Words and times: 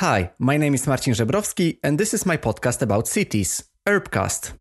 Hi, 0.00 0.30
my 0.38 0.58
name 0.58 0.74
is 0.74 0.86
Marcin 0.86 1.14
Żebrowski, 1.14 1.78
and 1.82 1.98
this 1.98 2.12
is 2.12 2.26
my 2.26 2.36
podcast 2.36 2.82
about 2.82 3.08
cities, 3.08 3.64
Urbcast. 3.88 4.52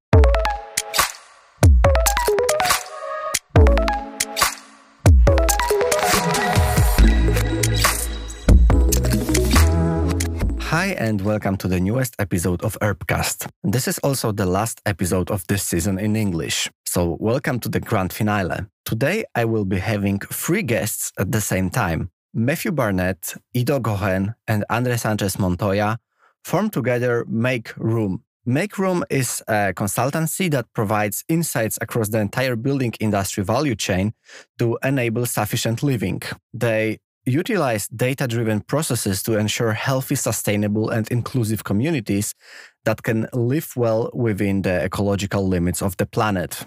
Hi, 10.62 10.96
and 10.98 11.19
welcome 11.19 11.58
to 11.58 11.67
the 11.67 11.81
newest 11.81 12.15
episode 12.17 12.63
of 12.63 12.78
Urbcast. 12.79 13.49
This 13.62 13.90
is 13.90 13.99
also 13.99 14.31
the 14.31 14.46
last 14.46 14.79
episode 14.86 15.29
of 15.29 15.46
this 15.47 15.63
season 15.63 15.99
in 15.99 16.16
English. 16.16 16.72
So, 16.86 17.17
welcome 17.20 17.59
to 17.59 17.67
the 17.67 17.81
grand 17.81 18.13
finale. 18.13 18.67
Today, 18.86 19.26
I 19.36 19.44
will 19.44 19.66
be 19.66 19.80
having 19.80 20.20
three 20.20 20.63
guests 20.63 21.12
at 21.20 21.34
the 21.34 21.41
same 21.41 21.70
time. 21.70 22.09
Matthew 22.38 22.73
Barnett, 22.73 23.34
Ido 23.54 23.80
Gohen, 23.80 24.36
and 24.45 24.66
Andre 24.70 24.98
Sanchez 24.98 25.40
Montoya 25.40 25.98
form 26.44 26.70
together 26.70 27.23
Make 27.30 27.72
Room. 27.78 28.23
Make 28.46 28.78
Room 28.78 29.05
is 29.09 29.42
a 29.48 29.72
consultancy 29.73 30.52
that 30.52 30.66
provides 30.73 31.23
insights 31.30 31.80
across 31.80 32.09
the 32.09 32.20
entire 32.20 32.58
building 32.58 32.94
industry 33.00 33.42
value 33.42 33.73
chain 33.73 34.14
to 34.59 34.78
enable 34.84 35.26
sufficient 35.26 35.82
living. 35.82 36.22
They 36.54 37.00
utilize 37.26 37.88
data 37.88 38.28
driven 38.28 38.59
processes 38.59 39.23
to 39.23 39.38
ensure 39.38 39.72
healthy, 39.72 40.16
sustainable, 40.16 40.90
and 40.90 41.08
inclusive 41.08 41.64
communities 41.64 42.36
that 42.84 43.02
can 43.02 43.28
live 43.31 43.72
well 43.78 44.12
within 44.14 44.62
the 44.64 44.84
ecological 44.84 45.48
limits 45.48 45.81
of 45.81 45.95
the 45.95 46.06
planet. 46.06 46.66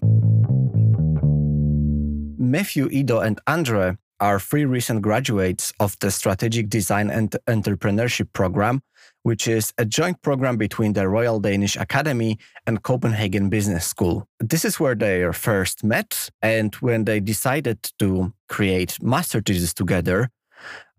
Matthew, 2.39 2.89
Ido, 2.91 3.21
and 3.21 3.39
Andre 3.47 3.99
are 4.21 4.41
three 4.41 4.65
recent 4.65 5.03
graduates 5.03 5.73
of 5.81 5.97
the 6.01 6.11
Strategic 6.11 6.69
Design 6.69 7.11
and 7.11 7.35
Entrepreneurship 7.47 8.33
Program, 8.33 8.83
which 9.23 9.47
is 9.47 9.73
a 9.79 9.85
joint 9.85 10.21
program 10.23 10.57
between 10.57 10.93
the 10.93 11.09
Royal 11.09 11.41
Danish 11.41 11.77
Academy 11.77 12.39
and 12.67 12.83
Copenhagen 12.83 13.49
Business 13.49 13.87
School. 13.87 14.27
This 14.41 14.65
is 14.65 14.81
where 14.81 14.95
they 14.95 15.31
first 15.33 15.85
met, 15.85 16.31
and 16.43 16.75
when 16.77 17.05
they 17.05 17.21
decided 17.21 17.91
to 17.99 18.33
create 18.49 19.03
master 19.03 19.41
thesis 19.41 19.75
together, 19.75 20.31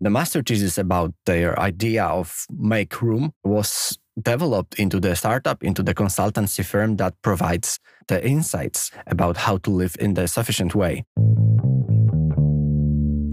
the 0.00 0.10
master 0.10 0.42
thesis 0.42 0.78
about 0.78 1.12
their 1.26 1.58
idea 1.58 2.04
of 2.04 2.46
Make 2.50 3.02
Room 3.02 3.32
was 3.44 3.98
developed 4.20 4.78
into 4.78 5.00
the 5.00 5.14
startup, 5.14 5.62
into 5.62 5.82
the 5.82 5.94
consultancy 5.94 6.64
firm 6.64 6.96
that 6.96 7.14
provides 7.22 7.78
the 8.08 8.24
insights 8.26 8.90
about 9.06 9.36
how 9.36 9.58
to 9.58 9.70
live 9.70 9.96
in 10.00 10.14
the 10.14 10.26
sufficient 10.26 10.74
way. 10.74 11.04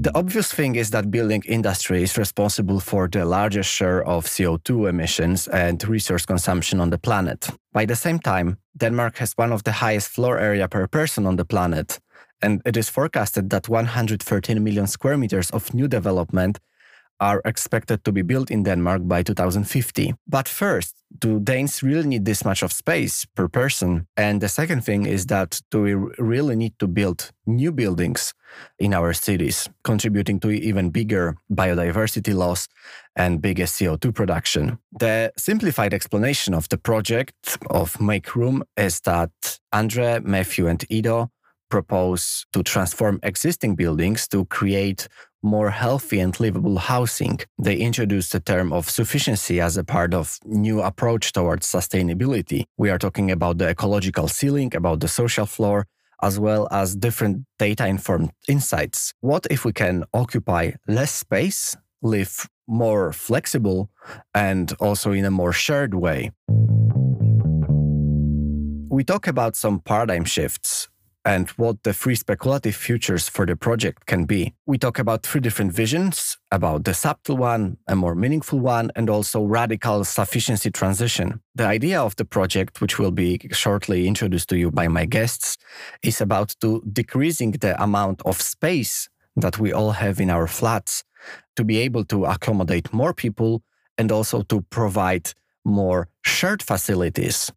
The 0.08 0.18
obvious 0.18 0.54
thing 0.54 0.78
is 0.78 0.92
that 0.92 1.12
building 1.12 1.44
industry 1.46 2.02
is 2.02 2.18
responsible 2.18 2.80
for 2.80 3.10
the 3.10 3.26
largest 3.26 3.70
share 3.70 4.02
of 4.06 4.26
CO2 4.26 4.88
emissions 4.88 5.50
and 5.50 5.86
resource 5.86 6.26
consumption 6.26 6.80
on 6.80 6.92
the 6.92 6.98
planet. 6.98 7.50
By 7.74 7.86
the 7.86 7.96
same 7.98 8.18
time, 8.20 8.58
Denmark 8.78 9.18
has 9.18 9.34
one 9.36 9.52
of 9.52 9.64
the 9.64 9.74
highest 9.74 10.08
floor 10.08 10.40
area 10.40 10.70
per 10.70 10.88
person 10.88 11.26
on 11.26 11.36
the 11.36 11.44
planet, 11.44 12.00
and 12.42 12.62
it 12.64 12.78
is 12.78 12.88
forecasted 12.88 13.50
that 13.50 13.68
113 13.68 14.64
million 14.64 14.88
square 14.88 15.18
meters 15.18 15.50
of 15.52 15.74
new 15.74 15.90
development 15.90 16.60
are 17.20 17.42
expected 17.46 18.04
to 18.04 18.12
be 18.12 18.22
built 18.22 18.52
in 18.52 18.64
Denmark 18.64 19.08
by 19.08 19.24
2050. 19.24 20.14
But 20.28 20.48
first, 20.48 20.96
do 21.20 21.40
Danes 21.40 21.82
really 21.82 22.08
need 22.08 22.26
this 22.26 22.44
much 22.46 22.64
of 22.64 22.72
space 22.74 23.26
per 23.36 23.48
person? 23.48 24.08
And 24.18 24.42
the 24.42 24.50
second 24.50 24.84
thing 24.84 25.06
is 25.06 25.26
that 25.28 25.62
do 25.72 25.82
we 25.82 25.94
really 26.18 26.56
need 26.56 26.74
to 26.80 26.88
build 26.88 27.32
new 27.46 27.72
buildings 27.72 28.34
in 28.78 28.94
our 28.94 29.14
cities, 29.14 29.70
contributing 29.84 30.40
to 30.42 30.50
even 30.50 30.90
bigger 30.90 31.38
biodiversity 31.50 32.34
loss 32.34 32.68
and 33.16 33.42
bigger 33.42 33.66
CO2 33.66 34.14
production? 34.14 34.78
The 35.00 35.32
simplified 35.38 35.94
explanation 35.94 36.54
of 36.54 36.68
the 36.70 36.78
project 36.78 37.58
of 37.70 38.00
Make 38.02 38.36
Room 38.36 38.64
is 38.76 39.00
that 39.02 39.60
Andre, 39.72 40.20
Matthew, 40.24 40.68
and 40.68 40.84
Ido 40.90 41.32
propose 41.70 42.46
to 42.54 42.64
transform 42.64 43.20
existing 43.24 43.76
buildings 43.76 44.28
to 44.30 44.46
create 44.46 45.08
more 45.44 45.70
healthy 45.70 46.20
and 46.20 46.40
livable 46.40 46.78
housing. 46.78 47.40
They 47.58 47.76
introduced 47.76 48.32
the 48.32 48.40
term 48.40 48.74
of 48.74 48.90
sufficiency 48.90 49.62
as 49.62 49.78
a 49.78 49.84
part 49.84 50.14
of 50.14 50.40
new 50.46 50.82
approach 50.82 51.32
towards 51.32 51.68
sustainability. 51.68 52.66
We 52.78 52.90
are 52.90 52.98
talking 52.98 53.32
about 53.32 53.58
the 53.58 53.70
ecological 53.70 54.28
ceiling, 54.28 54.76
about 54.76 55.00
the 55.00 55.08
social 55.08 55.46
floor, 55.46 55.88
as 56.22 56.40
well 56.40 56.68
as 56.72 56.96
different 56.96 57.46
data 57.60 57.86
informed 57.86 58.32
insights. 58.48 59.14
What 59.22 59.46
if 59.52 59.64
we 59.66 59.74
can 59.74 60.04
occupy 60.14 60.72
less 60.88 61.12
space, 61.12 61.76
live 62.02 62.50
more 62.68 63.14
flexible, 63.14 63.90
and 64.34 64.74
also 64.80 65.12
in 65.12 65.26
a 65.26 65.32
more 65.32 65.54
shared 65.54 65.94
way? 65.94 66.32
We 68.90 69.04
talk 69.04 69.28
about 69.28 69.56
some 69.56 69.80
paradigm 69.80 70.26
shifts 70.26 70.90
and 71.28 71.50
what 71.58 71.84
the 71.84 71.94
three 71.94 72.16
speculative 72.16 72.74
futures 72.74 73.28
for 73.28 73.46
the 73.46 73.56
project 73.56 74.06
can 74.06 74.24
be. 74.24 74.54
We 74.66 74.78
talk 74.78 74.98
about 74.98 75.24
three 75.24 75.42
different 75.42 75.74
visions 75.74 76.38
about 76.52 76.86
the 76.86 76.94
subtle 76.94 77.36
one, 77.36 77.78
a 77.86 77.98
more 77.98 78.16
meaningful 78.16 78.60
one, 78.60 78.92
and 78.96 79.10
also 79.10 79.44
radical 79.44 80.06
sufficiency 80.06 80.72
transition. 80.72 81.42
The 81.54 81.66
idea 81.66 82.02
of 82.02 82.16
the 82.16 82.24
project, 82.24 82.80
which 82.80 82.98
will 82.98 83.12
be 83.12 83.42
shortly 83.52 84.08
introduced 84.08 84.48
to 84.50 84.58
you 84.58 84.72
by 84.72 84.88
my 84.88 85.04
guests, 85.04 85.58
is 86.02 86.22
about 86.22 86.56
to 86.62 86.82
decreasing 86.94 87.52
the 87.52 87.74
amount 87.84 88.22
of 88.26 88.42
space 88.42 89.10
that 89.36 89.60
we 89.60 89.74
all 89.74 89.92
have 89.92 90.22
in 90.22 90.30
our 90.30 90.48
flats 90.48 91.04
to 91.58 91.66
be 91.66 91.80
able 91.80 92.06
to 92.06 92.24
accommodate 92.24 92.94
more 92.94 93.14
people 93.14 93.64
and 93.98 94.14
also 94.14 94.44
to 94.44 94.62
provide 94.70 95.34
more 95.66 96.08
shared 96.24 96.64
facilities. 96.64 97.52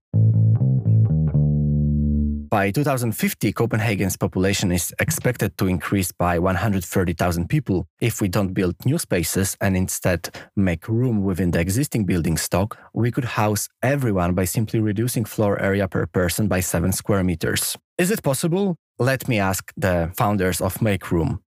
By 2.51 2.73
2050, 2.73 3.53
Copenhagen's 3.53 4.17
population 4.17 4.73
is 4.73 4.93
expected 4.99 5.57
to 5.59 5.69
increase 5.69 6.11
by 6.11 6.41
130,000 6.41 7.49
people. 7.49 7.87
If 8.01 8.21
we 8.21 8.27
don't 8.27 8.53
build 8.53 8.75
new 8.85 8.99
spaces 8.99 9.57
and 9.61 9.77
instead 9.77 10.31
make 10.57 10.89
room 10.89 11.23
within 11.23 11.53
the 11.53 11.61
existing 11.61 12.07
building 12.07 12.37
stock, 12.37 12.77
we 12.93 13.13
could 13.13 13.25
house 13.25 13.69
everyone 13.85 14.35
by 14.35 14.47
simply 14.47 14.81
reducing 14.81 15.25
floor 15.25 15.61
area 15.61 15.87
per 15.87 16.07
person 16.07 16.49
by 16.49 16.59
7 16.59 16.91
square 16.91 17.23
meters. 17.23 17.77
Is 17.99 18.11
it 18.11 18.25
possible? 18.25 18.75
Let 18.99 19.29
me 19.29 19.39
ask 19.39 19.73
the 19.77 20.11
founders 20.17 20.61
of 20.61 20.83
Make 20.83 21.13
Room. 21.13 21.39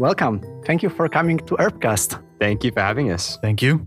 Welcome. 0.00 0.40
Thank 0.64 0.82
you 0.82 0.88
for 0.88 1.08
coming 1.08 1.38
to 1.38 1.56
Urbcast. 1.56 2.20
Thank 2.40 2.64
you 2.64 2.72
for 2.72 2.80
having 2.80 3.12
us. 3.12 3.38
Thank 3.42 3.60
you. 3.60 3.86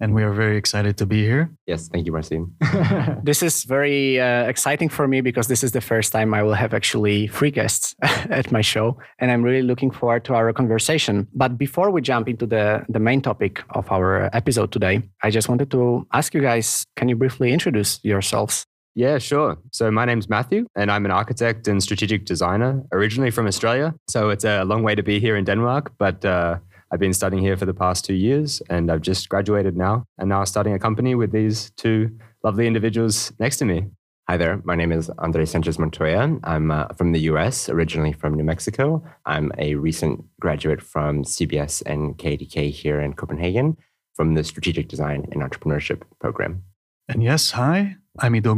And 0.00 0.12
we 0.14 0.22
are 0.22 0.32
very 0.32 0.58
excited 0.58 0.98
to 0.98 1.06
be 1.06 1.22
here. 1.22 1.50
Yes, 1.66 1.88
thank 1.88 2.04
you, 2.04 2.12
Marcin. 2.12 2.52
this 3.22 3.42
is 3.42 3.64
very 3.64 4.20
uh, 4.20 4.44
exciting 4.44 4.90
for 4.90 5.08
me 5.08 5.22
because 5.22 5.46
this 5.48 5.64
is 5.64 5.72
the 5.72 5.80
first 5.80 6.12
time 6.12 6.34
I 6.34 6.42
will 6.42 6.52
have 6.52 6.74
actually 6.74 7.28
free 7.28 7.50
guests 7.50 7.94
at 8.02 8.52
my 8.52 8.60
show. 8.60 8.98
And 9.18 9.30
I'm 9.30 9.42
really 9.42 9.62
looking 9.62 9.90
forward 9.90 10.24
to 10.26 10.34
our 10.34 10.52
conversation. 10.52 11.28
But 11.32 11.56
before 11.56 11.90
we 11.90 12.02
jump 12.02 12.28
into 12.28 12.44
the, 12.44 12.84
the 12.88 12.98
main 12.98 13.22
topic 13.22 13.62
of 13.70 13.90
our 13.90 14.28
episode 14.34 14.72
today, 14.72 15.02
I 15.22 15.30
just 15.30 15.48
wanted 15.48 15.70
to 15.70 16.06
ask 16.12 16.34
you 16.34 16.42
guys 16.42 16.84
can 16.96 17.08
you 17.08 17.16
briefly 17.16 17.52
introduce 17.52 18.00
yourselves? 18.02 18.66
Yeah, 18.96 19.18
sure. 19.18 19.58
So 19.72 19.90
my 19.90 20.04
name's 20.04 20.28
Matthew, 20.28 20.66
and 20.76 20.88
I'm 20.88 21.04
an 21.04 21.10
architect 21.10 21.66
and 21.66 21.82
strategic 21.82 22.26
designer, 22.26 22.80
originally 22.92 23.32
from 23.32 23.48
Australia. 23.48 23.92
So 24.08 24.30
it's 24.30 24.44
a 24.44 24.62
long 24.62 24.84
way 24.84 24.94
to 24.94 25.02
be 25.02 25.18
here 25.18 25.36
in 25.36 25.44
Denmark, 25.44 25.92
but 25.98 26.24
uh, 26.24 26.58
I've 26.92 27.00
been 27.00 27.12
studying 27.12 27.42
here 27.42 27.56
for 27.56 27.66
the 27.66 27.74
past 27.74 28.04
two 28.04 28.14
years, 28.14 28.62
and 28.70 28.92
I've 28.92 29.02
just 29.02 29.28
graduated 29.28 29.76
now, 29.76 30.04
and 30.18 30.28
now 30.28 30.44
starting 30.44 30.74
a 30.74 30.78
company 30.78 31.16
with 31.16 31.32
these 31.32 31.72
two 31.76 32.16
lovely 32.44 32.68
individuals 32.68 33.32
next 33.40 33.56
to 33.56 33.64
me. 33.64 33.86
Hi 34.28 34.36
there. 34.36 34.62
My 34.64 34.76
name 34.76 34.92
is 34.92 35.10
Andre 35.18 35.44
Sanchez 35.44 35.76
Montoya. 35.76 36.38
I'm 36.44 36.70
uh, 36.70 36.86
from 36.96 37.10
the 37.10 37.20
US, 37.32 37.68
originally 37.68 38.12
from 38.12 38.34
New 38.34 38.44
Mexico. 38.44 39.02
I'm 39.26 39.50
a 39.58 39.74
recent 39.74 40.24
graduate 40.40 40.80
from 40.80 41.24
CBS 41.24 41.82
and 41.84 42.16
KDK 42.16 42.70
here 42.70 43.00
in 43.00 43.14
Copenhagen 43.14 43.76
from 44.14 44.34
the 44.34 44.44
Strategic 44.44 44.86
Design 44.86 45.26
and 45.32 45.42
Entrepreneurship 45.42 46.02
program. 46.20 46.62
And 47.08 47.22
yes, 47.22 47.50
hi, 47.50 47.96
I'm 48.20 48.34
Ido 48.34 48.54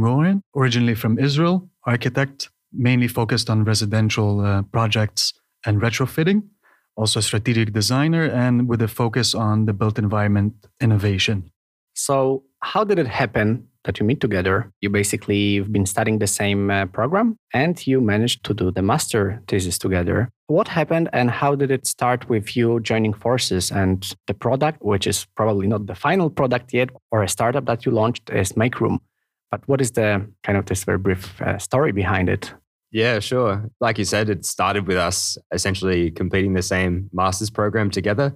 originally 0.55 0.95
from 0.95 1.19
Israel, 1.19 1.69
architect, 1.85 2.49
mainly 2.71 3.07
focused 3.07 3.49
on 3.49 3.65
residential 3.65 4.39
uh, 4.39 4.61
projects 4.61 5.33
and 5.65 5.81
retrofitting, 5.81 6.43
also 6.95 7.19
a 7.19 7.23
strategic 7.23 7.73
designer, 7.73 8.23
and 8.23 8.69
with 8.69 8.81
a 8.81 8.87
focus 8.87 9.35
on 9.35 9.65
the 9.65 9.73
built 9.73 9.99
environment 9.99 10.53
innovation. 10.79 11.51
So, 11.93 12.43
how 12.61 12.85
did 12.85 12.99
it 12.99 13.07
happen 13.07 13.67
that 13.87 13.99
you 13.99 14.05
meet 14.05 14.21
together? 14.21 14.71
You 14.81 14.91
basically 14.91 15.57
have 15.57 15.71
been 15.73 15.87
studying 15.87 16.19
the 16.19 16.27
same 16.27 16.69
uh, 16.69 16.85
program 16.85 17.37
and 17.53 17.75
you 17.87 17.99
managed 17.99 18.43
to 18.43 18.53
do 18.53 18.69
the 18.69 18.83
master 18.83 19.41
thesis 19.47 19.79
together. 19.79 20.29
What 20.45 20.67
happened 20.67 21.09
and 21.13 21.31
how 21.31 21.55
did 21.55 21.71
it 21.71 21.87
start 21.87 22.29
with 22.29 22.55
you 22.55 22.79
joining 22.81 23.13
forces 23.13 23.71
and 23.71 24.15
the 24.27 24.33
product, 24.35 24.83
which 24.83 25.07
is 25.07 25.25
probably 25.35 25.65
not 25.67 25.87
the 25.87 25.95
final 25.95 26.29
product 26.29 26.73
yet, 26.73 26.89
or 27.11 27.23
a 27.23 27.27
startup 27.27 27.65
that 27.65 27.85
you 27.85 27.91
launched 27.91 28.29
is 28.29 28.55
Make 28.55 28.79
Room? 28.79 29.01
But 29.49 29.67
what 29.67 29.81
is 29.81 29.91
the 29.91 30.29
kind 30.43 30.57
of 30.57 30.65
this 30.65 30.83
very 30.83 30.97
brief 30.97 31.41
uh, 31.41 31.57
story 31.57 31.91
behind 31.91 32.29
it? 32.29 32.53
Yeah, 32.91 33.19
sure. 33.19 33.69
Like 33.81 33.97
you 33.97 34.05
said, 34.05 34.29
it 34.29 34.45
started 34.45 34.87
with 34.87 34.97
us 34.97 35.37
essentially 35.51 36.11
completing 36.11 36.53
the 36.53 36.61
same 36.61 37.09
master's 37.11 37.49
program 37.49 37.89
together. 37.89 38.33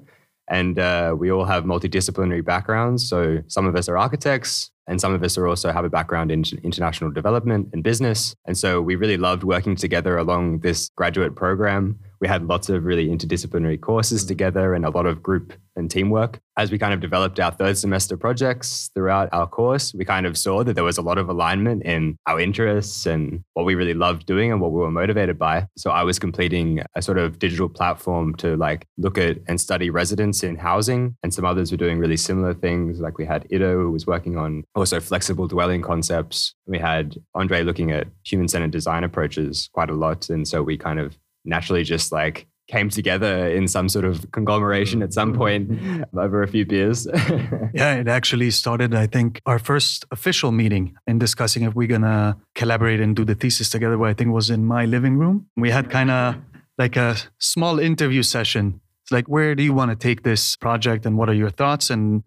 And 0.49 0.77
uh, 0.77 1.15
we 1.17 1.31
all 1.31 1.45
have 1.45 1.63
multidisciplinary 1.63 2.43
backgrounds. 2.43 3.07
So 3.07 3.39
some 3.47 3.65
of 3.65 3.75
us 3.75 3.87
are 3.87 3.97
architects, 3.97 4.69
and 4.91 4.99
some 4.99 5.13
of 5.13 5.23
us 5.23 5.37
are 5.37 5.47
also 5.47 5.71
have 5.71 5.85
a 5.85 5.89
background 5.89 6.33
in 6.33 6.43
international 6.63 7.11
development 7.11 7.69
and 7.71 7.81
business. 7.81 8.35
And 8.45 8.57
so 8.57 8.81
we 8.81 8.97
really 8.97 9.15
loved 9.15 9.41
working 9.43 9.77
together 9.77 10.17
along 10.17 10.59
this 10.59 10.89
graduate 10.97 11.33
program 11.33 11.97
we 12.21 12.27
had 12.27 12.47
lots 12.47 12.69
of 12.69 12.85
really 12.85 13.07
interdisciplinary 13.07 13.81
courses 13.81 14.23
mm. 14.23 14.27
together 14.27 14.73
and 14.73 14.85
a 14.85 14.91
lot 14.91 15.07
of 15.07 15.21
group 15.21 15.53
and 15.75 15.89
teamwork. 15.89 16.39
As 16.57 16.69
we 16.69 16.77
kind 16.77 16.93
of 16.93 16.99
developed 16.99 17.39
our 17.39 17.51
third 17.51 17.77
semester 17.77 18.15
projects 18.15 18.91
throughout 18.93 19.29
our 19.31 19.47
course, 19.47 19.93
we 19.93 20.05
kind 20.05 20.25
of 20.25 20.37
saw 20.37 20.63
that 20.63 20.73
there 20.73 20.83
was 20.83 20.97
a 20.97 21.01
lot 21.01 21.17
of 21.17 21.29
alignment 21.29 21.83
in 21.83 22.17
our 22.27 22.39
interests 22.39 23.05
and 23.05 23.43
what 23.53 23.65
we 23.65 23.73
really 23.73 23.93
loved 23.93 24.25
doing 24.25 24.51
and 24.51 24.61
what 24.61 24.71
we 24.71 24.79
were 24.79 24.91
motivated 24.91 25.39
by. 25.39 25.65
So 25.77 25.89
I 25.89 26.03
was 26.03 26.19
completing 26.19 26.81
a 26.95 27.01
sort 27.01 27.17
of 27.17 27.39
digital 27.39 27.69
platform 27.69 28.35
to 28.35 28.55
like 28.57 28.85
look 28.97 29.17
at 29.17 29.37
and 29.47 29.59
study 29.59 29.89
residents 29.89 30.43
in 30.43 30.57
housing. 30.57 31.15
And 31.23 31.33
some 31.33 31.45
others 31.45 31.71
were 31.71 31.77
doing 31.77 31.97
really 31.99 32.17
similar 32.17 32.53
things. 32.53 32.99
Like 32.99 33.17
we 33.17 33.25
had 33.25 33.47
Ido 33.49 33.81
who 33.81 33.91
was 33.91 34.05
working 34.05 34.37
on 34.37 34.63
also 34.75 34.99
flexible 34.99 35.47
dwelling 35.47 35.81
concepts. 35.81 36.53
We 36.67 36.77
had 36.77 37.15
Andre 37.33 37.63
looking 37.63 37.91
at 37.91 38.07
human 38.23 38.47
centered 38.47 38.71
design 38.71 39.03
approaches 39.03 39.69
quite 39.73 39.89
a 39.89 39.93
lot. 39.95 40.29
And 40.29 40.47
so 40.47 40.61
we 40.61 40.77
kind 40.77 40.99
of 40.99 41.17
naturally 41.45 41.83
just 41.83 42.11
like 42.11 42.47
came 42.71 42.89
together 42.89 43.49
in 43.49 43.67
some 43.67 43.89
sort 43.89 44.05
of 44.05 44.31
conglomeration 44.31 45.03
at 45.03 45.13
some 45.13 45.33
mm-hmm. 45.33 45.37
point 45.37 46.05
over 46.17 46.41
a 46.41 46.47
few 46.47 46.65
beers. 46.65 47.05
yeah, 47.73 47.95
it 47.95 48.07
actually 48.07 48.49
started, 48.49 48.95
I 48.95 49.07
think, 49.07 49.41
our 49.45 49.59
first 49.59 50.05
official 50.11 50.51
meeting 50.51 50.95
in 51.05 51.19
discussing 51.19 51.63
if 51.63 51.75
we're 51.75 51.87
going 51.87 52.03
to 52.03 52.37
collaborate 52.55 53.01
and 53.01 53.15
do 53.15 53.25
the 53.25 53.35
thesis 53.35 53.69
together, 53.69 53.97
where 53.97 54.09
I 54.09 54.13
think 54.13 54.31
was 54.31 54.49
in 54.49 54.65
my 54.65 54.85
living 54.85 55.17
room. 55.17 55.47
We 55.57 55.69
had 55.69 55.89
kind 55.89 56.09
of 56.09 56.35
like 56.77 56.95
a 56.95 57.17
small 57.39 57.77
interview 57.79 58.23
session. 58.23 58.79
It's 59.03 59.11
like, 59.11 59.27
where 59.27 59.53
do 59.53 59.63
you 59.63 59.73
want 59.73 59.91
to 59.91 59.97
take 59.97 60.23
this 60.23 60.55
project 60.55 61.05
and 61.05 61.17
what 61.17 61.29
are 61.29 61.33
your 61.33 61.49
thoughts? 61.49 61.89
And 61.89 62.23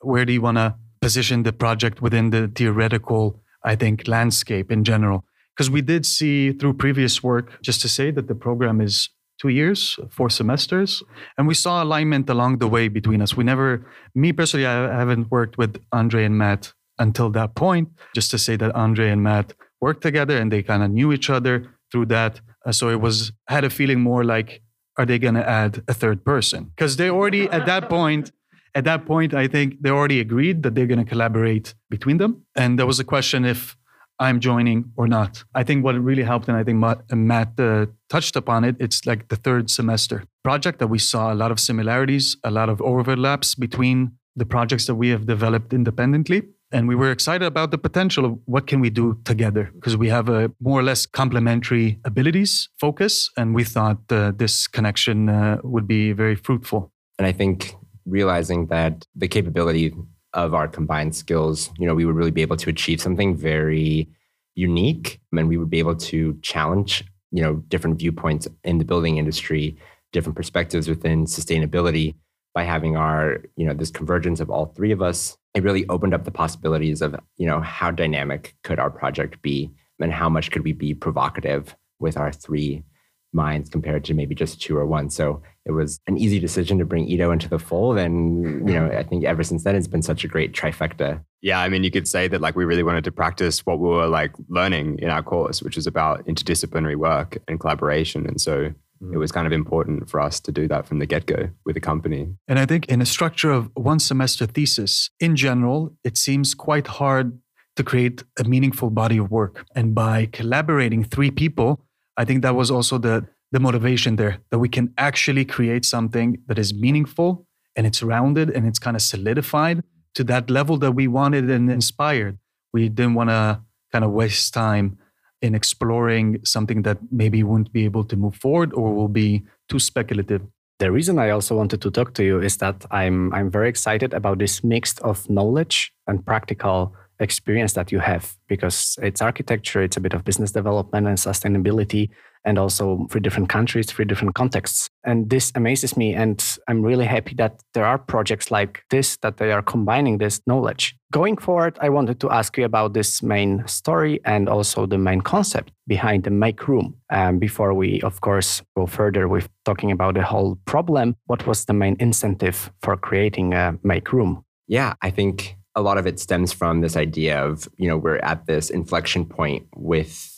where 0.00 0.24
do 0.24 0.32
you 0.32 0.40
want 0.40 0.58
to 0.58 0.74
position 1.00 1.44
the 1.44 1.52
project 1.52 2.02
within 2.02 2.30
the 2.30 2.48
theoretical, 2.48 3.40
I 3.62 3.76
think, 3.76 4.08
landscape 4.08 4.72
in 4.72 4.82
general? 4.82 5.24
Because 5.56 5.70
we 5.70 5.80
did 5.80 6.04
see 6.04 6.52
through 6.52 6.74
previous 6.74 7.22
work, 7.22 7.62
just 7.62 7.80
to 7.82 7.88
say 7.88 8.10
that 8.10 8.28
the 8.28 8.34
program 8.34 8.80
is 8.80 9.08
two 9.40 9.48
years, 9.48 9.98
four 10.10 10.30
semesters, 10.30 11.02
and 11.36 11.46
we 11.46 11.54
saw 11.54 11.82
alignment 11.82 12.28
along 12.28 12.58
the 12.58 12.68
way 12.68 12.88
between 12.88 13.22
us. 13.22 13.36
We 13.36 13.44
never, 13.44 13.86
me 14.14 14.32
personally, 14.32 14.66
I 14.66 14.94
haven't 14.94 15.30
worked 15.30 15.58
with 15.58 15.78
Andre 15.92 16.24
and 16.24 16.36
Matt 16.38 16.72
until 16.98 17.30
that 17.30 17.54
point. 17.54 17.88
Just 18.14 18.30
to 18.30 18.38
say 18.38 18.56
that 18.56 18.74
Andre 18.74 19.10
and 19.10 19.22
Matt 19.22 19.54
worked 19.80 20.02
together 20.02 20.38
and 20.38 20.50
they 20.50 20.62
kind 20.62 20.82
of 20.82 20.90
knew 20.90 21.12
each 21.12 21.30
other 21.30 21.74
through 21.90 22.06
that. 22.06 22.40
Uh, 22.64 22.72
so 22.72 22.88
it 22.88 23.00
was 23.00 23.32
had 23.48 23.64
a 23.64 23.70
feeling 23.70 24.00
more 24.00 24.24
like, 24.24 24.62
are 24.98 25.06
they 25.06 25.18
going 25.18 25.34
to 25.34 25.48
add 25.48 25.82
a 25.88 25.94
third 25.94 26.24
person? 26.24 26.64
Because 26.64 26.96
they 26.96 27.10
already 27.10 27.48
at 27.48 27.66
that 27.66 27.88
point. 27.88 28.32
At 28.74 28.84
that 28.84 29.06
point, 29.06 29.32
I 29.32 29.48
think 29.48 29.80
they 29.80 29.88
already 29.88 30.20
agreed 30.20 30.62
that 30.62 30.74
they're 30.74 30.86
going 30.86 31.02
to 31.02 31.10
collaborate 31.10 31.74
between 31.88 32.18
them. 32.18 32.44
And 32.54 32.78
there 32.78 32.84
was 32.84 33.00
a 33.00 33.04
question 33.04 33.46
if 33.46 33.74
I'm 34.18 34.40
joining 34.40 34.92
or 34.96 35.06
not. 35.06 35.44
I 35.54 35.62
think 35.62 35.84
what 35.84 35.94
really 36.02 36.22
helped, 36.22 36.48
and 36.48 36.56
I 36.56 36.64
think 36.64 36.78
Matt 37.12 37.60
uh, 37.60 37.86
touched 38.08 38.36
upon 38.36 38.64
it, 38.64 38.76
it's 38.80 39.04
like 39.06 39.28
the 39.28 39.36
third 39.36 39.70
semester 39.70 40.24
project 40.42 40.78
that 40.78 40.86
we 40.86 40.98
saw 40.98 41.32
a 41.32 41.36
lot 41.36 41.50
of 41.50 41.58
similarities, 41.60 42.36
a 42.44 42.50
lot 42.50 42.68
of 42.68 42.80
overlaps 42.80 43.54
between 43.54 44.12
the 44.36 44.46
projects 44.46 44.86
that 44.86 44.94
we 44.94 45.08
have 45.08 45.26
developed 45.26 45.72
independently. 45.72 46.42
And 46.72 46.88
we 46.88 46.94
were 46.94 47.10
excited 47.10 47.46
about 47.46 47.70
the 47.70 47.78
potential 47.78 48.24
of 48.24 48.38
what 48.44 48.66
can 48.66 48.80
we 48.80 48.90
do 48.90 49.18
together 49.24 49.70
because 49.74 49.96
we 49.96 50.08
have 50.08 50.28
a 50.28 50.50
more 50.60 50.80
or 50.80 50.82
less 50.82 51.06
complementary 51.06 52.00
abilities 52.04 52.68
focus. 52.78 53.30
And 53.36 53.54
we 53.54 53.64
thought 53.64 53.98
uh, 54.10 54.32
this 54.36 54.66
connection 54.66 55.28
uh, 55.28 55.58
would 55.62 55.86
be 55.86 56.12
very 56.12 56.34
fruitful. 56.34 56.92
And 57.18 57.26
I 57.26 57.32
think 57.32 57.74
realizing 58.04 58.66
that 58.66 59.06
the 59.14 59.28
capability 59.28 59.94
of 60.36 60.54
our 60.54 60.68
combined 60.68 61.16
skills, 61.16 61.70
you 61.78 61.86
know, 61.86 61.94
we 61.94 62.04
would 62.04 62.14
really 62.14 62.30
be 62.30 62.42
able 62.42 62.58
to 62.58 62.70
achieve 62.70 63.00
something 63.00 63.34
very 63.34 64.06
unique 64.54 65.18
and 65.36 65.48
we 65.48 65.56
would 65.56 65.70
be 65.70 65.78
able 65.78 65.96
to 65.96 66.38
challenge, 66.42 67.02
you 67.32 67.42
know, 67.42 67.54
different 67.68 67.98
viewpoints 67.98 68.46
in 68.62 68.78
the 68.78 68.84
building 68.84 69.16
industry, 69.16 69.76
different 70.12 70.36
perspectives 70.36 70.88
within 70.88 71.24
sustainability 71.24 72.14
by 72.54 72.64
having 72.64 72.96
our, 72.96 73.42
you 73.56 73.66
know, 73.66 73.72
this 73.72 73.90
convergence 73.90 74.38
of 74.38 74.50
all 74.50 74.66
three 74.66 74.92
of 74.92 75.00
us. 75.00 75.36
It 75.54 75.62
really 75.62 75.88
opened 75.88 76.12
up 76.12 76.24
the 76.24 76.30
possibilities 76.30 77.00
of, 77.00 77.16
you 77.38 77.46
know, 77.46 77.60
how 77.60 77.90
dynamic 77.90 78.54
could 78.62 78.78
our 78.78 78.90
project 78.90 79.40
be 79.40 79.70
and 80.00 80.12
how 80.12 80.28
much 80.28 80.50
could 80.50 80.64
we 80.64 80.72
be 80.72 80.92
provocative 80.92 81.74
with 81.98 82.18
our 82.18 82.30
three 82.30 82.84
minds 83.32 83.68
compared 83.68 84.04
to 84.04 84.14
maybe 84.14 84.34
just 84.34 84.60
two 84.60 84.76
or 84.76 84.86
one. 84.86 85.10
So 85.10 85.42
it 85.64 85.72
was 85.72 86.00
an 86.06 86.16
easy 86.16 86.38
decision 86.38 86.78
to 86.78 86.84
bring 86.84 87.08
Ido 87.08 87.30
into 87.30 87.48
the 87.48 87.58
fold. 87.58 87.98
And, 87.98 88.68
you 88.68 88.74
know, 88.74 88.86
I 88.86 89.02
think 89.02 89.24
ever 89.24 89.42
since 89.42 89.64
then, 89.64 89.76
it's 89.76 89.88
been 89.88 90.02
such 90.02 90.24
a 90.24 90.28
great 90.28 90.52
trifecta. 90.52 91.20
Yeah. 91.42 91.60
I 91.60 91.68
mean, 91.68 91.84
you 91.84 91.90
could 91.90 92.08
say 92.08 92.28
that 92.28 92.40
like 92.40 92.56
we 92.56 92.64
really 92.64 92.82
wanted 92.82 93.04
to 93.04 93.12
practice 93.12 93.64
what 93.66 93.78
we 93.78 93.88
were 93.88 94.06
like 94.06 94.32
learning 94.48 94.98
in 95.00 95.10
our 95.10 95.22
course, 95.22 95.62
which 95.62 95.76
is 95.76 95.86
about 95.86 96.26
interdisciplinary 96.26 96.96
work 96.96 97.38
and 97.46 97.60
collaboration. 97.60 98.26
And 98.26 98.40
so 98.40 98.72
mm. 99.02 99.12
it 99.12 99.18
was 99.18 99.32
kind 99.32 99.46
of 99.46 99.52
important 99.52 100.08
for 100.08 100.20
us 100.20 100.40
to 100.40 100.52
do 100.52 100.66
that 100.68 100.86
from 100.86 100.98
the 100.98 101.06
get 101.06 101.26
go 101.26 101.50
with 101.64 101.74
the 101.74 101.80
company. 101.80 102.28
And 102.48 102.58
I 102.58 102.66
think 102.66 102.86
in 102.86 103.02
a 103.02 103.06
structure 103.06 103.50
of 103.50 103.70
one 103.74 103.98
semester 103.98 104.46
thesis, 104.46 105.10
in 105.20 105.36
general, 105.36 105.94
it 106.04 106.16
seems 106.16 106.54
quite 106.54 106.86
hard 106.86 107.38
to 107.76 107.84
create 107.84 108.24
a 108.38 108.44
meaningful 108.44 108.90
body 108.90 109.18
of 109.18 109.30
work. 109.30 109.66
And 109.74 109.94
by 109.94 110.26
collaborating 110.32 111.04
three 111.04 111.30
people, 111.30 111.85
I 112.16 112.24
think 112.24 112.42
that 112.42 112.54
was 112.54 112.70
also 112.70 112.98
the 112.98 113.26
the 113.52 113.60
motivation 113.60 114.16
there 114.16 114.38
that 114.50 114.58
we 114.58 114.68
can 114.68 114.92
actually 114.98 115.44
create 115.44 115.84
something 115.84 116.38
that 116.48 116.58
is 116.58 116.74
meaningful 116.74 117.46
and 117.76 117.86
it's 117.86 118.02
rounded 118.02 118.50
and 118.50 118.66
it's 118.66 118.78
kind 118.78 118.96
of 118.96 119.02
solidified 119.02 119.82
to 120.14 120.24
that 120.24 120.50
level 120.50 120.76
that 120.78 120.92
we 120.92 121.06
wanted 121.06 121.48
and 121.50 121.70
inspired. 121.70 122.38
We 122.72 122.88
didn't 122.88 123.14
want 123.14 123.30
to 123.30 123.60
kind 123.92 124.04
of 124.04 124.10
waste 124.10 124.52
time 124.52 124.98
in 125.42 125.54
exploring 125.54 126.40
something 126.44 126.82
that 126.82 126.98
maybe 127.12 127.42
wouldn't 127.42 127.72
be 127.72 127.84
able 127.84 128.04
to 128.04 128.16
move 128.16 128.34
forward 128.34 128.72
or 128.74 128.94
will 128.94 129.08
be 129.08 129.44
too 129.68 129.78
speculative. 129.78 130.42
The 130.78 130.90
reason 130.90 131.18
I 131.18 131.30
also 131.30 131.56
wanted 131.56 131.80
to 131.82 131.90
talk 131.90 132.14
to 132.14 132.24
you 132.24 132.40
is 132.40 132.56
that 132.58 132.84
I'm 132.90 133.32
I'm 133.32 133.50
very 133.50 133.68
excited 133.68 134.12
about 134.12 134.38
this 134.38 134.64
mix 134.64 134.98
of 134.98 135.28
knowledge 135.30 135.92
and 136.06 136.24
practical 136.24 136.94
experience 137.20 137.72
that 137.74 137.92
you 137.92 137.98
have 137.98 138.36
because 138.48 138.98
it's 139.02 139.22
architecture, 139.22 139.82
it's 139.82 139.96
a 139.96 140.00
bit 140.00 140.14
of 140.14 140.24
business 140.24 140.52
development 140.52 141.06
and 141.06 141.18
sustainability, 141.18 142.10
and 142.46 142.58
also 142.58 143.06
three 143.10 143.20
different 143.20 143.48
countries, 143.48 143.86
three 143.86 144.04
different 144.04 144.34
contexts. 144.34 144.88
And 145.04 145.28
this 145.28 145.50
amazes 145.54 145.96
me. 145.96 146.14
And 146.14 146.42
I'm 146.68 146.80
really 146.80 147.04
happy 147.04 147.34
that 147.34 147.60
there 147.74 147.84
are 147.84 147.98
projects 147.98 148.50
like 148.50 148.84
this 148.90 149.16
that 149.18 149.36
they 149.36 149.50
are 149.50 149.62
combining 149.62 150.18
this 150.18 150.40
knowledge. 150.46 150.94
Going 151.12 151.36
forward, 151.36 151.76
I 151.80 151.88
wanted 151.88 152.20
to 152.20 152.30
ask 152.30 152.56
you 152.56 152.64
about 152.64 152.94
this 152.94 153.22
main 153.22 153.66
story 153.66 154.20
and 154.24 154.48
also 154.48 154.86
the 154.86 154.98
main 154.98 155.20
concept 155.20 155.72
behind 155.88 156.24
the 156.24 156.30
make 156.30 156.68
room. 156.68 156.94
Um, 157.10 157.38
before 157.38 157.74
we, 157.74 158.00
of 158.02 158.20
course, 158.20 158.62
go 158.76 158.86
further 158.86 159.26
with 159.28 159.48
talking 159.64 159.90
about 159.90 160.14
the 160.14 160.22
whole 160.22 160.56
problem, 160.66 161.16
what 161.26 161.46
was 161.46 161.64
the 161.64 161.72
main 161.72 161.96
incentive 161.98 162.70
for 162.80 162.96
creating 162.96 163.54
a 163.54 163.76
make 163.82 164.12
room? 164.12 164.44
Yeah, 164.68 164.94
I 165.02 165.10
think 165.10 165.55
a 165.76 165.82
lot 165.82 165.98
of 165.98 166.06
it 166.06 166.18
stems 166.18 166.52
from 166.52 166.80
this 166.80 166.96
idea 166.96 167.44
of, 167.44 167.68
you 167.76 167.86
know, 167.86 167.98
we're 167.98 168.16
at 168.18 168.46
this 168.46 168.70
inflection 168.70 169.26
point 169.26 169.66
with 169.76 170.32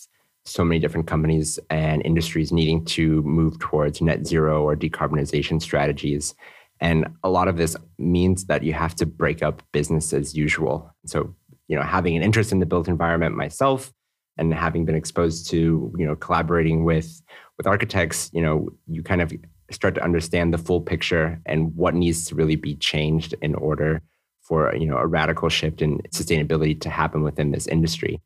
so 0.45 0.64
many 0.64 0.80
different 0.80 1.07
companies 1.07 1.61
and 1.71 2.04
industries 2.04 2.50
needing 2.50 2.85
to 2.85 3.23
move 3.23 3.59
towards 3.61 4.00
net 4.00 4.26
zero 4.26 4.62
or 4.62 4.75
decarbonization 4.75 5.62
strategies. 5.62 6.35
And 6.80 7.07
a 7.23 7.30
lot 7.30 7.47
of 7.47 7.57
this 7.57 7.76
means 7.99 8.47
that 8.47 8.64
you 8.64 8.73
have 8.73 8.97
to 8.97 9.07
break 9.07 9.42
up 9.42 9.62
business 9.73 10.12
as 10.12 10.35
usual. 10.35 10.92
So, 11.07 11.35
you 11.68 11.76
know, 11.76 11.83
having 11.83 12.16
an 12.16 12.23
interest 12.23 12.50
in 12.50 12.59
the 12.59 12.66
built 12.66 12.88
environment 12.88 13.37
myself 13.37 13.92
and 14.37 14.52
having 14.52 14.85
been 14.85 14.95
exposed 14.95 15.49
to, 15.50 15.92
you 15.97 16.07
know, 16.07 16.16
collaborating 16.16 16.85
with 16.85 17.23
with 17.57 17.66
architects, 17.66 18.30
you 18.33 18.40
know, 18.40 18.71
you 18.87 19.02
kind 19.02 19.21
of 19.21 19.33
start 19.71 19.95
to 19.97 20.02
understand 20.02 20.54
the 20.54 20.59
full 20.59 20.80
picture 20.80 21.40
and 21.45 21.75
what 21.76 21.95
needs 21.95 22.25
to 22.26 22.35
really 22.35 22.57
be 22.57 22.75
changed 22.76 23.35
in 23.42 23.54
order 23.54 24.00
for, 24.48 24.74
you 24.74 24.86
know, 24.86 24.96
a 24.96 25.06
radical 25.06 25.50
shift 25.50 25.82
in 25.82 25.98
sustainability 26.10 26.80
to 26.80 26.88
happen 26.88 27.22
within 27.22 27.50
this 27.50 27.66
industry. 27.66 28.20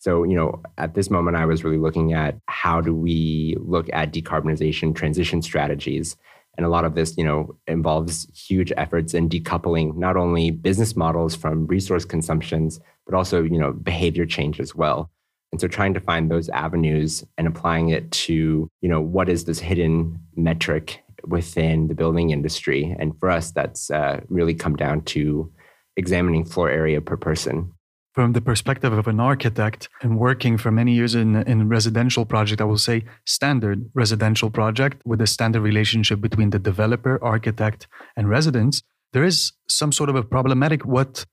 So, 0.00 0.24
you 0.24 0.36
know, 0.36 0.62
at 0.76 0.94
this 0.94 1.10
moment, 1.10 1.36
I 1.36 1.46
was 1.46 1.64
really 1.64 1.78
looking 1.78 2.12
at 2.12 2.38
how 2.46 2.80
do 2.80 2.94
we 2.94 3.56
look 3.60 3.88
at 3.92 4.12
decarbonization 4.12 4.94
transition 4.94 5.40
strategies. 5.42 6.16
And 6.56 6.66
a 6.66 6.68
lot 6.68 6.84
of 6.84 6.94
this, 6.94 7.16
you 7.16 7.24
know, 7.24 7.56
involves 7.66 8.26
huge 8.34 8.72
efforts 8.76 9.14
in 9.14 9.28
decoupling 9.28 9.96
not 9.96 10.16
only 10.16 10.50
business 10.50 10.96
models 10.96 11.36
from 11.36 11.66
resource 11.66 12.04
consumptions, 12.04 12.80
but 13.06 13.14
also, 13.14 13.42
you 13.42 13.58
know, 13.58 13.72
behavior 13.72 14.26
change 14.26 14.60
as 14.60 14.74
well. 14.74 15.10
And 15.50 15.60
so 15.60 15.66
trying 15.66 15.94
to 15.94 16.00
find 16.00 16.30
those 16.30 16.48
avenues 16.50 17.24
and 17.38 17.46
applying 17.46 17.88
it 17.88 18.10
to, 18.10 18.68
you 18.80 18.88
know, 18.88 19.00
what 19.00 19.28
is 19.28 19.44
this 19.44 19.60
hidden 19.60 20.20
metric 20.36 21.02
within 21.24 21.88
the 21.88 21.94
building 21.94 22.30
industry? 22.30 22.94
And 22.98 23.18
for 23.18 23.30
us, 23.30 23.50
that's 23.50 23.90
uh, 23.90 24.20
really 24.28 24.54
come 24.54 24.76
down 24.76 25.02
to 25.02 25.50
examining 25.98 26.44
floor 26.44 26.70
area 26.70 27.00
per 27.00 27.16
person 27.16 27.72
from 28.18 28.32
the 28.32 28.40
perspective 28.40 28.92
of 28.92 29.06
an 29.06 29.20
architect 29.20 29.88
and 30.02 30.18
working 30.18 30.58
for 30.58 30.72
many 30.72 30.92
years 30.92 31.14
in 31.14 31.36
in 31.52 31.68
residential 31.68 32.24
project, 32.24 32.60
I 32.60 32.64
will 32.64 32.84
say 32.90 33.04
standard 33.24 33.78
residential 33.94 34.50
project 34.50 34.96
with 35.04 35.20
a 35.20 35.26
standard 35.26 35.62
relationship 35.70 36.20
between 36.20 36.50
the 36.50 36.58
developer, 36.58 37.14
architect, 37.22 37.86
and 38.16 38.28
residents, 38.28 38.82
there 39.12 39.22
is 39.24 39.52
some 39.68 39.92
sort 39.92 40.10
of 40.10 40.16
a 40.16 40.24
problematic 40.34 40.84
what 40.84 41.24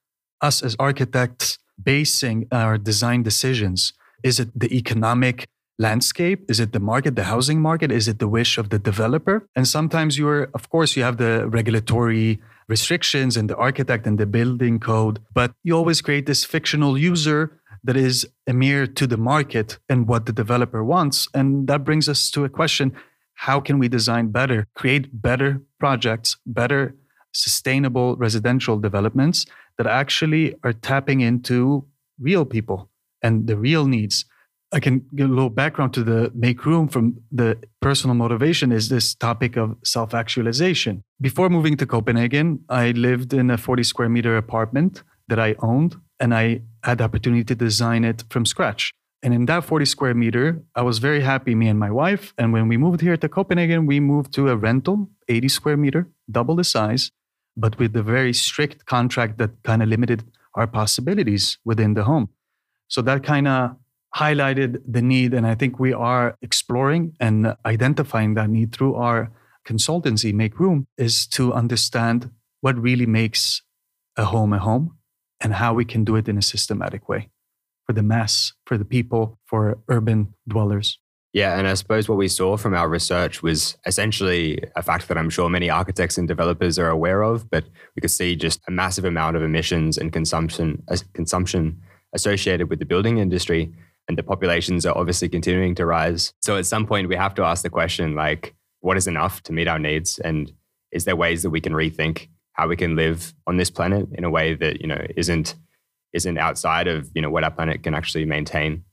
us 0.42 0.62
as 0.62 0.76
architects 0.78 1.58
basing 1.92 2.38
our 2.52 2.78
design 2.78 3.24
decisions. 3.24 3.94
Is 4.24 4.40
it 4.40 4.50
the 4.54 4.72
economic 4.82 5.48
landscape? 5.78 6.46
Is 6.50 6.60
it 6.60 6.72
the 6.72 6.80
market, 6.80 7.16
the 7.16 7.26
housing 7.26 7.62
market? 7.62 7.92
Is 7.92 8.08
it 8.08 8.20
the 8.20 8.28
wish 8.28 8.58
of 8.58 8.70
the 8.70 8.80
developer? 8.80 9.48
And 9.56 9.68
sometimes 9.68 10.18
you're, 10.18 10.50
of 10.54 10.70
course, 10.70 10.96
you 10.96 11.04
have 11.04 11.18
the 11.18 11.48
regulatory 11.48 12.40
restrictions 12.68 13.38
and 13.38 13.50
the 13.50 13.56
architect 13.58 14.08
and 14.08 14.18
the 14.18 14.26
building 14.26 14.80
code, 14.80 15.20
but 15.34 15.54
you 15.64 15.76
always 15.76 16.02
create 16.02 16.26
this 16.26 16.44
fictional 16.44 16.98
user 16.98 17.60
that 17.84 17.96
is 17.96 18.28
a 18.48 18.54
mirror 18.54 18.88
to 18.88 19.06
the 19.06 19.18
market 19.18 19.78
and 19.88 20.08
what 20.08 20.26
the 20.26 20.34
developer 20.34 20.84
wants. 20.84 21.28
And 21.34 21.68
that 21.68 21.84
brings 21.84 22.10
us 22.10 22.32
to 22.32 22.44
a 22.44 22.50
question 22.50 22.94
how 23.40 23.60
can 23.60 23.78
we 23.78 23.90
design 23.90 24.30
better, 24.30 24.66
create 24.76 25.22
better 25.22 25.62
projects, 25.78 26.38
better 26.46 26.96
sustainable 27.34 28.16
residential 28.16 28.80
developments 28.80 29.46
that 29.78 29.86
actually 29.86 30.56
are 30.64 30.72
tapping 30.72 31.20
into 31.20 31.86
real 32.18 32.46
people 32.46 32.90
and 33.22 33.46
the 33.46 33.58
real 33.58 33.86
needs? 33.86 34.26
I 34.74 34.80
can 34.80 35.06
give 35.16 35.30
a 35.30 35.34
little 35.34 35.50
background 35.50 35.94
to 35.94 36.04
the 36.04 36.32
make 36.34 36.66
room 36.66 36.88
from 36.88 37.18
the 37.32 37.58
personal 37.82 38.16
motivation 38.16 38.72
is 38.72 38.90
this 38.90 39.16
topic 39.16 39.56
of 39.58 39.78
self 39.84 40.14
actualization. 40.14 41.04
Before 41.22 41.50
moving 41.50 41.78
to 41.78 41.86
Copenhagen, 41.86 42.64
I 42.70 42.92
lived 42.92 43.34
in 43.34 43.52
a 43.52 43.58
40 43.58 43.84
square 43.84 44.10
meter 44.10 44.38
apartment 44.38 45.04
that 45.28 45.40
I 45.40 45.56
owned, 45.60 45.96
and 46.20 46.34
I 46.34 46.62
had 46.84 46.98
the 46.98 47.04
opportunity 47.06 47.44
to 47.46 47.56
design 47.56 48.04
it 48.04 48.24
from 48.30 48.46
scratch. 48.46 48.92
And 49.24 49.34
in 49.34 49.46
that 49.46 49.64
40 49.64 49.86
square 49.86 50.14
meter, 50.14 50.62
I 50.76 50.82
was 50.84 51.00
very 51.00 51.22
happy, 51.22 51.56
me 51.56 51.68
and 51.68 51.80
my 51.80 51.90
wife. 51.90 52.34
And 52.38 52.54
when 52.54 52.68
we 52.68 52.78
moved 52.78 53.02
here 53.02 53.18
to 53.18 53.30
Copenhagen, 53.30 53.86
we 53.86 54.00
moved 54.00 54.34
to 54.34 54.50
a 54.50 54.56
rental, 54.56 55.10
80 55.28 55.48
square 55.48 55.78
meter, 55.78 56.08
double 56.30 56.56
the 56.56 56.64
size, 56.64 57.12
but 57.58 57.80
with 57.80 57.96
a 57.96 58.04
very 58.04 58.34
strict 58.34 58.86
contract 58.86 59.38
that 59.38 59.52
kind 59.64 59.82
of 59.82 59.90
limited 59.90 60.24
our 60.54 60.68
possibilities 60.68 61.58
within 61.66 61.94
the 61.96 62.04
home. 62.04 62.30
So 62.88 63.02
that 63.02 63.24
kind 63.24 63.48
of 63.48 63.76
highlighted 64.16 64.82
the 64.88 65.02
need. 65.02 65.34
And 65.34 65.46
I 65.46 65.56
think 65.56 65.80
we 65.80 65.94
are 65.94 66.38
exploring 66.42 67.16
and 67.20 67.56
identifying 67.66 68.36
that 68.36 68.50
need 68.50 68.72
through 68.72 68.96
our 68.96 69.32
consultancy, 69.68 70.34
Make 70.34 70.60
Room, 70.60 70.88
is 70.98 71.28
to 71.28 71.54
understand 71.54 72.30
what 72.62 72.78
really 72.78 73.06
makes 73.06 73.62
a 74.18 74.26
home 74.26 74.54
a 74.54 74.60
home 74.60 74.98
and 75.42 75.54
how 75.54 75.74
we 75.74 75.84
can 75.84 76.06
do 76.06 76.16
it 76.16 76.30
in 76.30 76.38
a 76.38 76.42
systematic 76.42 77.10
way 77.10 77.30
for 77.86 77.94
the 77.94 78.02
mass, 78.02 78.54
for 78.66 78.78
the 78.78 78.86
people, 78.86 79.38
for 79.46 79.78
urban 79.90 80.34
dwellers. 80.48 80.98
Yeah, 81.34 81.60
and 81.60 81.68
I 81.68 81.74
suppose 81.74 82.08
what 82.08 82.18
we 82.18 82.30
saw 82.30 82.56
from 82.56 82.74
our 82.74 82.88
research 82.88 83.44
was 83.44 83.76
essentially 83.86 84.58
a 84.78 84.82
fact 84.82 85.10
that 85.10 85.18
I'm 85.18 85.30
sure 85.30 85.50
many 85.50 85.70
architects 85.70 86.18
and 86.18 86.30
developers 86.30 86.80
are 86.80 86.88
aware 86.88 87.24
of, 87.24 87.50
but 87.50 87.66
we 87.94 88.00
could 88.00 88.12
see 88.12 88.38
just 88.38 88.62
a 88.70 88.72
massive 88.72 89.04
amount 89.04 89.36
of 89.36 89.44
emissions 89.44 89.98
and 89.98 90.14
consumption 90.14 90.82
uh, 90.88 90.96
consumption 91.14 91.82
associated 92.14 92.70
with 92.70 92.80
the 92.80 92.86
building 92.86 93.18
industry 93.18 93.74
and 94.08 94.18
the 94.18 94.24
populations 94.24 94.86
are 94.86 94.98
obviously 94.98 95.30
continuing 95.30 95.76
to 95.76 95.86
rise. 95.86 96.34
So 96.42 96.58
at 96.58 96.66
some 96.66 96.86
point, 96.86 97.10
we 97.10 97.16
have 97.16 97.36
to 97.36 97.44
ask 97.44 97.64
the 97.64 97.70
question 97.70 98.16
like, 98.16 98.56
what 98.82 98.98
is 98.98 99.08
enough 99.08 99.42
to 99.44 99.54
meet 99.54 99.68
our 99.68 99.80
needs? 99.80 100.20
And 100.20 100.52
is 100.92 101.06
there 101.06 101.16
ways 101.16 101.44
that 101.44 101.50
we 101.50 101.62
can 101.62 101.74
rethink 101.74 102.30
how 102.54 102.68
we 102.68 102.78
can 102.78 102.96
live 102.96 103.34
on 103.48 103.58
this 103.58 103.70
planet 103.70 104.08
in 104.14 104.24
a 104.24 104.30
way 104.30 104.54
that 104.54 104.80
you 104.82 104.88
know 104.88 105.06
isn't 105.18 105.56
isn't 106.14 106.38
outside 106.38 106.88
of 106.88 107.10
you 107.14 107.22
know 107.22 107.30
what 107.30 107.44
our 107.44 107.52
planet 107.52 107.84
can 107.84 107.94
actually 107.94 108.26
maintain? 108.26 108.84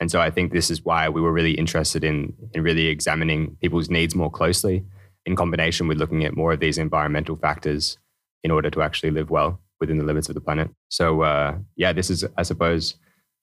And 0.00 0.10
so 0.10 0.20
I 0.20 0.30
think 0.30 0.52
this 0.52 0.70
is 0.70 0.84
why 0.84 1.08
we 1.08 1.20
were 1.20 1.32
really 1.32 1.52
interested 1.52 2.02
in 2.02 2.32
in 2.54 2.62
really 2.62 2.86
examining 2.86 3.56
people's 3.60 3.90
needs 3.90 4.14
more 4.14 4.30
closely 4.30 4.84
in 5.26 5.36
combination 5.36 5.88
with 5.88 5.98
looking 5.98 6.24
at 6.24 6.36
more 6.36 6.52
of 6.54 6.60
these 6.60 6.78
environmental 6.78 7.36
factors 7.36 7.98
in 8.42 8.50
order 8.50 8.70
to 8.70 8.82
actually 8.82 9.10
live 9.10 9.30
well 9.30 9.60
within 9.80 9.98
the 9.98 10.04
limits 10.04 10.28
of 10.28 10.34
the 10.34 10.40
planet. 10.40 10.70
So 10.88 11.22
uh, 11.22 11.58
yeah, 11.76 11.92
this 11.92 12.10
is 12.10 12.24
I 12.36 12.42
suppose 12.42 12.94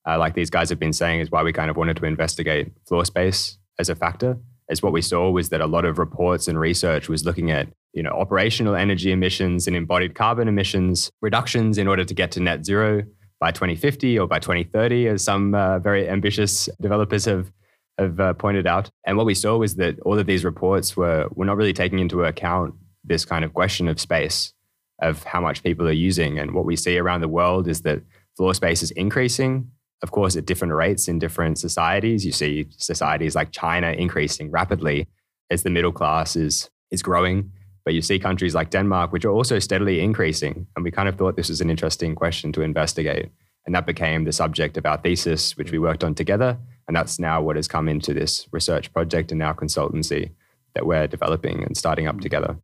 uh, 0.07 0.17
like 0.17 0.35
these 0.35 0.49
guys 0.49 0.69
have 0.69 0.79
been 0.79 0.93
saying, 0.93 1.19
is 1.19 1.31
why 1.31 1.43
we 1.43 1.53
kind 1.53 1.69
of 1.69 1.77
wanted 1.77 1.97
to 1.97 2.05
investigate 2.05 2.71
floor 2.87 3.05
space 3.05 3.57
as 3.79 3.89
a 3.89 3.95
factor. 3.95 4.37
As 4.69 4.81
what 4.81 4.93
we 4.93 5.01
saw 5.01 5.29
was 5.29 5.49
that 5.49 5.61
a 5.61 5.67
lot 5.67 5.85
of 5.85 5.99
reports 5.99 6.47
and 6.47 6.59
research 6.59 7.07
was 7.07 7.25
looking 7.25 7.51
at 7.51 7.67
you 7.93 8.03
know 8.03 8.11
operational 8.11 8.75
energy 8.75 9.11
emissions 9.11 9.67
and 9.67 9.75
embodied 9.75 10.15
carbon 10.15 10.47
emissions 10.47 11.11
reductions 11.21 11.77
in 11.77 11.87
order 11.87 12.03
to 12.03 12.13
get 12.13 12.31
to 12.31 12.39
net 12.39 12.65
zero 12.65 13.03
by 13.39 13.51
2050 13.51 14.17
or 14.17 14.27
by 14.27 14.39
2030, 14.39 15.07
as 15.07 15.23
some 15.23 15.53
uh, 15.53 15.79
very 15.79 16.09
ambitious 16.09 16.69
developers 16.81 17.25
have 17.25 17.51
have 17.97 18.19
uh, 18.19 18.33
pointed 18.33 18.67
out. 18.67 18.89
And 19.05 19.17
what 19.17 19.25
we 19.25 19.35
saw 19.35 19.57
was 19.57 19.75
that 19.75 19.99
all 20.01 20.19
of 20.19 20.25
these 20.25 20.43
reports 20.43 20.97
were 20.97 21.27
were 21.35 21.45
not 21.45 21.57
really 21.57 21.73
taking 21.73 21.99
into 21.99 22.23
account 22.23 22.73
this 23.03 23.23
kind 23.23 23.45
of 23.45 23.53
question 23.53 23.87
of 23.87 23.99
space, 23.99 24.53
of 25.01 25.23
how 25.23 25.41
much 25.41 25.63
people 25.63 25.87
are 25.87 25.91
using. 26.09 26.39
And 26.39 26.53
what 26.53 26.65
we 26.65 26.75
see 26.75 26.97
around 26.97 27.21
the 27.21 27.27
world 27.27 27.67
is 27.67 27.81
that 27.81 28.01
floor 28.35 28.53
space 28.53 28.81
is 28.83 28.91
increasing 28.91 29.71
of 30.05 30.11
course, 30.11 30.35
at 30.35 30.45
different 30.45 30.71
rates 30.71 31.07
in 31.07 31.17
different 31.17 31.57
societies. 31.57 32.23
You 32.23 32.31
see 32.31 32.67
societies 32.77 33.33
like 33.33 33.51
China 33.51 33.89
increasing 33.89 34.51
rapidly 34.51 35.07
as 35.49 35.63
the 35.63 35.71
middle 35.71 35.91
class 35.91 36.35
is, 36.35 36.69
is 36.91 37.01
growing. 37.01 37.51
But 37.83 37.95
you 37.95 38.03
see 38.03 38.19
countries 38.19 38.53
like 38.53 38.69
Denmark, 38.69 39.11
which 39.11 39.25
are 39.25 39.31
also 39.31 39.57
steadily 39.57 40.01
increasing. 40.01 40.67
And 40.75 40.85
we 40.85 40.91
kind 40.91 41.09
of 41.09 41.15
thought 41.15 41.35
this 41.35 41.49
was 41.49 41.59
an 41.59 41.71
interesting 41.71 42.13
question 42.13 42.51
to 42.51 42.61
investigate. 42.61 43.31
And 43.65 43.73
that 43.73 43.87
became 43.87 44.25
the 44.25 44.31
subject 44.31 44.77
of 44.77 44.85
our 44.85 44.97
thesis, 44.97 45.57
which 45.57 45.71
we 45.71 45.79
worked 45.79 46.03
on 46.03 46.13
together. 46.13 46.55
And 46.87 46.95
that's 46.95 47.17
now 47.17 47.41
what 47.41 47.55
has 47.55 47.67
come 47.67 47.89
into 47.89 48.13
this 48.13 48.47
research 48.51 48.93
project 48.93 49.31
and 49.31 49.39
now 49.39 49.53
consultancy 49.53 50.29
that 50.75 50.85
we're 50.85 51.07
developing 51.07 51.63
and 51.63 51.75
starting 51.75 52.05
up 52.05 52.15
hmm. 52.15 52.21
together. 52.21 52.57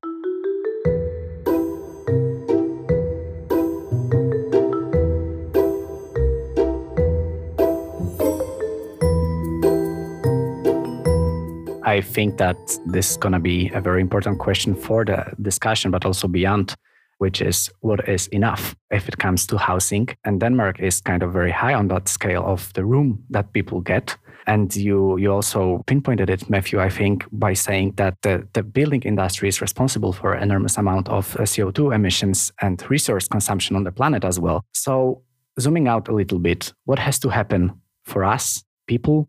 I 11.92 12.00
think 12.00 12.38
that 12.38 12.58
this 12.86 13.12
is 13.12 13.18
going 13.18 13.34
to 13.34 13.40
be 13.40 13.70
a 13.74 13.82
very 13.82 14.00
important 14.02 14.40
question 14.40 14.76
for 14.76 15.04
the 15.04 15.26
discussion, 15.42 15.92
but 15.92 16.06
also 16.06 16.28
beyond, 16.30 16.74
which 17.18 17.42
is 17.42 17.70
what 17.82 18.08
is 18.08 18.28
enough 18.28 18.76
if 18.92 19.10
it 19.10 19.18
comes 19.18 19.46
to 19.48 19.58
housing. 19.58 20.08
And 20.24 20.40
Denmark 20.40 20.80
is 20.80 21.02
kind 21.02 21.22
of 21.22 21.34
very 21.34 21.52
high 21.52 21.74
on 21.74 21.90
that 21.90 22.08
scale 22.08 22.46
of 22.46 22.72
the 22.76 22.86
room 22.86 23.20
that 23.32 23.52
people 23.52 23.82
get. 23.82 24.18
And 24.48 24.74
you 24.74 25.18
you 25.18 25.34
also 25.34 25.84
pinpointed 25.86 26.30
it, 26.30 26.50
Matthew, 26.50 26.80
I 26.80 26.90
think, 26.90 27.26
by 27.32 27.54
saying 27.56 27.96
that 27.96 28.16
the, 28.22 28.48
the 28.54 28.64
building 28.64 29.02
industry 29.04 29.50
is 29.50 29.62
responsible 29.62 30.14
for 30.14 30.34
enormous 30.34 30.78
amount 30.78 31.10
of 31.10 31.36
uh, 31.36 31.44
CO2 31.44 31.94
emissions 31.94 32.54
and 32.62 32.82
resource 32.90 33.28
consumption 33.28 33.76
on 33.76 33.84
the 33.84 33.92
planet 33.92 34.24
as 34.24 34.40
well. 34.40 34.64
So 34.72 35.24
zooming 35.60 35.90
out 35.90 36.08
a 36.08 36.16
little 36.16 36.40
bit, 36.40 36.74
what 36.86 37.00
has 37.00 37.20
to 37.20 37.30
happen 37.30 37.72
for 38.06 38.24
us, 38.24 38.64
people, 38.88 39.28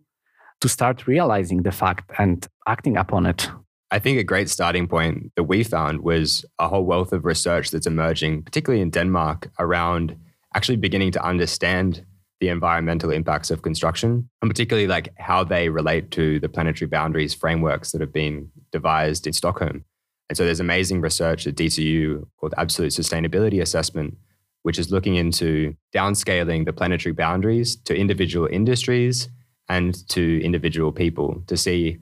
to 0.62 0.68
start 0.68 1.06
realizing 1.08 1.62
the 1.62 1.72
fact 1.72 2.10
and 2.18 2.46
acting 2.66 2.96
upon 2.96 3.26
it? 3.26 3.50
I 3.90 3.98
think 3.98 4.18
a 4.18 4.24
great 4.24 4.48
starting 4.48 4.86
point 4.88 5.32
that 5.36 5.44
we 5.44 5.64
found 5.64 6.00
was 6.00 6.44
a 6.58 6.68
whole 6.68 6.84
wealth 6.84 7.12
of 7.12 7.24
research 7.24 7.70
that's 7.70 7.86
emerging, 7.86 8.44
particularly 8.44 8.80
in 8.80 8.90
Denmark, 8.90 9.50
around 9.58 10.16
actually 10.54 10.76
beginning 10.76 11.10
to 11.12 11.22
understand 11.22 12.06
the 12.40 12.48
environmental 12.48 13.10
impacts 13.10 13.50
of 13.50 13.62
construction, 13.62 14.28
and 14.40 14.50
particularly 14.50 14.86
like 14.86 15.12
how 15.18 15.44
they 15.44 15.68
relate 15.68 16.10
to 16.12 16.40
the 16.40 16.48
planetary 16.48 16.88
boundaries 16.88 17.34
frameworks 17.34 17.92
that 17.92 18.00
have 18.00 18.12
been 18.12 18.50
devised 18.70 19.26
in 19.26 19.32
Stockholm. 19.32 19.84
And 20.28 20.36
so 20.36 20.44
there's 20.44 20.60
amazing 20.60 21.00
research 21.00 21.46
at 21.46 21.56
DTU 21.56 22.24
called 22.38 22.54
Absolute 22.56 22.92
Sustainability 22.92 23.60
Assessment, 23.60 24.16
which 24.62 24.78
is 24.78 24.90
looking 24.90 25.16
into 25.16 25.76
downscaling 25.94 26.66
the 26.66 26.72
planetary 26.72 27.12
boundaries 27.12 27.76
to 27.84 27.94
individual 27.94 28.48
industries 28.50 29.28
and 29.68 30.08
to 30.08 30.42
individual 30.42 30.92
people 30.92 31.42
to 31.46 31.56
see 31.56 31.98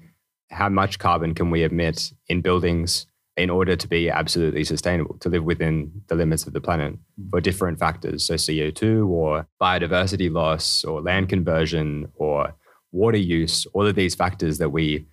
how 0.50 0.69
much 0.69 0.99
carbon 0.99 1.35
can 1.35 1.50
we 1.50 1.62
emit 1.62 2.12
in 2.29 2.40
buildings 2.40 3.07
in 3.37 3.49
order 3.49 3.76
to 3.76 3.88
be 3.88 4.11
absolutely 4.11 4.64
sustainable, 4.64 5.17
to 5.19 5.29
live 5.29 5.45
within 5.45 5.90
the 6.09 6.14
limits 6.14 6.47
of 6.47 6.52
the 6.52 6.61
planet 6.61 6.95
for 7.31 7.40
different 7.40 7.79
factors. 7.79 8.25
So 8.25 8.35
CO2 8.35 9.09
or 9.09 9.47
biodiversity 9.61 10.31
loss 10.31 10.85
or 10.85 11.00
land 11.00 11.29
conversion 11.29 12.11
or 12.17 12.55
water 12.93 13.19
use, 13.19 13.67
all 13.73 13.87
of 13.87 13.95
these 13.95 14.14
factors 14.14 14.59
that 14.59 14.71
we 14.71 15.07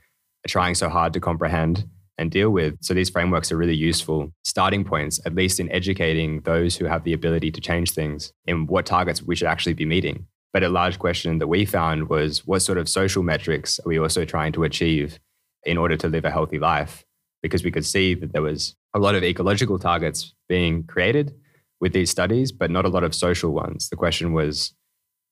are 0.45 0.49
trying 0.49 0.75
so 0.75 0.89
hard 0.89 1.13
to 1.13 1.19
comprehend 1.19 1.87
and 2.17 2.31
deal 2.31 2.49
with. 2.49 2.75
So 2.81 2.93
these 2.93 3.09
frameworks 3.09 3.51
are 3.51 3.57
really 3.57 3.75
useful 3.75 4.33
starting 4.43 4.83
points, 4.83 5.19
at 5.25 5.35
least 5.35 5.59
in 5.59 5.71
educating 5.71 6.41
those 6.41 6.75
who 6.75 6.85
have 6.85 7.03
the 7.03 7.13
ability 7.13 7.51
to 7.51 7.61
change 7.61 7.91
things 7.91 8.33
in 8.45 8.65
what 8.67 8.87
targets 8.87 9.21
we 9.21 9.35
should 9.35 9.47
actually 9.47 9.73
be 9.73 9.85
meeting. 9.85 10.25
But 10.53 10.63
a 10.63 10.69
large 10.69 10.97
question 10.99 11.39
that 11.39 11.47
we 11.47 11.65
found 11.65 12.09
was 12.09 12.45
what 12.45 12.61
sort 12.61 12.77
of 12.77 12.89
social 12.89 13.23
metrics 13.23 13.79
are 13.79 13.87
we 13.87 13.99
also 13.99 14.25
trying 14.25 14.53
to 14.53 14.63
achieve 14.63 15.19
in 15.65 15.77
order 15.77 15.97
to 15.97 16.07
live 16.07 16.25
a 16.25 16.31
healthy 16.31 16.59
life? 16.59 17.05
Because 17.43 17.63
we 17.63 17.71
could 17.71 17.85
see 17.85 18.13
that 18.15 18.33
there 18.33 18.41
was 18.41 18.75
a 18.93 18.99
lot 18.99 19.15
of 19.15 19.23
ecological 19.23 19.77
targets 19.77 20.33
being 20.49 20.83
created, 20.83 21.35
with 21.79 21.93
these 21.93 22.09
studies, 22.09 22.51
but 22.51 22.71
not 22.71 22.85
a 22.85 22.89
lot 22.89 23.03
of 23.03 23.13
social 23.13 23.51
ones. 23.51 23.89
The 23.89 23.95
question 23.95 24.33
was, 24.33 24.73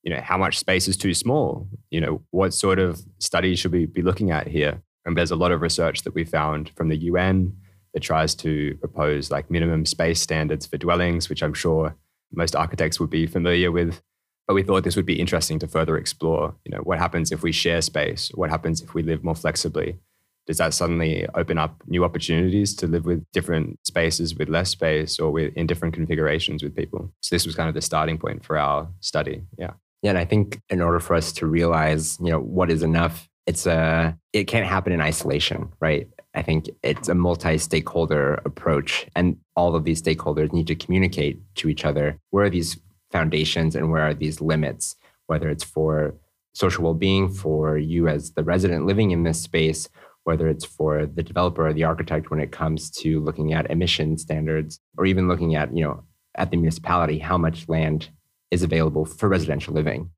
you 0.04 0.14
know, 0.14 0.22
how 0.22 0.38
much 0.38 0.60
space 0.60 0.88
is 0.88 0.98
too 0.98 1.14
small? 1.14 1.68
You 1.90 2.02
know, 2.02 2.22
what 2.32 2.54
sort 2.54 2.80
of 2.80 3.02
studies 3.20 3.60
should 3.60 3.72
we 3.72 3.86
be 3.86 4.02
looking 4.02 4.32
at 4.32 4.48
here? 4.48 4.82
And 5.06 5.18
there's 5.18 5.32
a 5.32 5.36
lot 5.36 5.52
of 5.52 5.62
research 5.62 6.04
that 6.04 6.16
we 6.16 6.24
found 6.24 6.72
from 6.76 6.90
the 6.90 6.98
UN 6.98 7.56
that 7.94 8.02
tries 8.02 8.36
to 8.36 8.76
propose 8.80 9.32
like 9.32 9.50
minimum 9.50 9.86
space 9.86 10.20
standards 10.20 10.66
for 10.66 10.78
dwellings, 10.78 11.30
which 11.30 11.42
I'm 11.42 11.54
sure 11.54 11.96
most 12.32 12.56
architects 12.56 13.00
would 13.00 13.10
be 13.10 13.26
familiar 13.26 13.72
with. 13.72 14.02
But 14.48 14.54
we 14.54 14.64
thought 14.64 14.84
this 14.84 14.96
would 14.96 15.06
be 15.06 15.20
interesting 15.20 15.60
to 15.60 15.68
further 15.68 15.98
explore. 15.98 16.56
You 16.66 16.76
know, 16.76 16.82
what 16.84 17.00
happens 17.00 17.32
if 17.32 17.42
we 17.42 17.52
share 17.52 17.82
space? 17.82 18.32
What 18.36 18.50
happens 18.50 18.82
if 18.82 18.94
we 18.94 19.02
live 19.02 19.24
more 19.24 19.36
flexibly? 19.36 19.98
Does 20.46 20.58
that 20.58 20.76
suddenly 20.76 21.26
open 21.34 21.58
up 21.58 21.82
new 21.88 22.04
opportunities 22.04 22.76
to 22.76 22.86
live 22.86 23.06
with 23.06 23.26
different 23.34 23.80
spaces 23.84 24.36
with 24.36 24.48
less 24.48 24.70
space 24.70 25.20
or 25.20 25.32
with 25.32 25.56
in 25.58 25.66
different 25.66 25.96
configurations 25.96 26.62
with 26.62 26.76
people? 26.76 27.12
So 27.22 27.36
this 27.36 27.48
was 27.48 27.56
kind 27.56 27.68
of 27.68 27.74
the 27.74 27.82
starting 27.82 28.20
point 28.20 28.46
for 28.46 28.58
our 28.58 28.88
study. 29.00 29.42
Yeah. 29.58 29.72
Yeah, 30.04 30.12
and 30.12 30.20
I 30.20 30.26
think 30.26 30.62
in 30.70 30.82
order 30.82 31.00
for 31.00 31.16
us 31.16 31.32
to 31.34 31.48
realize, 31.48 32.20
you 32.20 32.30
know, 32.30 32.40
what 32.40 32.70
is 32.70 32.84
enough, 32.84 33.28
it's 33.48 33.66
a 33.66 34.16
it 34.34 34.44
can't 34.44 34.68
happen 34.68 34.94
in 34.94 35.02
isolation, 35.02 35.70
right? 35.80 36.08
I 36.36 36.44
think 36.44 36.70
it's 36.84 37.10
a 37.10 37.16
multi-stakeholder 37.16 38.36
approach, 38.46 39.08
and 39.16 39.38
all 39.56 39.76
of 39.76 39.84
these 39.84 40.02
stakeholders 40.02 40.54
need 40.54 40.68
to 40.68 40.76
communicate 40.76 41.40
to 41.56 41.70
each 41.70 41.86
other. 41.86 42.20
Where 42.30 42.46
are 42.46 42.50
these 42.52 42.78
foundations 43.18 43.76
and 43.76 43.90
where 43.92 44.04
are 44.08 44.14
these 44.14 44.42
limits? 44.42 44.98
Whether 45.28 45.48
it's 45.50 45.64
for 45.64 46.16
social 46.54 46.84
well-being 46.84 47.30
for 47.30 47.78
you 47.78 48.08
as 48.08 48.22
the 48.34 48.44
resident 48.44 48.86
living 48.86 49.12
in 49.12 49.24
this 49.24 49.40
space, 49.42 49.88
whether 50.26 50.48
it's 50.50 50.66
for 50.66 51.06
the 51.06 51.24
developer 51.24 51.68
or 51.68 51.74
the 51.74 51.86
architect 51.86 52.30
when 52.30 52.42
it 52.46 52.52
comes 52.52 52.90
to 52.90 53.20
looking 53.28 53.54
at 53.54 53.70
emission 53.72 54.18
standards, 54.18 54.80
or 54.98 55.06
even 55.06 55.30
looking 55.30 55.56
at 55.56 55.68
you 55.78 55.84
know 55.86 56.04
at 56.42 56.52
the 56.52 56.58
municipality 56.58 57.18
how 57.20 57.38
much 57.38 57.70
land 57.70 58.10
is 58.52 58.64
available 58.64 59.06
for 59.06 59.30
residential 59.30 59.74
living. 59.74 60.10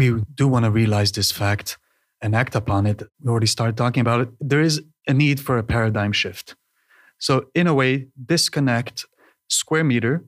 We 0.00 0.06
do 0.34 0.48
want 0.48 0.64
to 0.64 0.70
realize 0.70 1.12
this 1.12 1.30
fact 1.30 1.78
and 2.20 2.34
act 2.34 2.54
upon 2.54 2.86
it. 2.86 3.02
We 3.22 3.30
already 3.30 3.46
started 3.46 3.76
talking 3.76 4.00
about 4.00 4.20
it. 4.22 4.28
There 4.40 4.60
is 4.60 4.82
a 5.06 5.14
need 5.14 5.38
for 5.46 5.56
a 5.56 5.62
paradigm 5.62 6.12
shift. 6.12 6.56
So, 7.18 7.46
in 7.54 7.66
a 7.66 7.74
way, 7.74 8.08
disconnect 8.34 9.06
square 9.48 9.84
meter 9.84 10.24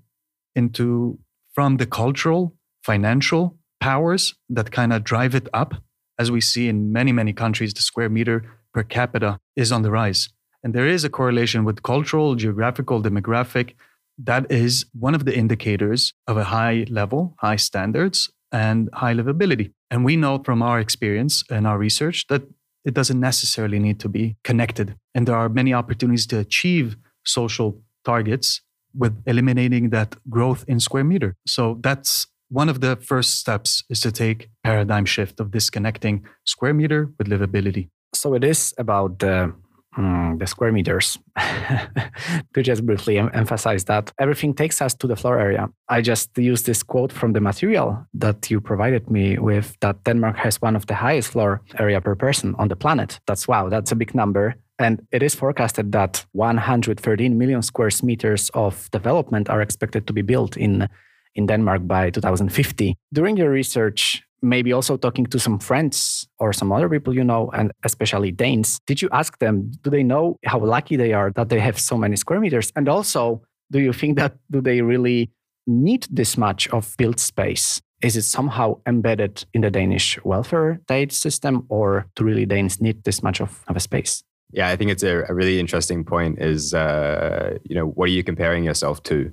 into 0.55 1.19
from 1.55 1.77
the 1.77 1.87
cultural, 1.87 2.55
financial 2.83 3.57
powers 3.81 4.35
that 4.49 4.71
kind 4.71 4.93
of 4.93 5.05
drive 5.05 5.35
it 5.35 5.49
up. 5.53 5.75
As 6.19 6.31
we 6.31 6.41
see 6.41 6.69
in 6.69 6.93
many, 6.93 7.13
many 7.13 7.33
countries, 7.33 7.75
the 7.75 7.83
square 7.83 8.09
meter 8.09 8.45
per 8.73 8.83
capita 8.83 9.39
is 9.57 9.73
on 9.73 9.83
the 9.83 9.91
rise. 9.91 10.29
And 10.63 10.75
there 10.75 10.87
is 10.87 11.05
a 11.05 11.11
correlation 11.11 11.65
with 11.65 11.83
cultural, 11.83 12.35
geographical, 12.37 13.03
demographic, 13.03 13.75
that 14.19 14.51
is 14.51 14.87
one 14.93 15.15
of 15.15 15.25
the 15.25 15.37
indicators 15.37 16.13
of 16.27 16.37
a 16.37 16.45
high 16.45 16.87
level, 16.89 17.35
high 17.39 17.57
standards, 17.57 18.31
and 18.53 18.89
high 18.93 19.15
livability. 19.15 19.73
And 19.91 20.05
we 20.05 20.17
know 20.17 20.39
from 20.45 20.63
our 20.63 20.79
experience 20.79 21.43
and 21.51 21.67
our 21.67 21.79
research 21.79 22.27
that 22.29 22.43
it 22.85 22.95
doesn't 22.95 23.19
necessarily 23.19 23.79
need 23.79 23.99
to 24.01 24.09
be 24.09 24.37
connected. 24.45 24.97
And 25.15 25.27
there 25.27 25.37
are 25.37 25.49
many 25.49 25.73
opportunities 25.73 26.27
to 26.29 26.39
achieve 26.39 26.97
social 27.25 27.81
targets 28.05 28.61
with 28.95 29.23
eliminating 29.27 29.91
that 29.91 30.17
growth 30.29 30.65
in 30.69 30.81
square 30.81 31.05
meter. 31.05 31.37
So 31.47 31.79
that's 31.81 32.27
one 32.49 32.69
of 32.69 32.81
the 32.81 32.97
first 32.97 33.39
steps 33.39 33.83
is 33.89 34.01
to 34.01 34.13
take 34.13 34.51
paradigm 34.63 35.07
shift 35.07 35.41
of 35.41 35.51
disconnecting 35.51 36.25
square 36.45 36.75
meter 36.75 37.11
with 37.19 37.29
livability. 37.29 37.89
So 38.15 38.35
it 38.35 38.45
is 38.45 38.75
about 38.79 39.19
the 39.21 39.55
Mm, 39.99 40.39
the 40.39 40.47
square 40.47 40.73
meters. 40.73 41.19
to 42.55 42.63
just 42.63 42.87
briefly 42.87 43.19
em- 43.19 43.31
emphasize 43.35 43.85
that 43.85 44.11
everything 44.19 44.55
takes 44.55 44.81
us 44.81 44.95
to 44.95 45.07
the 45.07 45.17
floor 45.17 45.39
area. 45.39 45.69
I 45.89 46.01
just 46.01 46.37
used 46.39 46.65
this 46.65 46.83
quote 46.83 47.13
from 47.13 47.35
the 47.35 47.41
material 47.41 48.07
that 48.15 48.51
you 48.51 48.61
provided 48.61 49.11
me 49.11 49.39
with 49.39 49.77
that 49.81 50.03
Denmark 50.05 50.37
has 50.37 50.63
one 50.63 50.77
of 50.77 50.87
the 50.87 50.95
highest 50.95 51.29
floor 51.29 51.61
area 51.79 52.01
per 52.01 52.15
person 52.15 52.55
on 52.59 52.69
the 52.69 52.77
planet. 52.77 53.21
That's 53.27 53.47
wow, 53.47 53.69
that's 53.69 53.93
a 53.93 53.97
big 53.97 54.15
number. 54.15 54.55
And 54.83 55.07
it 55.13 55.23
is 55.23 55.35
forecasted 55.35 55.93
that 55.93 56.25
113 56.33 57.39
million 57.39 57.63
square 57.63 57.91
meters 58.03 58.51
of 58.55 58.91
development 58.91 59.49
are 59.49 59.63
expected 59.63 60.07
to 60.07 60.13
be 60.13 60.23
built 60.23 60.57
in 60.57 60.89
in 61.35 61.47
Denmark 61.47 61.87
by 61.87 62.11
2050. 62.11 62.95
During 63.13 63.39
your 63.39 63.51
research, 63.51 64.23
maybe 64.43 64.73
also 64.73 64.97
talking 64.97 65.27
to 65.27 65.39
some 65.39 65.59
friends 65.59 66.29
or 66.39 66.53
some 66.53 66.73
other 66.73 66.89
people 66.89 67.15
you 67.15 67.25
know, 67.25 67.51
and 67.55 67.73
especially 67.85 68.33
Danes, 68.33 68.81
did 68.87 69.01
you 69.01 69.09
ask 69.13 69.39
them, 69.39 69.71
do 69.83 69.91
they 69.91 70.03
know 70.03 70.37
how 70.45 70.59
lucky 70.59 70.97
they 70.97 71.13
are 71.13 71.31
that 71.33 71.49
they 71.49 71.61
have 71.61 71.79
so 71.79 71.97
many 71.97 72.17
square 72.17 72.41
meters? 72.41 72.73
And 72.77 72.89
also, 72.89 73.41
do 73.71 73.79
you 73.79 73.93
think 73.93 74.19
that 74.19 74.37
do 74.51 74.61
they 74.61 74.83
really 74.83 75.31
need 75.67 76.07
this 76.11 76.37
much 76.37 76.69
of 76.69 76.95
built 76.99 77.21
space? 77.21 77.81
Is 78.03 78.17
it 78.17 78.23
somehow 78.25 78.81
embedded 78.85 79.47
in 79.55 79.61
the 79.63 79.71
Danish 79.71 80.19
welfare 80.25 80.81
state 80.85 81.13
system, 81.13 81.65
or 81.69 82.07
do 82.17 82.25
really 82.25 82.47
Danes 82.47 82.81
need 82.81 83.05
this 83.05 83.23
much 83.23 83.41
of, 83.41 83.65
of 83.69 83.77
a 83.77 83.81
space? 83.81 84.25
Yeah, 84.53 84.69
I 84.69 84.77
think 84.77 84.91
it's 84.91 85.03
a, 85.03 85.25
a 85.29 85.35
really 85.35 85.59
interesting 85.59 86.05
point. 86.05 86.39
Is 86.39 86.75
uh, 86.75 87.59
you 87.65 87.75
know 87.75 87.87
what 87.87 88.09
are 88.09 88.13
you 88.13 88.23
comparing 88.23 88.65
yourself 88.65 89.03
to? 89.05 89.33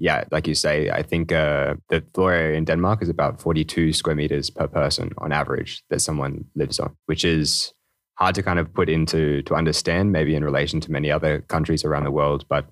yeah, 0.00 0.24
like 0.30 0.46
you 0.46 0.54
say, 0.54 0.88
I 0.88 1.02
think 1.02 1.30
uh, 1.30 1.74
the 1.90 2.02
floor 2.14 2.32
area 2.32 2.56
in 2.56 2.64
Denmark 2.64 3.02
is 3.02 3.10
about 3.10 3.38
42 3.38 3.92
square 3.92 4.16
meters 4.16 4.48
per 4.48 4.66
person 4.66 5.12
on 5.18 5.30
average 5.30 5.82
that 5.90 6.00
someone 6.00 6.46
lives 6.54 6.80
on, 6.80 6.96
which 7.04 7.22
is 7.22 7.74
hard 8.14 8.34
to 8.36 8.42
kind 8.42 8.58
of 8.58 8.72
put 8.72 8.88
into 8.88 9.42
to 9.42 9.54
understand, 9.54 10.10
maybe 10.10 10.34
in 10.34 10.42
relation 10.42 10.80
to 10.80 10.90
many 10.90 11.10
other 11.10 11.42
countries 11.42 11.84
around 11.84 12.04
the 12.04 12.10
world. 12.10 12.46
But 12.48 12.64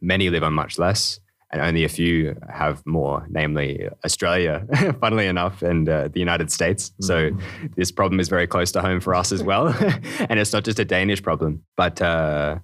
many 0.00 0.30
live 0.30 0.42
on 0.42 0.54
much 0.54 0.78
less, 0.78 1.20
and 1.52 1.62
only 1.62 1.84
a 1.84 1.88
few 1.88 2.36
have 2.52 2.82
more, 2.86 3.26
namely 3.30 3.88
Australia, 4.04 4.66
funnily 5.00 5.26
enough, 5.26 5.62
and 5.62 5.88
uh, 5.88 6.08
the 6.08 6.18
United 6.18 6.50
States. 6.50 6.92
So 7.00 7.30
mm-hmm. 7.30 7.66
this 7.76 7.92
problem 7.92 8.18
is 8.20 8.28
very 8.28 8.46
close 8.46 8.72
to 8.72 8.80
home 8.80 9.00
for 9.00 9.14
us 9.14 9.32
as 9.32 9.42
well, 9.42 9.68
and 10.28 10.40
it's 10.40 10.52
not 10.52 10.64
just 10.64 10.78
a 10.78 10.84
Danish 10.84 11.22
problem, 11.22 11.62
but. 11.76 12.00
Uh, 12.00 12.58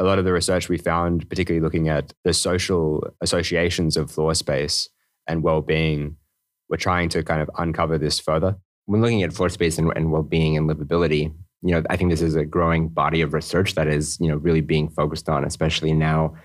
a 0.00 0.04
lot 0.04 0.18
of 0.18 0.24
the 0.24 0.32
research 0.32 0.68
we 0.68 0.78
found, 0.78 1.28
particularly 1.28 1.60
looking 1.60 1.88
at 1.88 2.12
the 2.24 2.32
social 2.32 3.04
associations 3.20 3.96
of 3.96 4.10
floor 4.10 4.32
space 4.32 4.88
and 5.26 5.42
well-being, 5.42 6.16
we're 6.68 6.76
trying 6.76 7.08
to 7.10 7.22
kind 7.22 7.42
of 7.42 7.50
uncover 7.58 7.98
this 7.98 8.20
further. 8.20 8.56
When 8.86 9.00
looking 9.00 9.22
at 9.22 9.32
floor 9.32 9.48
space 9.48 9.76
and, 9.76 9.92
and 9.96 10.12
well-being 10.12 10.56
and 10.56 10.70
livability, 10.70 11.34
you 11.62 11.74
know, 11.74 11.82
I 11.90 11.96
think 11.96 12.10
this 12.10 12.22
is 12.22 12.36
a 12.36 12.44
growing 12.44 12.88
body 12.88 13.20
of 13.20 13.34
research 13.34 13.74
that 13.74 13.88
is, 13.88 14.16
you 14.20 14.28
know, 14.28 14.36
really 14.36 14.60
being 14.60 14.88
focused 14.88 15.28
on, 15.28 15.44
especially 15.44 15.92
now 15.92 16.36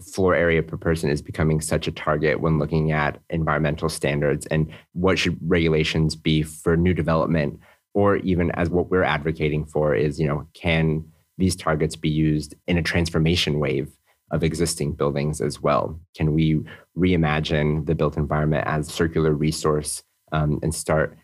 floor 0.00 0.34
area 0.34 0.62
per 0.62 0.76
person 0.76 1.10
is 1.10 1.22
becoming 1.22 1.60
such 1.60 1.86
a 1.86 1.92
target 1.92 2.40
when 2.40 2.58
looking 2.58 2.92
at 2.92 3.20
environmental 3.30 3.88
standards 3.88 4.46
and 4.46 4.72
what 4.92 5.18
should 5.18 5.38
regulations 5.42 6.16
be 6.16 6.42
for 6.42 6.76
new 6.76 6.94
development 6.94 7.58
or 7.94 8.16
even 8.16 8.50
as 8.52 8.70
what 8.70 8.90
we're 8.90 9.02
advocating 9.02 9.64
for 9.64 9.94
is, 9.94 10.20
you 10.20 10.26
know, 10.26 10.46
can 10.54 11.04
these 11.38 11.56
targets 11.56 11.96
be 11.96 12.08
used 12.08 12.54
in 12.66 12.78
a 12.78 12.82
transformation 12.82 13.58
wave 13.58 13.90
of 14.30 14.44
existing 14.44 14.92
buildings 14.92 15.40
as 15.40 15.60
well? 15.60 15.98
Can 16.16 16.32
we 16.32 16.60
reimagine 16.96 17.86
the 17.86 17.94
built 17.94 18.16
environment 18.16 18.64
as 18.66 18.86
circular 18.88 19.32
resource 19.32 20.02
um, 20.32 20.60
and 20.62 20.74
start 20.74 21.16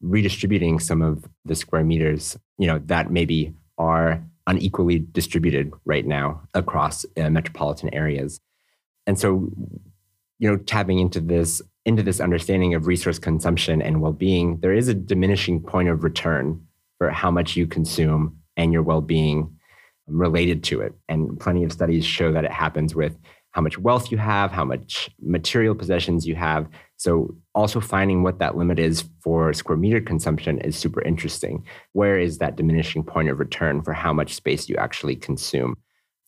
redistributing 0.00 0.78
some 0.78 1.02
of 1.02 1.24
the 1.44 1.54
square 1.54 1.84
meters, 1.84 2.36
you 2.58 2.66
know, 2.66 2.78
that 2.86 3.10
maybe 3.10 3.52
are 3.78 4.22
unequally 4.46 4.98
distributed 4.98 5.72
right 5.84 6.06
now 6.06 6.42
across 6.54 7.04
uh, 7.16 7.30
metropolitan 7.30 7.92
areas? 7.94 8.40
And 9.06 9.18
so, 9.18 9.50
you 10.38 10.50
know, 10.50 10.56
tapping 10.56 10.98
into 10.98 11.20
this 11.20 11.62
into 11.86 12.02
this 12.02 12.20
understanding 12.20 12.74
of 12.74 12.86
resource 12.86 13.18
consumption 13.18 13.82
and 13.82 14.00
well-being, 14.00 14.58
there 14.60 14.72
is 14.72 14.88
a 14.88 14.94
diminishing 14.94 15.60
point 15.60 15.88
of 15.90 16.02
return 16.02 16.66
for 16.96 17.10
how 17.10 17.30
much 17.30 17.56
you 17.56 17.66
consume 17.66 18.38
and 18.56 18.72
your 18.72 18.82
well-being 18.82 19.54
related 20.06 20.64
to 20.64 20.80
it. 20.80 20.94
And 21.08 21.38
plenty 21.38 21.62
of 21.64 21.72
studies 21.72 22.04
show 22.04 22.32
that 22.32 22.44
it 22.44 22.52
happens 22.52 22.94
with 22.94 23.16
how 23.54 23.60
much 23.60 23.78
wealth 23.78 24.10
you 24.10 24.18
have, 24.18 24.50
how 24.50 24.64
much 24.64 25.08
material 25.22 25.76
possessions 25.76 26.26
you 26.26 26.34
have. 26.34 26.68
So, 26.96 27.36
also 27.54 27.78
finding 27.80 28.24
what 28.24 28.40
that 28.40 28.56
limit 28.56 28.80
is 28.80 29.04
for 29.22 29.52
square 29.52 29.78
meter 29.78 30.00
consumption 30.00 30.60
is 30.60 30.76
super 30.76 31.00
interesting. 31.02 31.64
Where 31.92 32.18
is 32.18 32.38
that 32.38 32.56
diminishing 32.56 33.04
point 33.04 33.28
of 33.28 33.38
return 33.38 33.80
for 33.82 33.92
how 33.92 34.12
much 34.12 34.34
space 34.34 34.68
you 34.68 34.76
actually 34.76 35.14
consume 35.14 35.76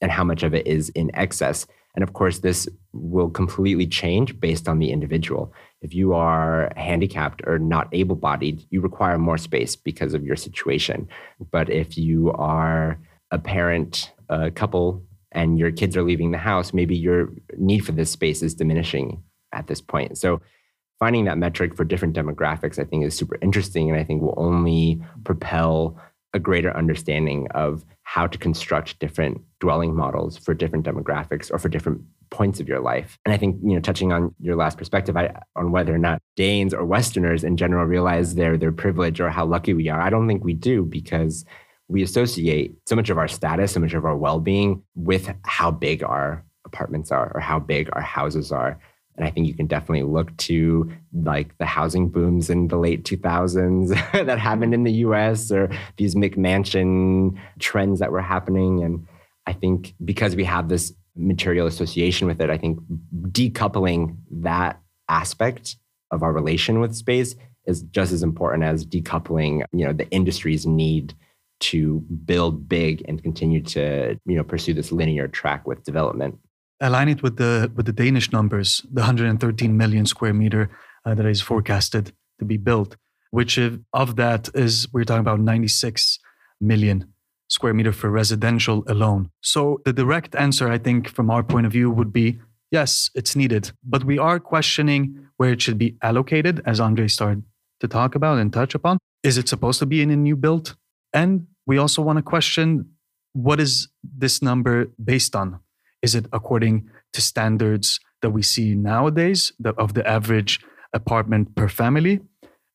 and 0.00 0.12
how 0.12 0.22
much 0.22 0.44
of 0.44 0.54
it 0.54 0.68
is 0.68 0.88
in 0.90 1.10
excess? 1.14 1.66
And 1.96 2.04
of 2.04 2.12
course, 2.12 2.40
this 2.40 2.68
will 2.92 3.30
completely 3.30 3.88
change 3.88 4.38
based 4.38 4.68
on 4.68 4.78
the 4.78 4.92
individual. 4.92 5.52
If 5.82 5.94
you 5.94 6.12
are 6.12 6.70
handicapped 6.76 7.42
or 7.44 7.58
not 7.58 7.88
able 7.92 8.16
bodied, 8.16 8.64
you 8.70 8.80
require 8.80 9.18
more 9.18 9.38
space 9.38 9.74
because 9.74 10.14
of 10.14 10.24
your 10.24 10.36
situation. 10.36 11.08
But 11.50 11.70
if 11.70 11.98
you 11.98 12.30
are 12.32 13.00
a 13.32 13.38
parent, 13.38 14.12
a 14.28 14.50
couple, 14.50 15.02
and 15.36 15.58
your 15.58 15.70
kids 15.70 15.96
are 15.96 16.02
leaving 16.02 16.30
the 16.32 16.38
house, 16.38 16.72
maybe 16.72 16.96
your 16.96 17.28
need 17.58 17.80
for 17.80 17.92
this 17.92 18.10
space 18.10 18.42
is 18.42 18.54
diminishing 18.54 19.22
at 19.52 19.66
this 19.66 19.82
point. 19.82 20.16
So 20.16 20.40
finding 20.98 21.26
that 21.26 21.36
metric 21.36 21.76
for 21.76 21.84
different 21.84 22.16
demographics, 22.16 22.78
I 22.78 22.84
think, 22.84 23.04
is 23.04 23.14
super 23.14 23.36
interesting, 23.42 23.90
and 23.90 24.00
I 24.00 24.02
think 24.02 24.22
will 24.22 24.34
only 24.38 25.00
propel 25.24 26.00
a 26.32 26.38
greater 26.38 26.74
understanding 26.74 27.48
of 27.52 27.84
how 28.02 28.26
to 28.26 28.38
construct 28.38 28.98
different 28.98 29.42
dwelling 29.60 29.94
models 29.94 30.38
for 30.38 30.54
different 30.54 30.86
demographics 30.86 31.52
or 31.52 31.58
for 31.58 31.68
different 31.68 32.00
points 32.30 32.58
of 32.58 32.66
your 32.66 32.80
life. 32.80 33.18
And 33.24 33.32
I 33.34 33.36
think, 33.36 33.58
you 33.62 33.74
know, 33.74 33.80
touching 33.80 34.12
on 34.12 34.34
your 34.40 34.56
last 34.56 34.78
perspective 34.78 35.16
I, 35.16 35.38
on 35.54 35.70
whether 35.70 35.94
or 35.94 35.98
not 35.98 36.20
Danes 36.34 36.72
or 36.72 36.84
Westerners 36.84 37.44
in 37.44 37.56
general 37.58 37.84
realize 37.84 38.34
their 38.34 38.56
their 38.56 38.72
privilege 38.72 39.20
or 39.20 39.28
how 39.28 39.44
lucky 39.44 39.74
we 39.74 39.88
are, 39.88 40.00
I 40.00 40.10
don't 40.10 40.26
think 40.26 40.44
we 40.44 40.54
do 40.54 40.84
because 40.84 41.44
we 41.88 42.02
associate 42.02 42.74
so 42.86 42.96
much 42.96 43.10
of 43.10 43.18
our 43.18 43.28
status, 43.28 43.72
so 43.72 43.80
much 43.80 43.94
of 43.94 44.04
our 44.04 44.16
well-being 44.16 44.82
with 44.94 45.32
how 45.44 45.70
big 45.70 46.02
our 46.02 46.44
apartments 46.64 47.12
are 47.12 47.30
or 47.34 47.40
how 47.40 47.58
big 47.58 47.88
our 47.92 48.02
houses 48.02 48.50
are. 48.50 48.78
And 49.16 49.24
I 49.24 49.30
think 49.30 49.46
you 49.46 49.54
can 49.54 49.66
definitely 49.66 50.02
look 50.02 50.36
to 50.38 50.92
like 51.14 51.56
the 51.58 51.64
housing 51.64 52.08
booms 52.08 52.50
in 52.50 52.68
the 52.68 52.76
late 52.76 53.04
2000s 53.04 53.88
that 54.26 54.38
happened 54.38 54.74
in 54.74 54.84
the 54.84 54.92
US 54.92 55.50
or 55.50 55.70
these 55.96 56.14
McMansion 56.14 57.38
trends 57.58 58.00
that 58.00 58.12
were 58.12 58.20
happening. 58.20 58.82
And 58.82 59.06
I 59.46 59.52
think 59.52 59.94
because 60.04 60.36
we 60.36 60.44
have 60.44 60.68
this 60.68 60.92
material 61.14 61.66
association 61.66 62.26
with 62.26 62.40
it, 62.40 62.50
I 62.50 62.58
think 62.58 62.78
decoupling 63.30 64.16
that 64.30 64.80
aspect 65.08 65.76
of 66.10 66.22
our 66.22 66.32
relation 66.32 66.80
with 66.80 66.94
space 66.94 67.36
is 67.64 67.82
just 67.82 68.12
as 68.12 68.22
important 68.22 68.64
as 68.64 68.84
decoupling, 68.84 69.64
you 69.72 69.86
know, 69.86 69.92
the 69.92 70.08
industry's 70.10 70.66
need 70.66 71.14
to 71.58 72.00
build 72.24 72.68
big 72.68 73.02
and 73.08 73.22
continue 73.22 73.62
to, 73.62 74.18
you 74.26 74.36
know, 74.36 74.44
pursue 74.44 74.74
this 74.74 74.92
linear 74.92 75.28
track 75.28 75.66
with 75.66 75.84
development 75.84 76.38
align 76.80 77.08
it 77.08 77.22
with 77.22 77.36
the 77.36 77.70
with 77.74 77.86
the 77.86 77.92
Danish 77.92 78.32
numbers, 78.32 78.84
the 78.92 79.00
113 79.00 79.76
million 79.76 80.06
square 80.06 80.34
meter 80.34 80.70
uh, 81.04 81.14
that 81.14 81.26
is 81.26 81.40
forecasted 81.40 82.12
to 82.38 82.44
be 82.44 82.56
built, 82.56 82.96
which 83.30 83.58
if, 83.58 83.78
of 83.92 84.16
that 84.16 84.48
is 84.54 84.88
we're 84.92 85.04
talking 85.04 85.20
about 85.20 85.40
96 85.40 86.18
million 86.60 87.12
square 87.48 87.74
meter 87.74 87.92
for 87.92 88.10
residential 88.10 88.84
alone. 88.88 89.30
So 89.40 89.80
the 89.84 89.92
direct 89.92 90.34
answer, 90.34 90.68
I 90.68 90.78
think, 90.78 91.08
from 91.08 91.30
our 91.30 91.42
point 91.42 91.66
of 91.66 91.72
view, 91.72 91.90
would 91.90 92.12
be 92.12 92.38
yes, 92.70 93.10
it's 93.14 93.36
needed, 93.36 93.70
but 93.84 94.04
we 94.04 94.18
are 94.18 94.40
questioning 94.40 95.28
where 95.36 95.52
it 95.52 95.62
should 95.62 95.78
be 95.78 95.96
allocated, 96.02 96.62
as 96.66 96.80
Andre 96.80 97.08
started 97.08 97.44
to 97.80 97.88
talk 97.88 98.14
about 98.14 98.38
and 98.38 98.52
touch 98.52 98.74
upon. 98.74 98.98
Is 99.22 99.38
it 99.38 99.48
supposed 99.48 99.78
to 99.80 99.86
be 99.86 100.02
in 100.02 100.10
a 100.10 100.16
new 100.16 100.36
build? 100.36 100.76
And 101.16 101.46
we 101.66 101.78
also 101.78 102.02
want 102.02 102.18
to 102.18 102.22
question 102.22 102.90
what 103.32 103.58
is 103.58 103.88
this 104.02 104.42
number 104.42 104.86
based 105.02 105.34
on? 105.34 105.60
Is 106.02 106.14
it 106.14 106.26
according 106.32 106.90
to 107.14 107.20
standards 107.22 107.98
that 108.20 108.30
we 108.30 108.42
see 108.42 108.74
nowadays 108.74 109.50
of 109.78 109.94
the 109.94 110.06
average 110.06 110.60
apartment 110.92 111.54
per 111.54 111.68
family 111.68 112.20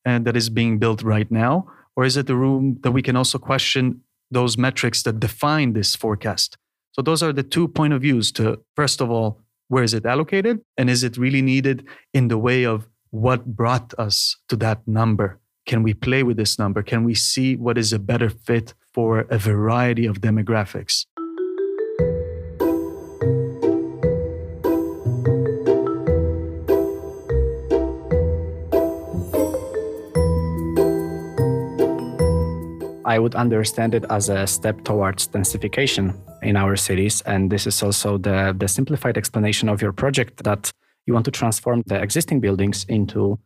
and 0.04 0.24
that 0.26 0.36
is 0.36 0.48
being 0.48 0.78
built 0.78 1.02
right 1.02 1.30
now? 1.30 1.66
Or 1.94 2.04
is 2.04 2.16
it 2.16 2.26
the 2.26 2.34
room 2.36 2.78
that 2.82 2.90
we 2.90 3.02
can 3.02 3.16
also 3.16 3.38
question 3.38 4.02
those 4.30 4.58
metrics 4.58 5.04
that 5.04 5.20
define 5.20 5.72
this 5.72 5.94
forecast? 5.94 6.58
So 6.92 7.00
those 7.00 7.22
are 7.22 7.32
the 7.32 7.44
two 7.44 7.68
point 7.68 7.92
of 7.92 8.02
views 8.02 8.32
to 8.32 8.60
first 8.74 9.00
of 9.00 9.08
all, 9.08 9.40
where 9.68 9.84
is 9.84 9.94
it 9.94 10.04
allocated? 10.04 10.60
And 10.76 10.90
is 10.90 11.04
it 11.04 11.16
really 11.16 11.42
needed 11.42 11.86
in 12.12 12.26
the 12.26 12.38
way 12.38 12.64
of 12.64 12.88
what 13.10 13.46
brought 13.46 13.94
us 13.98 14.36
to 14.48 14.56
that 14.56 14.86
number? 14.86 15.38
Can 15.64 15.82
we 15.82 15.94
play 15.94 16.22
with 16.22 16.36
this 16.36 16.58
number? 16.58 16.82
Can 16.82 17.04
we 17.04 17.14
see 17.14 17.56
what 17.56 17.78
is 17.78 17.92
a 17.92 17.98
better 17.98 18.28
fit 18.28 18.74
for 18.92 19.20
a 19.30 19.38
variety 19.38 20.06
of 20.06 20.20
demographics? 20.20 21.06
I 33.04 33.18
would 33.18 33.34
understand 33.34 33.94
it 33.94 34.04
as 34.10 34.28
a 34.30 34.46
step 34.46 34.84
towards 34.84 35.28
densification 35.28 36.16
in 36.42 36.56
our 36.56 36.76
cities. 36.76 37.20
And 37.22 37.52
this 37.52 37.66
is 37.66 37.82
also 37.82 38.18
the, 38.18 38.54
the 38.56 38.68
simplified 38.68 39.16
explanation 39.18 39.68
of 39.68 39.82
your 39.82 39.92
project 39.92 40.42
that 40.44 40.72
you 41.06 41.12
want 41.12 41.26
to 41.26 41.30
transform 41.30 41.82
the 41.86 42.00
existing 42.00 42.40
buildings 42.40 42.86
into 42.88 43.38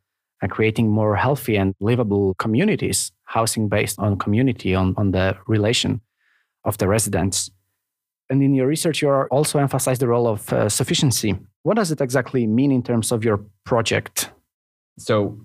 uh, 0.43 0.47
creating 0.49 0.91
more 0.91 1.17
healthy 1.17 1.57
and 1.57 1.75
livable 1.81 2.35
communities, 2.35 3.13
housing 3.25 3.69
based 3.69 3.99
on 3.99 4.19
community, 4.19 4.75
on, 4.75 4.95
on 4.97 5.13
the 5.13 5.37
relation 5.47 6.01
of 6.65 6.79
the 6.79 6.89
residents. 6.89 7.51
And 8.29 8.43
in 8.43 8.55
your 8.55 8.67
research, 8.67 9.03
you 9.03 9.11
also 9.11 9.59
emphasize 9.59 9.99
the 9.99 10.09
role 10.09 10.27
of 10.27 10.53
uh, 10.53 10.69
sufficiency. 10.69 11.39
What 11.63 11.77
does 11.77 11.91
it 11.91 12.01
exactly 12.01 12.47
mean 12.47 12.73
in 12.73 12.83
terms 12.83 13.13
of 13.13 13.25
your 13.25 13.45
project? 13.65 14.31
So, 14.99 15.39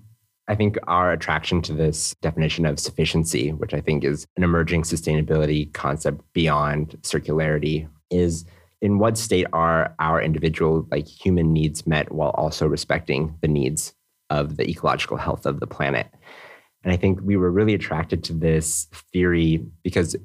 I 0.48 0.56
think 0.56 0.76
our 0.88 1.12
attraction 1.12 1.62
to 1.62 1.72
this 1.72 2.16
definition 2.20 2.66
of 2.66 2.80
sufficiency, 2.80 3.52
which 3.52 3.72
I 3.72 3.80
think 3.80 4.02
is 4.02 4.26
an 4.36 4.42
emerging 4.42 4.82
sustainability 4.82 5.72
concept 5.72 6.20
beyond 6.32 6.98
circularity, 7.02 7.88
is 8.10 8.44
in 8.80 8.98
what 8.98 9.16
state 9.16 9.46
are 9.52 9.94
our 10.00 10.20
individual, 10.20 10.86
like 10.90 11.06
human 11.06 11.52
needs 11.52 11.86
met 11.86 12.10
while 12.10 12.30
also 12.30 12.66
respecting 12.66 13.38
the 13.40 13.48
needs 13.48 13.94
of 14.32 14.56
the 14.56 14.68
ecological 14.68 15.16
health 15.16 15.46
of 15.46 15.60
the 15.60 15.66
planet? 15.66 16.08
And 16.84 16.92
I 16.92 16.96
think 16.96 17.20
we 17.22 17.36
were 17.36 17.50
really 17.50 17.74
attracted 17.74 18.24
to 18.24 18.32
this 18.32 18.88
theory 19.12 19.64
because 19.84 20.16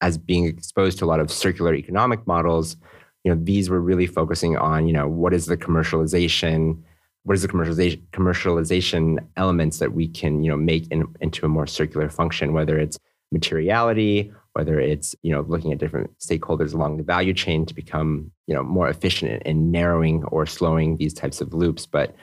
as 0.00 0.18
being 0.18 0.46
exposed 0.46 0.98
to 0.98 1.04
a 1.04 1.06
lot 1.06 1.20
of 1.20 1.30
circular 1.30 1.74
economic 1.74 2.26
models, 2.26 2.76
you 3.24 3.34
know, 3.34 3.40
these 3.42 3.70
were 3.70 3.80
really 3.80 4.06
focusing 4.06 4.56
on, 4.56 4.86
you 4.86 4.92
know, 4.92 5.08
what 5.08 5.34
is 5.34 5.46
the 5.46 5.56
commercialization 5.56 6.82
what 7.24 7.34
is 7.34 7.42
the 7.42 7.48
commercialization 7.48 8.02
commercialization 8.12 9.18
elements 9.36 9.78
that 9.78 9.92
we 9.92 10.06
can 10.06 10.44
you 10.44 10.50
know 10.50 10.56
make 10.56 10.86
in, 10.90 11.04
into 11.20 11.44
a 11.44 11.48
more 11.48 11.66
circular 11.66 12.08
function 12.08 12.52
whether 12.52 12.78
it's 12.78 12.98
materiality 13.32 14.30
whether 14.52 14.78
it's 14.78 15.16
you 15.22 15.32
know 15.32 15.40
looking 15.48 15.72
at 15.72 15.78
different 15.78 16.10
stakeholders 16.18 16.74
along 16.74 16.96
the 16.96 17.02
value 17.02 17.34
chain 17.34 17.66
to 17.66 17.74
become 17.74 18.30
you 18.46 18.54
know 18.54 18.62
more 18.62 18.88
efficient 18.88 19.42
in 19.44 19.70
narrowing 19.70 20.22
or 20.24 20.46
slowing 20.46 20.96
these 20.96 21.14
types 21.14 21.40
of 21.40 21.52
loops 21.52 21.86
but 21.86 22.14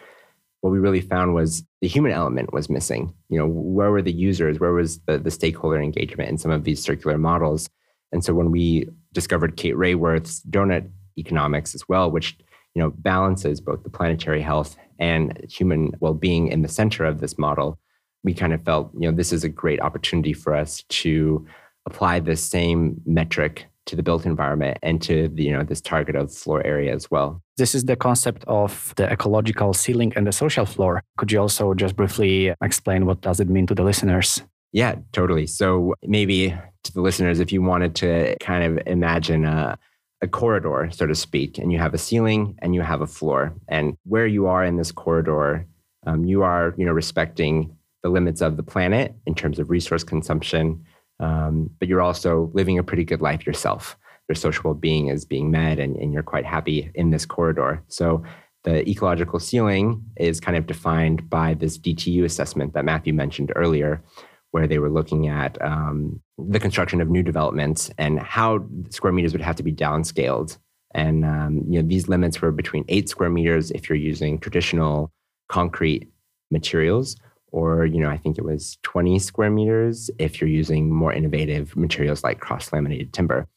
what 0.61 0.71
we 0.71 0.79
really 0.79 1.01
found 1.01 1.33
was 1.33 1.63
the 1.81 1.87
human 1.87 2.11
element 2.11 2.53
was 2.53 2.69
missing. 2.69 3.13
You 3.29 3.39
know 3.39 3.47
where 3.47 3.91
were 3.91 4.01
the 4.01 4.11
users? 4.11 4.59
Where 4.59 4.73
was 4.73 4.99
the, 5.01 5.17
the 5.17 5.31
stakeholder 5.31 5.81
engagement 5.81 6.29
in 6.29 6.37
some 6.37 6.51
of 6.51 6.63
these 6.63 6.83
circular 6.83 7.17
models? 7.17 7.69
And 8.11 8.23
so 8.23 8.33
when 8.33 8.51
we 8.51 8.87
discovered 9.13 9.57
kate 9.57 9.75
Raworth's 9.75 10.41
donut 10.43 10.89
economics 11.17 11.75
as 11.75 11.87
well 11.89 12.09
which 12.09 12.37
you 12.73 12.81
know 12.81 12.91
balances 12.97 13.59
both 13.59 13.83
the 13.83 13.89
planetary 13.89 14.41
health 14.41 14.77
and 14.99 15.45
human 15.49 15.91
well-being 15.99 16.47
in 16.47 16.61
the 16.61 16.67
center 16.67 17.05
of 17.05 17.19
this 17.19 17.37
model 17.37 17.77
we 18.23 18.33
kind 18.33 18.53
of 18.53 18.63
felt 18.63 18.91
you 18.93 19.09
know 19.09 19.15
this 19.15 19.33
is 19.33 19.43
a 19.43 19.49
great 19.49 19.81
opportunity 19.81 20.33
for 20.33 20.55
us 20.55 20.83
to 20.83 21.45
apply 21.85 22.19
the 22.19 22.35
same 22.35 23.01
metric 23.05 23.67
to 23.91 23.97
the 23.97 24.03
built 24.03 24.25
environment 24.25 24.77
and 24.81 25.01
to 25.01 25.27
the, 25.27 25.43
you 25.43 25.51
know 25.51 25.63
this 25.63 25.81
target 25.81 26.15
of 26.15 26.33
floor 26.33 26.65
area 26.65 26.95
as 26.95 27.11
well. 27.11 27.41
This 27.57 27.75
is 27.75 27.85
the 27.85 27.97
concept 27.97 28.43
of 28.47 28.93
the 28.95 29.11
ecological 29.11 29.73
ceiling 29.73 30.13
and 30.15 30.25
the 30.25 30.31
social 30.31 30.65
floor. 30.65 31.03
Could 31.17 31.31
you 31.31 31.39
also 31.39 31.73
just 31.73 31.95
briefly 31.95 32.53
explain 32.63 33.05
what 33.05 33.19
does 33.21 33.39
it 33.39 33.49
mean 33.49 33.67
to 33.67 33.75
the 33.75 33.83
listeners? 33.83 34.41
Yeah 34.71 34.95
totally. 35.11 35.45
So 35.45 35.93
maybe 36.03 36.55
to 36.83 36.93
the 36.93 37.01
listeners 37.01 37.39
if 37.41 37.51
you 37.51 37.61
wanted 37.61 37.93
to 37.95 38.37
kind 38.39 38.63
of 38.63 38.87
imagine 38.87 39.45
a 39.45 39.77
a 40.23 40.27
corridor, 40.27 40.87
so 40.91 41.07
to 41.07 41.15
speak, 41.15 41.57
and 41.57 41.71
you 41.71 41.79
have 41.79 41.95
a 41.95 41.97
ceiling 41.97 42.55
and 42.59 42.75
you 42.75 42.81
have 42.81 43.01
a 43.01 43.07
floor. 43.07 43.53
And 43.67 43.97
where 44.03 44.27
you 44.27 44.45
are 44.45 44.63
in 44.63 44.77
this 44.77 44.91
corridor, 44.91 45.65
um, 46.05 46.25
you 46.25 46.43
are, 46.43 46.75
you 46.77 46.85
know, 46.85 46.91
respecting 46.91 47.75
the 48.03 48.09
limits 48.09 48.39
of 48.39 48.55
the 48.55 48.63
planet 48.63 49.15
in 49.25 49.33
terms 49.33 49.57
of 49.57 49.71
resource 49.71 50.03
consumption, 50.03 50.85
um, 51.21 51.69
but 51.79 51.87
you're 51.87 52.01
also 52.01 52.51
living 52.53 52.77
a 52.77 52.83
pretty 52.83 53.05
good 53.05 53.21
life 53.21 53.45
yourself. 53.45 53.97
Your 54.27 54.35
social 54.35 54.63
well-being 54.65 55.07
is 55.07 55.25
being 55.25 55.51
met, 55.51 55.79
and, 55.79 55.95
and 55.95 56.11
you're 56.11 56.23
quite 56.23 56.45
happy 56.45 56.91
in 56.95 57.11
this 57.11 57.25
corridor. 57.25 57.83
So 57.87 58.23
the 58.63 58.87
ecological 58.87 59.39
ceiling 59.39 60.03
is 60.17 60.39
kind 60.39 60.57
of 60.57 60.67
defined 60.67 61.29
by 61.29 61.53
this 61.53 61.77
DTU 61.77 62.23
assessment 62.23 62.73
that 62.73 62.85
Matthew 62.85 63.13
mentioned 63.13 63.51
earlier, 63.55 64.03
where 64.51 64.67
they 64.67 64.79
were 64.79 64.89
looking 64.89 65.27
at 65.27 65.61
um, 65.61 66.19
the 66.37 66.59
construction 66.59 67.01
of 67.01 67.09
new 67.09 67.23
developments 67.23 67.89
and 67.97 68.19
how 68.19 68.65
square 68.89 69.13
meters 69.13 69.33
would 69.33 69.41
have 69.41 69.55
to 69.55 69.63
be 69.63 69.73
downscaled. 69.73 70.57
And 70.93 71.25
um, 71.25 71.63
you 71.69 71.81
know, 71.81 71.87
these 71.87 72.09
limits 72.09 72.41
were 72.41 72.51
between 72.51 72.85
eight 72.89 73.09
square 73.09 73.29
meters 73.29 73.71
if 73.71 73.89
you're 73.89 73.97
using 73.97 74.39
traditional 74.39 75.11
concrete 75.49 76.09
materials, 76.51 77.15
or 77.51 77.85
you 77.85 77.99
know, 77.99 78.09
I 78.09 78.17
think 78.17 78.37
it 78.37 78.45
was 78.45 78.77
20 78.83 79.19
square 79.19 79.49
meters 79.49 80.09
if 80.17 80.39
you're 80.39 80.49
using 80.49 80.93
more 80.93 81.13
innovative 81.13 81.75
materials 81.75 82.23
like 82.23 82.39
cross-laminated 82.39 83.13
timber. 83.13 83.47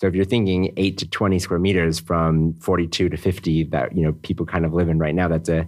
So 0.00 0.08
if 0.08 0.14
you're 0.14 0.24
thinking 0.24 0.72
eight 0.76 0.98
to 0.98 1.08
20 1.08 1.38
square 1.38 1.60
meters 1.60 2.00
from 2.00 2.54
42 2.54 3.08
to 3.08 3.16
50 3.16 3.64
that 3.64 3.96
you 3.96 4.02
know 4.02 4.12
people 4.22 4.44
kind 4.44 4.64
of 4.64 4.72
live 4.72 4.88
in 4.88 4.98
right 4.98 5.14
now, 5.14 5.28
that's 5.28 5.48
a 5.48 5.66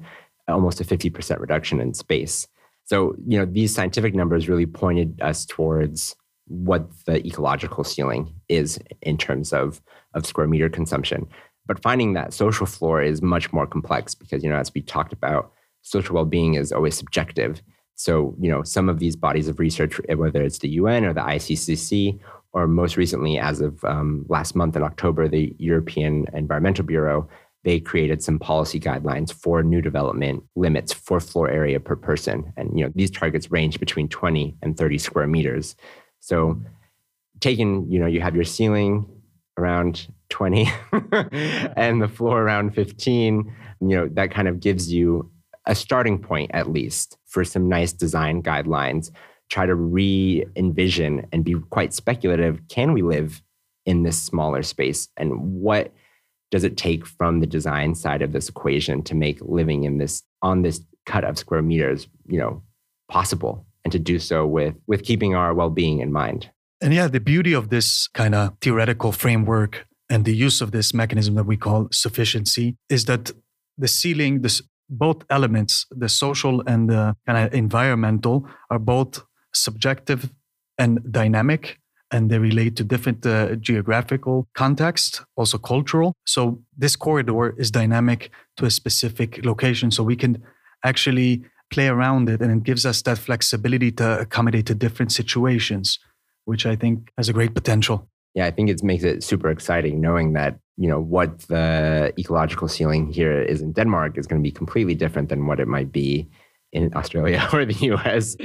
almost 0.49 0.81
a 0.81 0.85
50% 0.85 1.41
reduction 1.41 1.81
in 1.81 1.95
space. 1.95 2.47
So, 2.85 3.17
you 3.27 3.39
know, 3.39 3.45
these 3.45 3.75
scientific 3.75 4.15
numbers 4.15 4.49
really 4.49 4.67
pointed 4.67 5.21
us 5.21 5.45
towards 5.45 6.15
what 6.47 6.89
the 7.05 7.27
ecological 7.27 7.83
ceiling 7.83 8.33
is 8.49 8.79
in 9.03 9.19
terms 9.19 9.53
of, 9.53 9.83
of 10.15 10.25
square 10.25 10.47
meter 10.47 10.69
consumption. 10.69 11.27
But 11.67 11.83
finding 11.83 12.13
that 12.13 12.33
social 12.33 12.67
floor 12.67 13.03
is 13.03 13.21
much 13.21 13.53
more 13.53 13.67
complex 13.67 14.15
because, 14.15 14.45
you 14.45 14.51
know, 14.51 14.57
as 14.57 14.73
we 14.73 14.83
talked 14.83 15.13
about, 15.13 15.53
social 15.83 16.15
well-being 16.15 16.55
is 16.55 16.71
always 16.71 16.97
subjective. 16.97 17.61
So, 17.97 18.35
you 18.39 18.51
know, 18.51 18.63
some 18.63 18.89
of 18.89 18.99
these 18.99 19.17
bodies 19.17 19.49
of 19.49 19.59
research, 19.59 19.99
whether 20.15 20.43
it's 20.43 20.59
the 20.59 20.69
UN 20.69 21.05
or 21.05 21.13
the 21.13 21.23
ICCC, 21.23 22.19
or 22.53 22.67
most 22.67 22.97
recently, 22.97 23.39
as 23.39 23.61
of 23.61 23.83
um, 23.85 24.25
last 24.29 24.55
month 24.55 24.77
in 24.77 24.83
October, 24.83 25.29
the 25.29 25.55
European 25.59 26.27
Environmental 26.33 26.85
Bureau, 26.85 27.29
they 27.65 27.81
created 27.81 28.23
some 28.23 28.39
policy 28.39 28.79
guidelines 28.79 29.33
for 29.33 29.63
new 29.63 29.83
development 29.83 30.45
limits 30.55 30.93
for 30.93 31.21
floor 31.21 31.51
area 31.51 31.81
per 31.81 31.97
person. 31.97 32.53
And 32.57 32.79
you 32.79 32.85
know, 32.85 32.93
these 32.95 33.11
targets 33.11 33.51
range 33.51 33.81
between 33.81 34.09
20 34.09 34.57
and 34.63 34.77
30 34.77 34.99
square 34.99 35.27
meters. 35.27 35.75
So 36.21 36.63
taking, 37.41 37.91
you 37.91 37.99
know, 37.99 38.07
you 38.07 38.21
have 38.21 38.35
your 38.35 38.45
ceiling 38.45 39.07
around 39.59 40.07
20 40.29 40.71
and 41.77 42.01
the 42.01 42.09
floor 42.09 42.43
around 42.43 42.75
15, 42.75 43.53
you 43.81 43.89
know, 43.89 44.09
that 44.13 44.31
kind 44.31 44.49
of 44.49 44.61
gives 44.61 44.93
you 44.93 45.31
a 45.67 45.75
starting 45.75 46.19
point 46.19 46.51
at 46.55 46.71
least 46.71 47.19
for 47.27 47.45
some 47.45 47.69
nice 47.69 47.93
design 47.93 48.43
guidelines. 48.43 49.11
Try 49.49 49.67
to 49.67 49.75
re 49.75 50.45
envision 50.57 51.27
and 51.33 51.45
be 51.45 51.55
quite 51.71 51.95
speculative. 51.95 52.61
Can 52.69 52.93
we 52.93 53.03
live 53.03 53.43
in 53.85 54.03
this 54.03 54.21
smaller 54.21 54.63
space? 54.63 55.09
And 55.17 55.61
what 55.61 55.93
does 56.51 56.65
it 56.65 56.77
take 56.77 57.07
from 57.07 57.41
the 57.41 57.47
design 57.47 57.95
side 57.95 58.23
of 58.23 58.33
this 58.33 58.49
equation 58.49 59.03
to 59.03 59.15
make 59.15 59.41
living 59.41 59.85
in 59.85 59.99
this 59.99 60.23
on 60.43 60.63
this 60.63 60.81
cut 61.05 61.25
of 61.25 61.39
square 61.39 61.63
meters, 61.63 62.09
you 62.29 62.39
know, 62.39 62.63
possible 63.09 63.67
and 63.85 63.93
to 63.93 63.99
do 63.99 64.19
so 64.19 64.47
with 64.47 64.75
with 64.87 65.05
keeping 65.05 65.35
our 65.35 65.55
well-being 65.55 66.01
in 66.01 66.13
mind. 66.13 66.51
And 66.81 66.93
yeah, 66.93 67.09
the 67.09 67.21
beauty 67.21 67.53
of 67.53 67.71
this 67.71 68.09
kind 68.09 68.35
of 68.35 68.57
theoretical 68.61 69.13
framework 69.13 69.87
and 70.11 70.25
the 70.25 70.35
use 70.35 70.61
of 70.61 70.73
this 70.73 70.93
mechanism 70.93 71.35
that 71.37 71.47
we 71.47 71.57
call 71.57 71.89
sufficiency 71.91 72.77
is 72.89 73.07
that 73.07 73.31
the 73.79 73.89
ceiling, 73.89 74.43
this 74.43 74.63
both 74.89 75.23
elements, 75.31 75.87
the 75.91 76.09
social 76.09 76.63
and 76.67 76.89
the 76.89 77.17
kind 77.27 77.47
of 77.47 77.55
environmental, 77.55 78.49
are 78.71 78.79
both 78.79 79.23
subjective 79.53 80.31
and 80.79 81.01
dynamic 81.11 81.79
and 82.11 82.31
they 82.31 82.39
relate 82.39 82.77
to 82.77 82.85
different 82.85 83.27
uh, 83.27 83.57
geographical 83.57 84.47
context, 84.55 85.23
also 85.37 85.59
cultural. 85.59 86.15
So 86.25 86.63
this 86.77 86.95
corridor 86.95 87.55
is 87.59 87.71
dynamic 87.71 88.31
to 88.59 88.65
a 88.65 88.71
specific 88.71 89.45
location. 89.45 89.91
So 89.91 90.05
we 90.05 90.17
can 90.17 90.43
actually 90.85 91.45
play 91.71 91.89
around 91.89 92.29
it 92.29 92.41
and 92.41 92.53
it 92.53 92.63
gives 92.63 92.87
us 92.87 93.03
that 93.03 93.19
flexibility 93.19 93.91
to 93.93 94.21
accommodate 94.21 94.67
to 94.67 94.75
different 94.75 95.11
situations, 95.11 95.99
which 96.45 96.65
I 96.65 96.77
think 96.77 97.11
has 97.17 97.29
a 97.29 97.33
great 97.33 97.55
potential. 97.55 98.09
Yeah, 98.37 98.45
I 98.45 98.51
think 98.51 98.69
it 98.69 98.83
makes 98.83 99.03
it 99.03 99.25
super 99.25 99.49
exciting 99.49 99.99
knowing 99.99 100.35
that 100.35 100.59
you 100.77 100.89
know 100.89 101.01
what 101.01 101.41
the 101.49 102.13
ecological 102.19 102.69
ceiling 102.69 103.11
here 103.11 103.41
is 103.41 103.63
in 103.63 103.73
Denmark 103.73 104.19
is 104.19 104.27
going 104.27 104.41
to 104.41 104.47
be 104.47 104.53
completely 104.53 104.95
different 104.95 105.31
than 105.31 105.47
what 105.47 105.59
it 105.59 105.67
might 105.67 105.91
be 105.91 106.29
in 106.71 106.95
Australia 106.95 107.49
or 107.55 107.65
the 107.65 107.95
US 107.95 108.37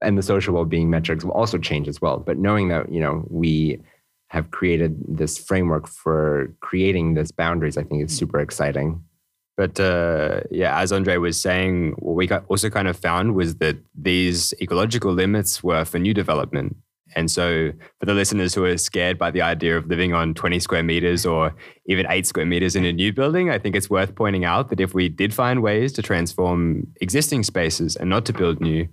and 0.00 0.16
the 0.16 0.22
social 0.22 0.54
well-being 0.54 0.88
metrics 0.88 1.24
will 1.24 1.32
also 1.32 1.58
change 1.58 1.88
as 1.88 2.00
well. 2.00 2.18
But 2.20 2.38
knowing 2.38 2.68
that 2.68 2.92
you 2.92 3.00
know 3.00 3.26
we 3.28 3.80
have 4.28 4.52
created 4.52 4.96
this 5.08 5.36
framework 5.36 5.88
for 5.88 6.54
creating 6.60 7.14
this 7.14 7.32
boundaries 7.32 7.76
I 7.76 7.82
think 7.82 8.04
is 8.04 8.16
super 8.16 8.38
exciting. 8.38 9.02
But 9.56 9.80
uh, 9.80 10.42
yeah 10.52 10.78
as 10.78 10.92
Andre 10.92 11.16
was 11.16 11.42
saying 11.42 11.96
what 11.98 12.14
we 12.14 12.28
also 12.30 12.70
kind 12.70 12.86
of 12.86 12.96
found 12.96 13.34
was 13.34 13.56
that 13.56 13.78
these 13.96 14.54
ecological 14.62 15.12
limits 15.12 15.60
were 15.64 15.84
for 15.84 15.98
new 15.98 16.14
development 16.14 16.76
and 17.16 17.30
so, 17.30 17.72
for 17.98 18.06
the 18.06 18.14
listeners 18.14 18.54
who 18.54 18.64
are 18.64 18.76
scared 18.76 19.18
by 19.18 19.30
the 19.30 19.42
idea 19.42 19.76
of 19.76 19.86
living 19.86 20.14
on 20.14 20.34
20 20.34 20.60
square 20.60 20.82
meters 20.82 21.26
or 21.26 21.54
even 21.86 22.06
eight 22.08 22.26
square 22.26 22.46
meters 22.46 22.76
in 22.76 22.84
a 22.84 22.92
new 22.92 23.12
building, 23.12 23.50
I 23.50 23.58
think 23.58 23.74
it's 23.74 23.90
worth 23.90 24.14
pointing 24.14 24.44
out 24.44 24.70
that 24.70 24.80
if 24.80 24.94
we 24.94 25.08
did 25.08 25.34
find 25.34 25.62
ways 25.62 25.92
to 25.94 26.02
transform 26.02 26.86
existing 27.00 27.42
spaces 27.42 27.96
and 27.96 28.08
not 28.08 28.24
to 28.26 28.32
build 28.32 28.60
new, 28.60 28.88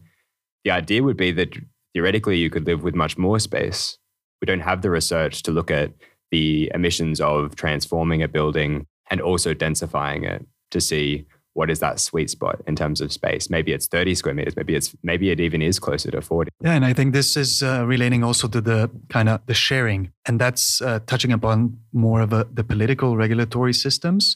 the 0.64 0.72
idea 0.72 1.04
would 1.04 1.18
be 1.18 1.32
that 1.34 1.56
theoretically 1.94 2.38
you 2.38 2.50
could 2.50 2.66
live 2.66 2.84
with 2.84 2.96
much 2.96 3.18
more 3.18 3.40
space. 3.40 3.98
We 4.42 4.46
don't 4.46 4.62
have 4.62 4.82
the 4.82 4.90
research 4.90 5.44
to 5.44 5.52
look 5.52 5.72
at 5.72 5.94
the 6.32 6.72
emissions 6.74 7.22
of 7.22 7.56
transforming 7.56 8.24
a 8.24 8.28
building 8.28 8.86
and 9.10 9.22
also 9.22 9.54
densifying 9.54 10.24
it 10.24 10.46
to 10.72 10.82
see 10.82 11.26
what 11.58 11.72
is 11.72 11.80
that 11.80 12.00
sweet 12.00 12.30
spot 12.30 12.62
in 12.68 12.76
terms 12.76 13.02
of 13.02 13.12
space? 13.12 13.50
Maybe 13.50 13.74
it's 13.74 13.88
30 13.88 14.14
square 14.14 14.36
meters. 14.36 14.56
Maybe 14.56 14.76
it's 14.76 14.96
maybe 15.02 15.32
it 15.32 15.40
even 15.40 15.64
is 15.64 15.80
closer 15.80 16.12
to 16.12 16.22
40. 16.22 16.52
Yeah, 16.62 16.74
and 16.74 16.86
I 16.86 16.94
think 16.94 17.14
this 17.14 17.36
is 17.36 17.64
uh, 17.64 17.84
relating 17.88 18.24
also 18.24 18.48
to 18.48 18.62
the 18.62 18.92
kind 19.10 19.28
of 19.28 19.44
the 19.48 19.56
sharing, 19.56 20.12
and 20.28 20.40
that's 20.40 20.82
uh, 20.82 21.00
touching 21.08 21.32
upon 21.32 21.80
more 21.92 22.22
of 22.22 22.32
a, 22.32 22.48
the 22.54 22.64
political 22.64 23.18
regulatory 23.18 23.74
systems 23.74 24.36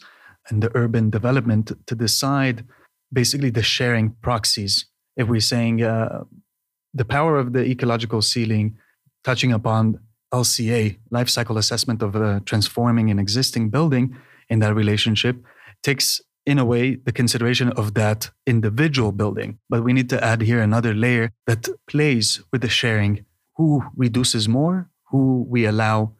and 0.50 0.64
the 0.64 0.72
urban 0.74 1.12
development 1.12 1.72
to 1.86 1.94
decide 1.96 2.66
basically 3.14 3.52
the 3.52 3.62
sharing 3.62 4.16
proxies. 4.24 4.86
If 5.16 5.28
we're 5.28 5.42
saying 5.42 5.84
uh, 5.84 6.24
the 6.92 7.06
power 7.06 7.38
of 7.38 7.54
the 7.54 7.64
ecological 7.64 8.24
ceiling, 8.24 8.78
touching 9.24 9.52
upon 9.52 10.00
LCA, 10.34 10.98
life 11.12 11.30
cycle 11.30 11.60
assessment 11.60 12.02
of 12.02 12.46
transforming 12.46 13.12
an 13.12 13.20
existing 13.20 13.70
building 13.70 14.18
in 14.50 14.58
that 14.60 14.74
relationship, 14.74 15.36
takes 15.84 16.22
in 16.46 16.58
a 16.58 16.66
way, 16.66 16.96
the 16.96 17.12
consideration 17.12 17.70
of 17.70 17.94
that 17.94 18.32
individual 18.48 19.12
building. 19.12 19.60
But 19.70 19.84
we 19.84 19.94
need 19.94 20.10
to 20.10 20.24
add 20.24 20.42
here 20.42 20.62
another 20.62 20.94
layer 20.94 21.32
that 21.48 21.70
plays 21.88 22.42
with 22.52 22.62
the 22.62 22.70
sharing 22.70 23.26
who 23.58 23.84
reduces 23.96 24.48
more, 24.48 24.90
who 25.12 25.46
we 25.48 25.66
allow 25.66 26.14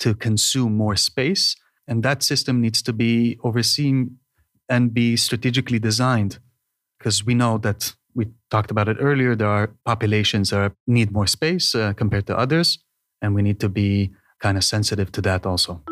to 0.00 0.14
consume 0.14 0.76
more 0.76 0.96
space. 0.96 1.56
And 1.88 2.02
that 2.02 2.22
system 2.22 2.60
needs 2.60 2.82
to 2.82 2.92
be 2.92 3.38
overseen 3.42 4.18
and 4.68 4.94
be 4.94 5.16
strategically 5.16 5.78
designed 5.78 6.38
because 6.98 7.26
we 7.26 7.34
know 7.34 7.58
that 7.58 7.94
we 8.14 8.28
talked 8.50 8.70
about 8.70 8.88
it 8.88 8.96
earlier. 9.00 9.34
There 9.34 9.48
are 9.48 9.74
populations 9.84 10.50
that 10.50 10.72
need 10.86 11.10
more 11.10 11.26
space 11.26 11.74
uh, 11.74 11.92
compared 11.92 12.26
to 12.28 12.38
others, 12.38 12.78
and 13.20 13.34
we 13.34 13.42
need 13.42 13.60
to 13.60 13.68
be 13.68 14.12
kind 14.40 14.56
of 14.56 14.64
sensitive 14.64 15.12
to 15.12 15.20
that 15.22 15.44
also. 15.44 15.82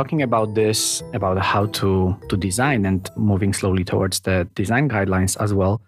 Talking 0.00 0.22
about 0.22 0.54
this, 0.54 1.02
about 1.12 1.36
how 1.36 1.66
to, 1.66 2.16
to 2.30 2.34
design 2.34 2.86
and 2.86 3.10
moving 3.16 3.52
slowly 3.52 3.84
towards 3.84 4.20
the 4.20 4.48
design 4.54 4.88
guidelines 4.88 5.36
as 5.42 5.52
well, 5.52 5.82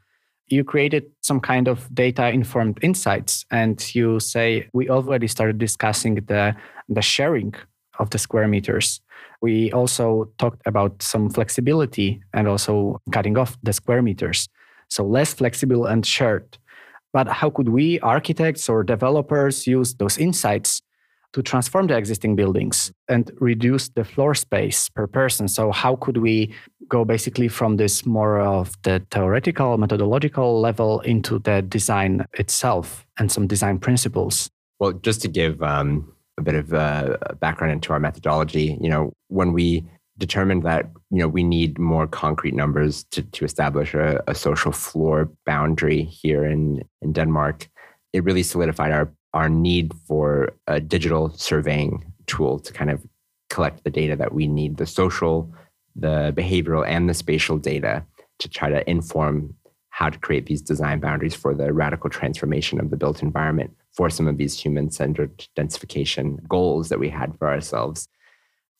you 0.49 0.63
created 0.63 1.05
some 1.23 1.41
kind 1.41 1.67
of 1.67 1.89
data 1.95 2.29
informed 2.29 2.79
insights 2.83 3.47
and 3.51 3.95
you 3.95 4.21
say 4.21 4.69
we 4.75 4.91
already 4.91 5.27
started 5.27 5.57
discussing 5.57 6.17
the, 6.27 6.55
the 6.91 7.01
sharing 7.01 7.55
of 7.99 8.11
the 8.11 8.19
square 8.19 8.47
meters. 8.47 9.01
We 9.41 9.73
also 9.73 10.29
talked 10.37 10.61
about 10.67 11.03
some 11.03 11.31
flexibility 11.31 12.23
and 12.35 12.47
also 12.47 13.01
cutting 13.13 13.39
off 13.39 13.57
the 13.63 13.73
square 13.73 14.03
meters. 14.03 14.47
So 14.91 15.07
less 15.07 15.33
flexible 15.33 15.87
and 15.87 16.05
shared. 16.05 16.59
But 17.15 17.29
how 17.29 17.49
could 17.49 17.71
we, 17.71 17.99
architects 18.01 18.69
or 18.69 18.85
developers, 18.85 19.67
use 19.67 19.95
those 19.95 20.19
insights 20.19 20.83
to 21.33 21.43
transform 21.43 21.87
the 21.87 21.97
existing 21.97 22.37
buildings 22.37 22.93
and 23.09 23.31
reduce 23.41 23.89
the 23.89 24.05
floor 24.05 24.35
space 24.35 24.89
per 24.91 25.07
person. 25.07 25.49
So, 25.49 25.73
how 25.73 25.97
could 25.97 26.19
we 26.19 26.55
go 26.89 27.05
basically 27.05 27.49
from 27.49 27.77
this 27.77 28.05
more 28.05 28.41
of 28.41 28.77
the 28.83 29.03
theoretical, 29.11 29.79
methodological 29.79 30.61
level 30.61 31.01
into 31.01 31.39
the 31.39 31.63
design 31.63 32.27
itself 32.35 33.07
and 33.19 33.33
some 33.33 33.47
design 33.47 33.79
principles? 33.79 34.51
Well, 34.79 34.93
just 34.93 35.23
to 35.23 35.29
give 35.29 35.63
um, 35.63 36.13
a 36.39 36.43
bit 36.43 36.55
of 36.55 36.75
uh, 36.75 37.17
background 37.41 37.73
into 37.73 37.93
our 37.93 38.01
methodology, 38.01 38.77
you 38.81 38.91
know, 38.91 39.13
when 39.29 39.53
we 39.53 39.85
determined 40.19 40.63
that 40.63 40.91
you 41.11 41.19
know 41.19 41.29
we 41.29 41.43
need 41.43 41.79
more 41.79 42.07
concrete 42.07 42.55
numbers 42.55 43.05
to, 43.05 43.23
to 43.23 43.45
establish 43.45 43.95
a, 43.95 44.23
a 44.29 44.35
social 44.35 44.71
floor 44.71 45.31
boundary 45.47 46.03
here 46.03 46.45
in 46.45 46.83
in 47.01 47.13
Denmark, 47.13 47.69
it 48.13 48.23
really 48.25 48.43
solidified 48.43 48.93
our 48.93 49.13
our 49.35 49.49
need 49.49 49.93
for 50.07 50.53
a 50.67 50.81
digital 50.81 51.31
surveying 51.31 52.05
tool 52.27 52.59
to 52.61 52.73
kind 52.73 52.91
of 52.91 53.05
collect 53.51 53.85
the 53.85 53.91
data 53.91 54.17
that 54.17 54.33
we 54.33 54.47
need 54.47 54.77
the 54.77 54.87
social, 54.87 55.53
the 55.97 56.33
behavioral, 56.37 56.87
and 56.87 57.09
the 57.09 57.15
spatial 57.15 57.59
data 57.59 58.05
to 58.39 58.49
try 58.49 58.69
to 58.69 58.89
inform 58.89 59.55
how 59.91 60.09
to 60.09 60.19
create 60.19 60.47
these 60.47 60.63
design 60.63 61.01
boundaries 61.01 61.35
for 61.35 61.55
the 61.55 61.73
radical 61.73 62.09
transformation 62.09 62.81
of 62.81 62.91
the 62.91 62.97
built 62.97 63.23
environment 63.23 63.71
for 63.93 64.09
some 64.09 64.27
of 64.27 64.39
these 64.39 64.59
human 64.59 64.91
centered 64.91 65.47
densification 65.57 66.37
goals 66.49 66.89
that 66.89 66.99
we 66.99 67.11
had 67.11 67.37
for 67.39 67.49
ourselves. 67.49 68.09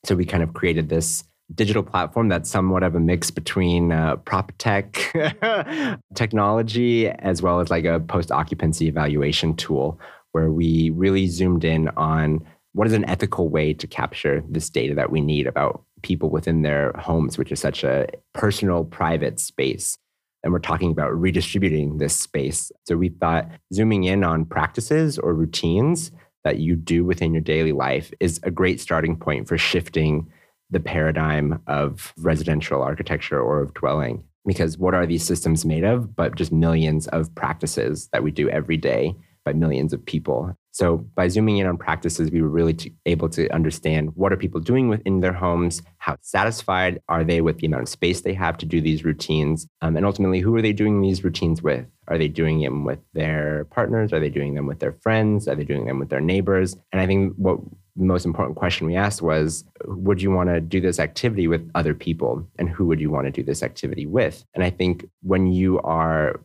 So 0.05 0.15
we 0.15 0.25
kind 0.25 0.41
of 0.41 0.53
created 0.53 0.89
this 0.89 1.23
digital 1.53 1.83
platform 1.83 2.29
that's 2.29 2.49
somewhat 2.49 2.81
of 2.81 2.95
a 2.95 2.99
mix 2.99 3.29
between 3.29 3.91
uh, 3.91 4.15
prop 4.17 4.51
tech 4.57 5.13
technology 6.15 7.09
as 7.09 7.41
well 7.43 7.59
as 7.59 7.69
like 7.69 7.85
a 7.85 7.99
post 7.99 8.31
occupancy 8.31 8.87
evaluation 8.87 9.55
tool 9.55 9.99
where 10.33 10.51
we 10.51 10.89
really 10.91 11.27
zoomed 11.27 11.63
in 11.63 11.87
on 11.89 12.45
what 12.73 12.87
is 12.87 12.93
an 12.93 13.05
ethical 13.05 13.49
way 13.49 13.73
to 13.73 13.87
capture 13.87 14.43
this 14.49 14.69
data 14.69 14.95
that 14.95 15.11
we 15.11 15.21
need 15.21 15.47
about 15.47 15.83
people 16.01 16.29
within 16.29 16.63
their 16.63 16.91
homes, 16.93 17.37
which 17.37 17.51
is 17.51 17.59
such 17.59 17.83
a 17.83 18.07
personal, 18.33 18.83
private 18.83 19.39
space. 19.39 19.97
And 20.43 20.51
we're 20.51 20.59
talking 20.59 20.91
about 20.91 21.17
redistributing 21.17 21.99
this 21.99 22.19
space. 22.19 22.71
So 22.85 22.97
we 22.97 23.09
thought 23.09 23.49
zooming 23.73 24.03
in 24.03 24.23
on 24.23 24.43
practices 24.45 25.17
or 25.17 25.33
routines 25.33 26.11
that 26.43 26.59
you 26.59 26.75
do 26.75 27.05
within 27.05 27.33
your 27.33 27.41
daily 27.41 27.71
life 27.71 28.11
is 28.19 28.39
a 28.43 28.51
great 28.51 28.81
starting 28.81 29.15
point 29.15 29.47
for 29.47 29.57
shifting 29.57 30.29
the 30.69 30.79
paradigm 30.79 31.61
of 31.67 32.13
residential 32.17 32.81
architecture 32.81 33.39
or 33.39 33.61
of 33.61 33.73
dwelling. 33.75 34.23
Because 34.45 34.77
what 34.77 34.93
are 34.93 35.05
these 35.05 35.23
systems 35.23 35.63
made 35.63 35.85
of? 35.85 36.15
But 36.15 36.35
just 36.35 36.51
millions 36.51 37.07
of 37.07 37.33
practices 37.35 38.09
that 38.11 38.23
we 38.23 38.31
do 38.31 38.49
every 38.49 38.75
day 38.75 39.15
by 39.43 39.53
millions 39.53 39.93
of 39.93 40.05
people. 40.05 40.55
So 40.71 40.97
by 40.97 41.27
zooming 41.27 41.57
in 41.57 41.67
on 41.67 41.77
practices, 41.77 42.31
we 42.31 42.41
were 42.41 42.49
really 42.49 42.75
able 43.05 43.29
to 43.29 43.47
understand 43.53 44.15
what 44.15 44.33
are 44.33 44.37
people 44.37 44.59
doing 44.59 44.89
within 44.89 45.19
their 45.19 45.33
homes, 45.33 45.83
how 45.97 46.17
satisfied 46.21 46.99
are 47.09 47.23
they 47.23 47.41
with 47.41 47.59
the 47.59 47.67
amount 47.67 47.83
of 47.83 47.89
space 47.89 48.21
they 48.21 48.33
have 48.33 48.57
to 48.57 48.65
do 48.65 48.81
these 48.81 49.05
routines, 49.05 49.67
um, 49.81 49.95
and 49.95 50.05
ultimately, 50.05 50.39
who 50.39 50.55
are 50.55 50.61
they 50.61 50.73
doing 50.73 51.01
these 51.01 51.23
routines 51.23 51.61
with? 51.61 51.85
Are 52.07 52.17
they 52.17 52.27
doing 52.27 52.61
them 52.61 52.85
with 52.85 52.99
their 53.13 53.65
partners? 53.65 54.11
Are 54.11 54.19
they 54.19 54.29
doing 54.29 54.55
them 54.55 54.65
with 54.65 54.79
their 54.79 54.93
friends? 54.93 55.47
Are 55.47 55.55
they 55.55 55.63
doing 55.63 55.85
them 55.85 55.99
with 55.99 56.09
their 56.09 56.19
neighbors? 56.19 56.75
And 56.91 56.99
I 56.99 57.05
think 57.05 57.33
what 57.37 57.59
the 57.95 58.05
most 58.05 58.25
important 58.25 58.57
question 58.57 58.87
we 58.87 58.95
asked 58.95 59.21
was 59.21 59.63
would 59.85 60.21
you 60.21 60.31
want 60.31 60.49
to 60.49 60.59
do 60.59 60.81
this 60.81 60.99
activity 60.99 61.47
with 61.47 61.69
other 61.75 61.93
people 61.93 62.47
and 62.57 62.69
who 62.69 62.85
would 62.85 62.99
you 62.99 63.11
want 63.11 63.25
to 63.25 63.31
do 63.31 63.43
this 63.43 63.61
activity 63.61 64.05
with 64.07 64.43
and 64.55 64.63
i 64.63 64.69
think 64.69 65.05
when 65.21 65.51
you 65.51 65.79
are 65.81 66.39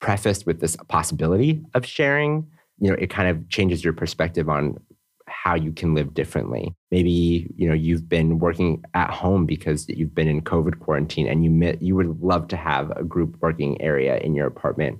prefaced 0.00 0.46
with 0.46 0.60
this 0.60 0.76
possibility 0.88 1.62
of 1.74 1.86
sharing 1.86 2.46
you 2.80 2.88
know 2.90 2.96
it 2.98 3.10
kind 3.10 3.28
of 3.28 3.48
changes 3.48 3.84
your 3.84 3.92
perspective 3.92 4.48
on 4.48 4.78
how 5.26 5.54
you 5.54 5.72
can 5.72 5.94
live 5.94 6.12
differently 6.12 6.74
maybe 6.90 7.52
you 7.56 7.68
know 7.68 7.74
you've 7.74 8.08
been 8.08 8.38
working 8.38 8.82
at 8.94 9.10
home 9.10 9.46
because 9.46 9.88
you've 9.88 10.14
been 10.14 10.28
in 10.28 10.40
covid 10.40 10.78
quarantine 10.80 11.28
and 11.28 11.44
you 11.44 11.78
you 11.80 11.94
would 11.94 12.20
love 12.20 12.48
to 12.48 12.56
have 12.56 12.90
a 12.96 13.04
group 13.04 13.36
working 13.40 13.80
area 13.80 14.18
in 14.18 14.34
your 14.34 14.46
apartment 14.46 14.98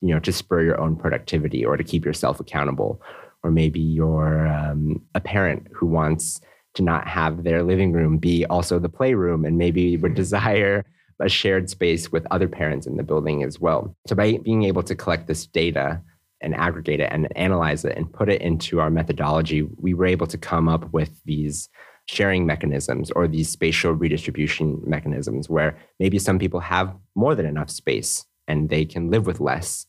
you 0.00 0.12
know 0.12 0.20
to 0.20 0.32
spur 0.32 0.62
your 0.62 0.80
own 0.80 0.96
productivity 0.96 1.64
or 1.64 1.76
to 1.76 1.84
keep 1.84 2.04
yourself 2.04 2.40
accountable 2.40 3.00
or 3.42 3.50
maybe 3.50 3.80
you're 3.80 4.46
um, 4.48 5.00
a 5.14 5.20
parent 5.20 5.66
who 5.72 5.86
wants 5.86 6.40
to 6.74 6.82
not 6.82 7.06
have 7.06 7.44
their 7.44 7.62
living 7.62 7.92
room 7.92 8.18
be 8.18 8.44
also 8.46 8.78
the 8.78 8.88
playroom 8.88 9.44
and 9.44 9.56
maybe 9.56 9.96
would 9.96 10.10
mm-hmm. 10.10 10.16
desire 10.16 10.84
a 11.20 11.28
shared 11.28 11.70
space 11.70 12.10
with 12.10 12.26
other 12.30 12.48
parents 12.48 12.86
in 12.86 12.96
the 12.96 13.02
building 13.02 13.42
as 13.42 13.60
well. 13.60 13.96
So 14.06 14.14
by 14.14 14.38
being 14.38 14.64
able 14.64 14.82
to 14.82 14.94
collect 14.94 15.26
this 15.26 15.46
data 15.46 16.00
and 16.40 16.54
aggregate 16.54 17.00
it 17.00 17.10
and 17.12 17.28
analyze 17.36 17.84
it 17.84 17.96
and 17.96 18.12
put 18.12 18.28
it 18.28 18.42
into 18.42 18.80
our 18.80 18.90
methodology, 18.90 19.62
we 19.62 19.94
were 19.94 20.06
able 20.06 20.26
to 20.26 20.38
come 20.38 20.68
up 20.68 20.92
with 20.92 21.10
these 21.24 21.68
sharing 22.06 22.44
mechanisms 22.44 23.10
or 23.12 23.26
these 23.26 23.48
spatial 23.48 23.92
redistribution 23.92 24.80
mechanisms 24.84 25.48
where 25.48 25.78
maybe 25.98 26.18
some 26.18 26.38
people 26.38 26.60
have 26.60 26.94
more 27.14 27.34
than 27.34 27.46
enough 27.46 27.70
space 27.70 28.26
and 28.46 28.68
they 28.68 28.84
can 28.84 29.10
live 29.10 29.26
with 29.26 29.40
less 29.40 29.86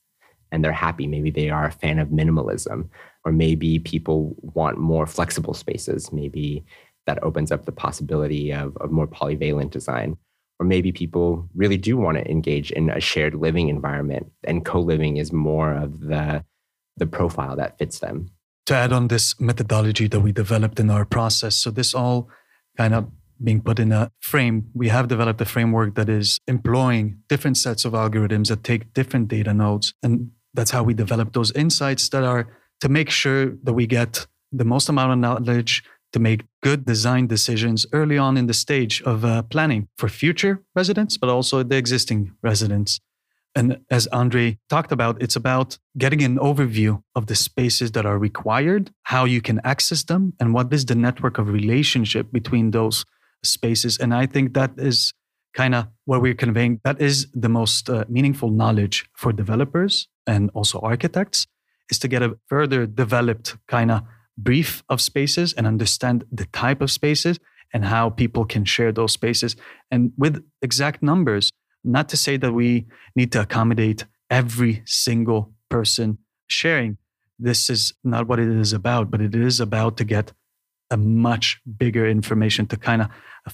and 0.51 0.63
they're 0.63 0.71
happy. 0.71 1.07
Maybe 1.07 1.29
they 1.29 1.49
are 1.49 1.65
a 1.65 1.71
fan 1.71 1.99
of 1.99 2.09
minimalism 2.09 2.87
or 3.25 3.31
maybe 3.31 3.79
people 3.79 4.35
want 4.41 4.77
more 4.77 5.05
flexible 5.05 5.53
spaces. 5.53 6.13
Maybe 6.13 6.63
that 7.05 7.21
opens 7.23 7.51
up 7.51 7.65
the 7.65 7.71
possibility 7.71 8.51
of, 8.51 8.75
of 8.77 8.91
more 8.91 9.07
polyvalent 9.07 9.71
design. 9.71 10.17
Or 10.59 10.65
maybe 10.65 10.91
people 10.91 11.49
really 11.53 11.77
do 11.77 11.97
want 11.97 12.17
to 12.17 12.29
engage 12.29 12.71
in 12.71 12.89
a 12.89 13.01
shared 13.01 13.35
living 13.35 13.69
environment, 13.69 14.31
and 14.43 14.63
co 14.65 14.79
living 14.79 15.17
is 15.17 15.33
more 15.33 15.73
of 15.73 15.99
the, 15.99 16.45
the 16.97 17.05
profile 17.05 17.55
that 17.57 17.77
fits 17.77 17.99
them. 17.99 18.31
To 18.67 18.75
add 18.75 18.93
on 18.93 19.09
this 19.09 19.39
methodology 19.39 20.07
that 20.07 20.21
we 20.21 20.31
developed 20.31 20.79
in 20.79 20.89
our 20.89 21.05
process, 21.05 21.55
so 21.55 21.71
this 21.71 21.93
all 21.93 22.29
kind 22.77 22.93
of 22.93 23.11
being 23.43 23.61
put 23.61 23.79
in 23.79 23.91
a 23.91 24.11
frame, 24.21 24.69
we 24.73 24.87
have 24.87 25.07
developed 25.07 25.41
a 25.41 25.45
framework 25.45 25.95
that 25.95 26.09
is 26.09 26.39
employing 26.47 27.19
different 27.27 27.57
sets 27.57 27.85
of 27.85 27.93
algorithms 27.93 28.47
that 28.47 28.63
take 28.63 28.93
different 28.93 29.27
data 29.27 29.53
nodes. 29.53 29.93
And 30.01 30.31
that's 30.53 30.71
how 30.71 30.83
we 30.83 30.93
develop 30.93 31.33
those 31.33 31.51
insights 31.51 32.09
that 32.09 32.23
are 32.23 32.47
to 32.81 32.89
make 32.89 33.09
sure 33.09 33.53
that 33.63 33.73
we 33.73 33.87
get 33.87 34.25
the 34.51 34.65
most 34.65 34.89
amount 34.89 35.11
of 35.11 35.19
knowledge 35.19 35.83
to 36.15 36.19
make 36.19 36.45
good 36.63 36.85
design 36.85 37.27
decisions 37.27 37.85
early 37.91 38.17
on 38.17 38.37
in 38.37 38.47
the 38.47 38.53
stage 38.53 39.01
of 39.01 39.25
uh, 39.25 39.41
planning 39.43 39.89
for 39.97 40.07
future 40.07 40.63
residents, 40.73 41.17
but 41.17 41.29
also 41.29 41.61
the 41.61 41.75
existing 41.75 42.31
residents. 42.41 43.01
And 43.53 43.79
as 43.91 44.07
Andre 44.07 44.57
talked 44.69 44.93
about, 44.93 45.21
it's 45.21 45.35
about 45.35 45.77
getting 45.97 46.23
an 46.23 46.37
overview 46.37 47.03
of 47.15 47.25
the 47.25 47.35
spaces 47.35 47.91
that 47.91 48.05
are 48.05 48.17
required, 48.17 48.93
how 49.03 49.25
you 49.25 49.41
can 49.41 49.59
access 49.65 50.03
them, 50.03 50.33
and 50.39 50.53
what 50.53 50.71
is 50.71 50.85
the 50.85 50.95
network 50.95 51.37
of 51.37 51.49
relationship 51.49 52.31
between 52.31 52.71
those 52.71 53.03
spaces. 53.43 53.97
And 53.97 54.13
I 54.13 54.25
think 54.25 54.53
that 54.53 54.71
is 54.77 55.13
kind 55.53 55.75
of 55.75 55.87
what 56.05 56.21
we're 56.21 56.41
conveying. 56.45 56.79
That 56.85 57.01
is 57.01 57.27
the 57.33 57.49
most 57.49 57.89
uh, 57.89 58.05
meaningful 58.07 58.51
knowledge 58.51 59.05
for 59.17 59.33
developers 59.33 60.07
and 60.25 60.49
also 60.53 60.79
architects 60.79 61.45
is 61.91 61.99
to 61.99 62.07
get 62.07 62.23
a 62.23 62.37
further 62.47 62.85
developed 62.85 63.57
kind 63.67 63.91
of 63.91 64.01
brief 64.37 64.83
of 64.89 65.01
spaces 65.01 65.53
and 65.53 65.65
understand 65.67 66.25
the 66.31 66.45
type 66.45 66.81
of 66.81 66.91
spaces 66.91 67.39
and 67.73 67.85
how 67.85 68.09
people 68.09 68.45
can 68.45 68.65
share 68.65 68.91
those 68.91 69.13
spaces 69.13 69.55
and 69.91 70.11
with 70.17 70.43
exact 70.61 71.01
numbers 71.01 71.51
not 71.83 72.09
to 72.09 72.17
say 72.17 72.37
that 72.37 72.51
we 72.51 72.85
need 73.15 73.31
to 73.31 73.41
accommodate 73.41 74.05
every 74.29 74.81
single 74.85 75.53
person 75.69 76.17
sharing 76.47 76.97
this 77.39 77.69
is 77.69 77.93
not 78.03 78.27
what 78.27 78.39
it 78.39 78.49
is 78.49 78.73
about 78.73 79.09
but 79.09 79.21
it 79.21 79.35
is 79.35 79.59
about 79.59 79.97
to 79.97 80.03
get 80.03 80.33
a 80.91 80.97
much 80.97 81.59
bigger 81.77 82.07
information 82.07 82.65
to 82.65 82.77
kind 82.77 83.01
of 83.01 83.09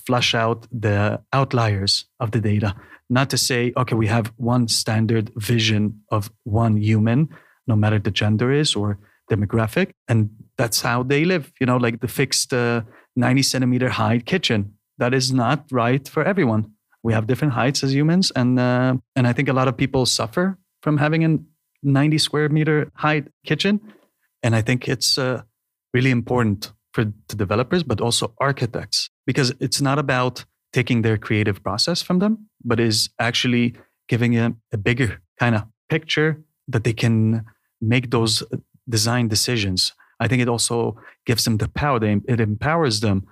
flush 0.05 0.33
out 0.33 0.67
the 0.71 1.21
outliers 1.31 2.05
of 2.19 2.31
the 2.31 2.41
data 2.41 2.75
not 3.09 3.29
to 3.29 3.37
say 3.37 3.71
okay 3.77 3.95
we 3.95 4.07
have 4.07 4.33
one 4.37 4.67
standard 4.67 5.31
vision 5.35 6.01
of 6.09 6.31
one 6.43 6.77
human 6.77 7.29
no 7.67 7.75
matter 7.75 7.99
the 7.99 8.11
gender 8.11 8.51
is 8.51 8.75
or 8.75 8.97
demographic. 9.31 9.91
And 10.07 10.29
that's 10.61 10.81
how 10.81 11.01
they 11.01 11.25
live, 11.25 11.51
you 11.59 11.65
know, 11.65 11.77
like 11.77 12.01
the 12.01 12.07
fixed 12.07 12.53
uh, 12.53 12.81
90 13.15 13.41
centimeter 13.41 13.89
height 13.89 14.27
kitchen. 14.27 14.75
That 14.99 15.11
is 15.11 15.33
not 15.33 15.65
right 15.71 16.07
for 16.07 16.23
everyone. 16.23 16.73
We 17.01 17.13
have 17.13 17.25
different 17.25 17.53
heights 17.53 17.83
as 17.83 17.95
humans. 17.95 18.31
And, 18.35 18.59
uh, 18.59 18.97
and 19.15 19.25
I 19.25 19.33
think 19.33 19.49
a 19.49 19.53
lot 19.53 19.67
of 19.67 19.75
people 19.75 20.05
suffer 20.05 20.59
from 20.83 20.97
having 20.97 21.25
a 21.25 21.39
90 21.81 22.19
square 22.19 22.47
meter 22.49 22.91
height 22.93 23.27
kitchen. 23.43 23.81
And 24.43 24.55
I 24.55 24.61
think 24.61 24.87
it's 24.87 25.17
uh, 25.17 25.41
really 25.95 26.11
important 26.11 26.71
for 26.93 27.05
the 27.05 27.35
developers, 27.35 27.81
but 27.81 27.99
also 27.99 28.35
architects, 28.39 29.09
because 29.25 29.51
it's 29.59 29.81
not 29.81 29.97
about 29.97 30.45
taking 30.73 31.01
their 31.01 31.17
creative 31.17 31.63
process 31.63 32.03
from 32.03 32.19
them, 32.19 32.49
but 32.63 32.79
is 32.79 33.09
actually 33.17 33.73
giving 34.07 34.33
them 34.33 34.61
a 34.71 34.77
bigger 34.77 35.21
kind 35.39 35.55
of 35.55 35.63
picture 35.89 36.43
that 36.67 36.83
they 36.83 36.93
can 36.93 37.45
make 37.81 38.11
those 38.11 38.43
design 38.87 39.27
decisions. 39.27 39.93
I 40.21 40.27
think 40.27 40.41
it 40.41 40.47
also 40.47 40.95
gives 41.25 41.43
them 41.43 41.57
the 41.57 41.67
power. 41.67 41.99
It 42.03 42.39
empowers 42.39 42.99
them 43.01 43.27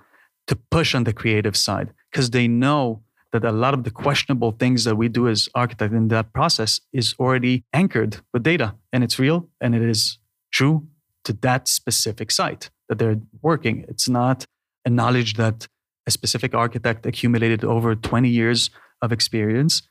to 0.48 0.56
push 0.70 0.94
on 0.94 1.04
the 1.04 1.12
creative 1.12 1.56
side 1.56 1.92
because 2.10 2.30
they 2.30 2.48
know 2.48 3.02
that 3.32 3.44
a 3.44 3.52
lot 3.52 3.74
of 3.74 3.84
the 3.84 3.92
questionable 3.92 4.50
things 4.50 4.82
that 4.84 4.96
we 4.96 5.08
do 5.08 5.28
as 5.28 5.48
architects 5.54 5.94
in 5.94 6.08
that 6.08 6.32
process 6.32 6.80
is 6.92 7.14
already 7.20 7.64
anchored 7.72 8.16
with 8.32 8.42
data 8.42 8.74
and 8.92 9.04
it's 9.04 9.20
real 9.20 9.48
and 9.60 9.74
it 9.74 9.82
is 9.82 10.18
true 10.52 10.86
to 11.24 11.32
that 11.34 11.68
specific 11.68 12.32
site 12.32 12.70
that 12.88 12.98
they're 12.98 13.20
working. 13.40 13.84
It's 13.88 14.08
not 14.08 14.44
a 14.84 14.90
knowledge 14.90 15.34
that 15.34 15.68
a 16.08 16.10
specific 16.10 16.54
architect 16.54 17.06
accumulated 17.06 17.64
over 17.64 17.94
20 17.94 18.28
years 18.28 18.70
of 19.00 19.12
experience 19.12 19.82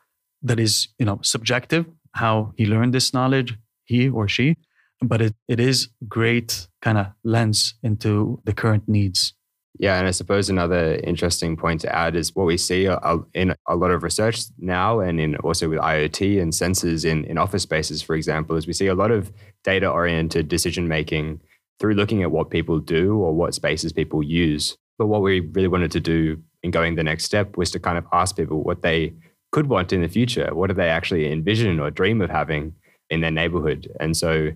that 0.42 0.60
is, 0.60 0.90
you 0.98 1.06
know, 1.06 1.20
subjective, 1.22 1.86
how 2.14 2.54
he 2.58 2.66
learned 2.66 2.94
this 2.94 3.14
knowledge, 3.14 3.58
he 3.86 4.10
or 4.10 4.28
she, 4.28 4.58
but 5.02 5.22
it, 5.22 5.36
it 5.48 5.60
is 5.60 5.90
great 6.08 6.68
kind 6.82 6.98
of 6.98 7.08
lens 7.24 7.76
into 7.84 8.42
the 8.46 8.54
current 8.54 8.88
needs. 8.88 9.34
Yeah, 9.78 9.98
and 9.98 10.08
I 10.08 10.12
suppose 10.12 10.50
another 10.50 10.96
interesting 11.04 11.56
point 11.56 11.82
to 11.82 11.96
add 11.96 12.16
is 12.16 12.36
what 12.36 12.46
we 12.46 12.58
see 12.58 12.90
in 13.34 13.56
a 13.68 13.76
lot 13.76 13.92
of 13.92 14.04
research 14.04 14.42
now, 14.58 15.00
and 15.00 15.22
in 15.22 15.38
also 15.38 15.70
with 15.70 15.80
IoT 15.80 16.42
and 16.42 16.52
sensors 16.52 17.06
in, 17.06 17.24
in 17.26 17.38
office 17.38 17.64
spaces, 17.64 18.02
for 18.02 18.16
example, 18.16 18.58
is 18.58 18.68
we 18.68 18.74
see 18.74 18.88
a 18.88 18.96
lot 18.96 19.12
of 19.12 19.32
data 19.64 19.90
oriented 19.90 20.50
decision 20.50 20.88
making 20.90 21.40
through 21.80 21.94
looking 21.94 22.24
at 22.24 22.32
what 22.32 22.50
people 22.50 22.80
do 22.80 23.18
or 23.20 23.34
what 23.34 23.54
spaces 23.54 23.94
people 23.94 24.22
use. 24.22 24.76
But 24.98 25.08
what 25.08 25.22
we 25.22 25.40
really 25.40 25.70
wanted 25.70 25.92
to 25.92 26.02
do 26.02 26.44
in 26.62 26.72
going 26.72 26.96
the 26.96 27.04
next 27.04 27.24
step 27.24 27.56
was 27.56 27.72
to 27.72 27.80
kind 27.80 27.98
of 27.98 28.06
ask 28.12 28.36
people 28.36 28.64
what 28.64 28.82
they 28.82 29.14
could 29.54 29.68
want 29.68 29.94
in 29.94 30.02
the 30.02 30.10
future. 30.10 30.54
What 30.54 30.68
do 30.68 30.74
they 30.74 30.90
actually 30.90 31.32
envision 31.32 31.80
or 31.80 31.90
dream 31.90 32.22
of 32.22 32.30
having 32.30 32.74
in 33.10 33.22
their 33.22 33.32
neighborhood. 33.32 33.92
And 34.00 34.16
so 34.16 34.52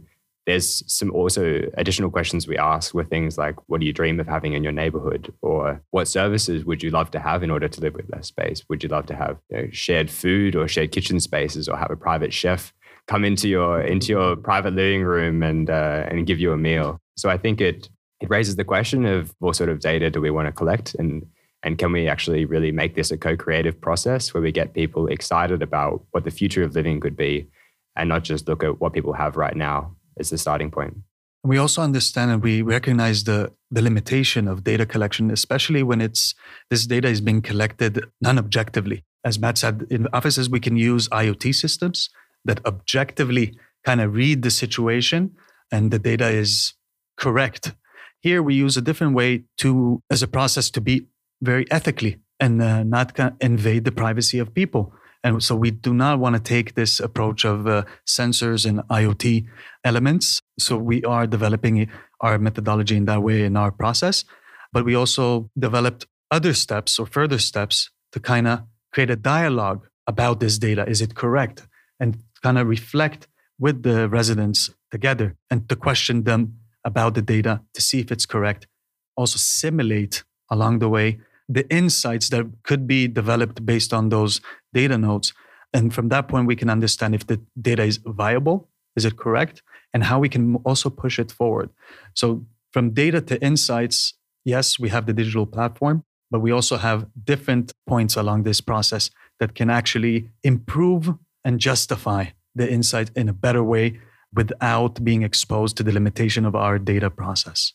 there's 0.46 0.84
some 0.92 1.12
also 1.12 1.62
additional 1.76 2.10
questions 2.10 2.48
we 2.48 2.58
ask 2.58 2.94
with 2.94 3.10
things 3.10 3.38
like 3.38 3.56
what 3.68 3.80
do 3.80 3.86
you 3.86 3.94
dream 3.94 4.20
of 4.20 4.28
having 4.28 4.54
in 4.54 4.64
your 4.64 4.74
neighborhood? 4.74 5.34
Or 5.42 5.82
what 5.92 6.08
services 6.08 6.66
would 6.66 6.84
you 6.84 6.90
love 6.90 7.12
to 7.12 7.20
have 7.20 7.44
in 7.44 7.52
order 7.52 7.70
to 7.70 7.82
live 7.82 7.94
with 7.94 8.12
less 8.12 8.28
space? 8.28 8.64
Would 8.68 8.84
you 8.84 8.90
love 8.90 9.06
to 9.08 9.16
have 9.16 9.38
you 9.50 9.58
know, 9.58 9.68
shared 9.72 10.10
food 10.10 10.56
or 10.56 10.68
shared 10.68 10.92
kitchen 10.92 11.20
spaces 11.20 11.70
or 11.70 11.78
have 11.78 11.92
a 11.92 11.96
private 11.96 12.34
chef 12.34 12.74
come 13.08 13.24
into 13.26 13.48
your 13.48 13.82
into 13.82 14.08
your 14.08 14.36
private 14.36 14.74
living 14.74 15.04
room 15.04 15.44
and 15.44 15.70
uh, 15.70 16.06
and 16.10 16.28
give 16.28 16.40
you 16.40 16.52
a 16.52 16.58
meal? 16.58 17.00
So 17.16 17.30
i 17.30 17.38
think 17.38 17.62
it 17.62 17.90
it 18.20 18.30
raises 18.30 18.56
the 18.56 18.64
question 18.64 19.06
of 19.06 19.34
what 19.40 19.56
sort 19.56 19.70
of 19.70 19.80
data 19.80 20.10
do 20.10 20.22
we 20.22 20.32
want 20.32 20.48
to 20.48 20.52
collect 20.52 20.96
and 20.96 21.26
and 21.62 21.78
can 21.78 21.94
we 21.94 22.10
actually 22.10 22.44
really 22.44 22.72
make 22.72 22.96
this 22.96 23.12
a 23.12 23.18
co-creative 23.18 23.80
process 23.80 24.34
where 24.34 24.44
we 24.44 24.52
get 24.52 24.74
people 24.74 25.08
excited 25.08 25.62
about 25.62 26.04
what 26.12 26.26
the 26.26 26.32
future 26.32 26.64
of 26.64 26.76
living 26.76 27.00
could 27.00 27.16
be 27.16 27.48
and 27.96 28.10
not 28.10 28.24
just 28.24 28.48
look 28.48 28.64
at 28.64 28.82
what 28.82 28.94
people 28.94 29.14
have 29.14 29.38
right 29.38 29.56
now 29.56 29.96
as 30.20 30.30
the 30.30 30.38
starting 30.38 30.72
point. 30.72 30.98
We 31.44 31.58
also 31.58 31.82
understand 31.82 32.32
and 32.32 32.42
we 32.42 32.62
recognize 32.62 33.26
the, 33.26 33.52
the 33.70 33.82
limitation 33.82 34.48
of 34.48 34.64
data 34.64 34.86
collection, 34.86 35.30
especially 35.30 35.84
when 35.84 36.00
it's 36.00 36.36
this 36.70 36.86
data 36.88 37.10
is 37.10 37.20
being 37.20 37.42
collected 37.42 38.06
non-objectively. 38.22 39.04
as 39.26 39.40
Matt 39.40 39.58
said, 39.58 39.86
in 39.90 40.08
offices, 40.14 40.50
we 40.50 40.60
can 40.60 40.78
use 40.78 41.10
IoT 41.10 41.56
systems 41.56 42.10
that 42.46 42.66
objectively 42.66 43.58
kind 43.86 44.02
of 44.02 44.14
read 44.14 44.42
the 44.42 44.52
situation 44.52 45.32
and 45.72 45.92
the 45.92 46.00
data 46.00 46.28
is 46.28 46.74
correct. 47.18 47.74
Here, 48.22 48.42
we 48.42 48.56
use 48.56 48.78
a 48.78 48.82
different 48.82 49.14
way 49.14 49.44
to, 49.58 50.02
as 50.10 50.24
a 50.24 50.28
process, 50.28 50.70
to 50.72 50.82
be 50.82 51.08
very 51.42 51.70
ethically 51.72 52.20
and 52.40 52.62
uh, 52.62 52.84
not 52.84 53.18
invade 53.42 53.84
the 53.84 53.92
privacy 53.92 54.40
of 54.40 54.54
people. 54.54 54.94
And 55.24 55.42
so 55.42 55.56
we 55.56 55.72
do 55.72 55.94
not 55.94 56.20
want 56.20 56.36
to 56.36 56.42
take 56.42 56.76
this 56.76 57.00
approach 57.00 57.46
of 57.46 57.66
uh, 57.66 57.84
sensors 58.06 58.66
and 58.66 58.80
IoT 58.90 59.48
elements. 59.84 60.42
So 60.60 60.78
we 60.78 61.04
are 61.04 61.26
developing 61.26 61.90
our 62.20 62.38
methodology 62.38 62.98
in 62.98 63.06
that 63.06 63.24
way 63.24 63.44
in 63.44 63.56
our 63.56 63.72
process. 63.72 64.26
But 64.74 64.86
we 64.86 64.96
also 64.96 65.50
developed 65.58 66.08
other 66.30 66.54
steps 66.54 67.00
or 67.00 67.06
further 67.06 67.38
steps 67.38 67.90
to 68.12 68.20
kind 68.20 68.48
of 68.48 68.64
create 68.92 69.10
a 69.10 69.16
dialogue 69.16 69.88
about 70.08 70.40
this 70.40 70.58
data. 70.58 70.88
Is 70.88 71.02
it 71.02 71.16
correct? 71.16 71.68
And 72.00 72.18
kind 72.42 72.58
of 72.58 72.68
reflect 72.68 73.28
with 73.60 73.84
the 73.84 74.10
residents 74.10 74.72
together 74.92 75.36
and 75.50 75.70
to 75.70 75.76
question 75.76 76.24
them 76.24 76.58
about 76.84 77.14
the 77.14 77.22
data 77.22 77.62
to 77.74 77.82
see 77.82 78.00
if 78.00 78.12
it's 78.12 78.26
correct. 78.26 78.68
Also, 79.16 79.38
simulate 79.38 80.24
along 80.50 80.80
the 80.80 80.90
way 80.90 81.20
the 81.48 81.70
insights 81.70 82.30
that 82.30 82.46
could 82.64 82.88
be 82.88 83.08
developed 83.08 83.66
based 83.66 83.94
on 83.94 84.10
those 84.10 84.42
data 84.74 84.98
nodes. 84.98 85.34
And 85.74 85.94
from 85.94 86.10
that 86.10 86.28
point, 86.28 86.48
we 86.48 86.56
can 86.56 86.70
understand 86.70 87.16
if 87.16 87.26
the 87.28 87.40
data 87.60 87.84
is 87.84 87.98
viable, 87.98 88.70
is 88.96 89.06
it 89.06 89.18
correct, 89.18 89.62
and 89.94 90.04
how 90.04 90.20
we 90.20 90.30
can 90.30 90.56
also 90.66 90.90
push 90.90 91.20
it 91.20 91.32
forward. 91.32 91.70
So, 92.14 92.46
from 92.72 92.92
data 92.92 93.22
to 93.22 93.42
insights, 93.42 94.14
yes, 94.44 94.80
we 94.80 94.90
have 94.90 95.06
the 95.06 95.14
digital 95.14 95.46
platform, 95.46 96.04
but 96.32 96.40
we 96.40 96.52
also 96.52 96.78
have 96.78 97.08
different 97.24 97.72
points 97.88 98.16
along 98.16 98.44
this 98.44 98.62
process 98.62 99.12
that 99.40 99.54
can 99.54 99.70
actually 99.70 100.30
improve 100.44 101.14
and 101.46 101.60
justify 101.60 102.26
the 102.56 102.72
insight 102.72 103.12
in 103.16 103.30
a 103.30 103.34
better 103.34 103.64
way 103.64 104.00
without 104.34 105.04
being 105.04 105.22
exposed 105.22 105.78
to 105.78 105.84
the 105.84 105.92
limitation 105.92 106.46
of 106.46 106.56
our 106.56 106.80
data 106.80 107.10
process. 107.10 107.74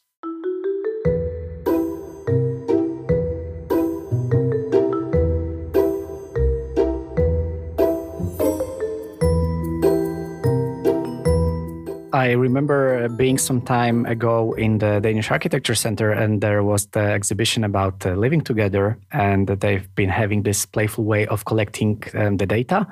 I 12.19 12.33
remember 12.33 13.09
being 13.11 13.39
some 13.39 13.61
time 13.61 14.05
ago 14.05 14.53
in 14.55 14.79
the 14.79 14.99
Danish 14.99 15.31
Architecture 15.31 15.77
Center, 15.77 16.11
and 16.11 16.41
there 16.41 16.65
was 16.65 16.87
the 16.87 16.99
exhibition 16.99 17.63
about 17.63 18.05
uh, 18.05 18.15
living 18.15 18.41
together, 18.41 18.99
and 19.13 19.47
they've 19.47 19.89
been 19.95 20.09
having 20.09 20.43
this 20.43 20.67
playful 20.67 21.05
way 21.05 21.29
of 21.29 21.45
collecting 21.45 22.03
um, 22.15 22.37
the 22.37 22.45
data. 22.45 22.89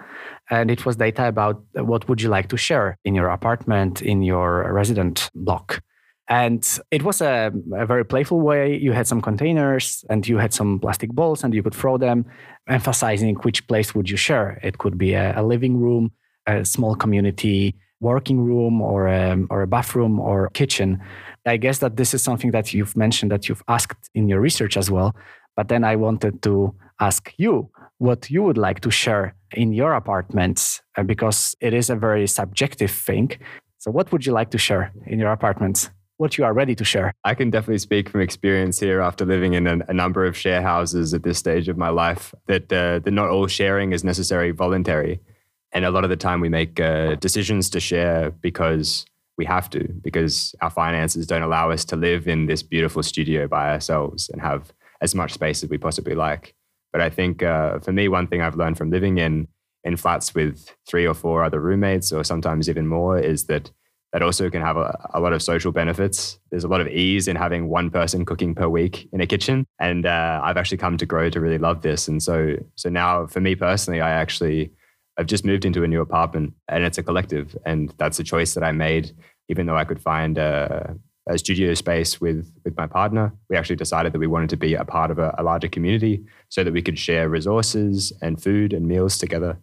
And 0.49 0.71
it 0.71 0.87
was 0.87 0.95
data 0.95 1.27
about 1.27 1.61
what 1.75 2.09
would 2.09 2.23
you 2.23 2.29
like 2.29 2.49
to 2.51 2.57
share 2.57 2.99
in 3.05 3.17
your 3.17 3.31
apartment, 3.31 4.01
in 4.01 4.23
your 4.23 4.73
resident 4.73 5.29
block. 5.35 5.83
And 6.29 6.65
it 6.93 7.03
was 7.03 7.21
a, 7.21 7.53
a, 7.75 7.85
very 7.85 8.05
playful 8.05 8.41
way. 8.41 8.77
You 8.77 8.93
had 8.93 9.09
some 9.09 9.21
containers 9.21 10.05
and 10.09 10.27
you 10.27 10.39
had 10.39 10.55
some 10.55 10.79
plastic 10.79 11.11
balls 11.13 11.43
and 11.43 11.53
you 11.53 11.65
could 11.65 11.75
throw 11.75 11.99
them, 11.99 12.27
emphasizing 12.69 13.35
which 13.43 13.67
place 13.67 13.93
would 13.93 14.09
you 14.09 14.17
share. 14.17 14.61
It 14.63 14.79
could 14.79 14.99
be 14.99 15.15
a, 15.15 15.41
a 15.41 15.43
living 15.43 15.81
room, 15.81 16.13
a 16.47 16.65
small 16.65 16.95
community 16.95 17.75
working 18.01 18.41
room 18.41 18.83
or 18.83 19.09
a, 19.09 19.39
or 19.51 19.63
a 19.63 19.67
bathroom 19.67 20.21
or 20.21 20.51
kitchen. 20.51 21.01
I 21.47 21.57
guess 21.57 21.79
that 21.79 21.97
this 21.97 22.13
is 22.15 22.23
something 22.23 22.51
that 22.51 22.75
you've 22.75 22.97
mentioned 22.97 23.31
that 23.33 23.49
you've 23.49 23.63
asked 23.69 24.11
in 24.15 24.29
your 24.29 24.41
research 24.41 24.77
as 24.77 24.91
well. 24.91 25.15
But 25.57 25.69
then 25.69 25.85
I 25.85 25.97
wanted 25.97 26.43
to 26.43 26.75
ask 27.01 27.33
you 27.39 27.71
what 27.99 28.31
you 28.31 28.43
would 28.43 28.59
like 28.59 28.81
to 28.81 28.91
share 28.91 29.35
in 29.53 29.73
your 29.73 29.95
apartments 29.95 30.83
uh, 30.97 31.03
because 31.03 31.57
it 31.61 31.73
is 31.73 31.89
a 31.89 31.97
very 31.97 32.27
subjective 32.27 32.91
thing. 32.91 33.33
So, 33.79 33.91
what 33.91 34.13
would 34.13 34.27
you 34.27 34.33
like 34.33 34.51
to 34.51 34.59
share 34.59 34.93
in 35.07 35.19
your 35.19 35.33
apartments? 35.33 35.91
What 36.19 36.39
you 36.39 36.45
are 36.45 36.55
ready 36.55 36.75
to 36.75 36.85
share? 36.85 37.13
I 37.25 37.35
can 37.35 37.51
definitely 37.51 37.79
speak 37.79 38.09
from 38.09 38.23
experience 38.23 38.81
here 38.81 39.01
after 39.01 39.27
living 39.27 39.53
in 39.53 39.67
a, 39.67 39.79
a 39.89 39.93
number 39.93 40.25
of 40.25 40.37
share 40.37 40.63
houses 40.63 41.13
at 41.13 41.23
this 41.23 41.39
stage 41.39 41.69
of 41.69 41.77
my 41.77 41.91
life 41.91 42.35
that, 42.47 42.73
uh, 42.73 43.01
that 43.01 43.11
not 43.11 43.29
all 43.29 43.47
sharing 43.47 43.93
is 43.93 44.03
necessarily 44.03 44.51
voluntary. 44.51 45.21
And 45.73 45.85
a 45.85 45.91
lot 45.91 46.05
of 46.05 46.11
the 46.11 46.17
time 46.17 46.41
we 46.41 46.49
make 46.49 46.81
uh, 46.81 47.17
decisions 47.17 47.69
to 47.71 47.81
share 47.81 48.31
because 48.31 49.05
we 49.37 49.45
have 49.45 49.69
to, 49.71 49.87
because 50.03 50.55
our 50.63 50.71
finances 50.71 51.27
don't 51.27 51.43
allow 51.43 51.71
us 51.71 51.85
to 51.87 51.97
live 51.97 52.27
in 52.27 52.47
this 52.47 52.63
beautiful 52.63 53.03
studio 53.03 53.47
by 53.47 53.71
ourselves 53.71 54.29
and 54.31 54.41
have 54.41 54.73
as 55.01 55.15
much 55.15 55.33
space 55.33 55.63
as 55.63 55.69
we 55.69 55.79
possibly 55.79 56.15
like. 56.15 56.55
But 56.93 57.03
I 57.03 57.11
think 57.11 57.43
uh, 57.43 57.79
for 57.81 57.93
me, 57.93 58.09
one 58.09 58.27
thing 58.27 58.41
I've 58.41 58.57
learned 58.57 58.79
from 58.79 58.91
living 58.91 59.19
in 59.19 59.49
in 59.85 59.97
flats 59.97 60.35
with 60.35 60.75
three 60.89 61.07
or 61.07 61.15
four 61.15 61.45
other 61.45 61.61
roommates, 61.61 62.13
or 62.13 62.25
sometimes 62.25 62.69
even 62.69 62.89
more, 62.89 63.19
is 63.19 63.45
that 63.45 63.71
that 64.13 64.23
also 64.23 64.51
can 64.51 64.63
have 64.63 64.77
a, 64.77 64.99
a, 65.15 65.21
lot 65.21 65.33
of 65.33 65.43
social 65.43 65.71
benefits. 65.71 66.41
There's 66.51 66.65
a 66.65 66.69
lot 66.69 66.81
of 66.81 66.89
ease 66.89 67.29
in 67.29 67.37
having 67.37 67.69
one 67.69 67.91
person 67.91 68.25
cooking 68.25 68.55
per 68.55 68.69
week 68.69 69.09
in 69.13 69.21
a 69.21 69.27
kitchen, 69.27 69.67
and 69.79 70.07
uh, 70.07 70.41
I've 70.43 70.57
actually 70.57 70.79
come 70.79 70.97
to 70.97 71.07
grow 71.07 71.31
to 71.31 71.41
really 71.41 71.59
love 71.59 71.83
this. 71.83 72.09
And 72.09 72.23
so, 72.23 72.57
so 72.75 72.89
now 72.89 73.27
for 73.27 73.41
me 73.41 73.55
personally, 73.55 74.01
I 74.01 74.11
actually 74.11 74.73
I've 75.19 75.27
just 75.27 75.45
moved 75.45 75.65
into 75.65 75.83
a 75.83 75.89
new 75.89 76.01
apartment 76.01 76.55
and 76.69 76.85
it's 76.85 76.99
a 76.99 77.03
collective. 77.03 77.57
And 77.65 77.93
that's 77.99 78.19
a 78.19 78.25
choice 78.25 78.55
that 78.55 78.65
I 78.65 78.73
made, 78.73 79.13
even 79.49 79.67
though 79.67 79.77
I 79.77 79.85
could 79.85 80.01
find 80.01 80.39
a, 80.39 80.97
a 81.29 81.39
studio 81.39 81.75
space 81.75 82.21
with, 82.21 82.53
with 82.65 82.77
my 82.77 82.87
partner. 82.87 83.33
We 83.49 83.57
actually 83.57 83.77
decided 83.77 84.13
that 84.13 84.19
we 84.19 84.27
wanted 84.27 84.51
to 84.51 84.57
be 84.57 84.75
a 84.75 84.85
part 84.85 85.11
of 85.11 85.19
a, 85.19 85.35
a 85.39 85.43
larger 85.43 85.69
community 85.69 86.25
so 86.51 86.63
that 86.63 86.73
we 86.73 86.83
could 86.83 86.99
share 86.99 87.29
resources 87.29 88.13
and 88.21 88.43
food 88.43 88.73
and 88.73 88.87
meals 88.87 89.19
together. 89.19 89.59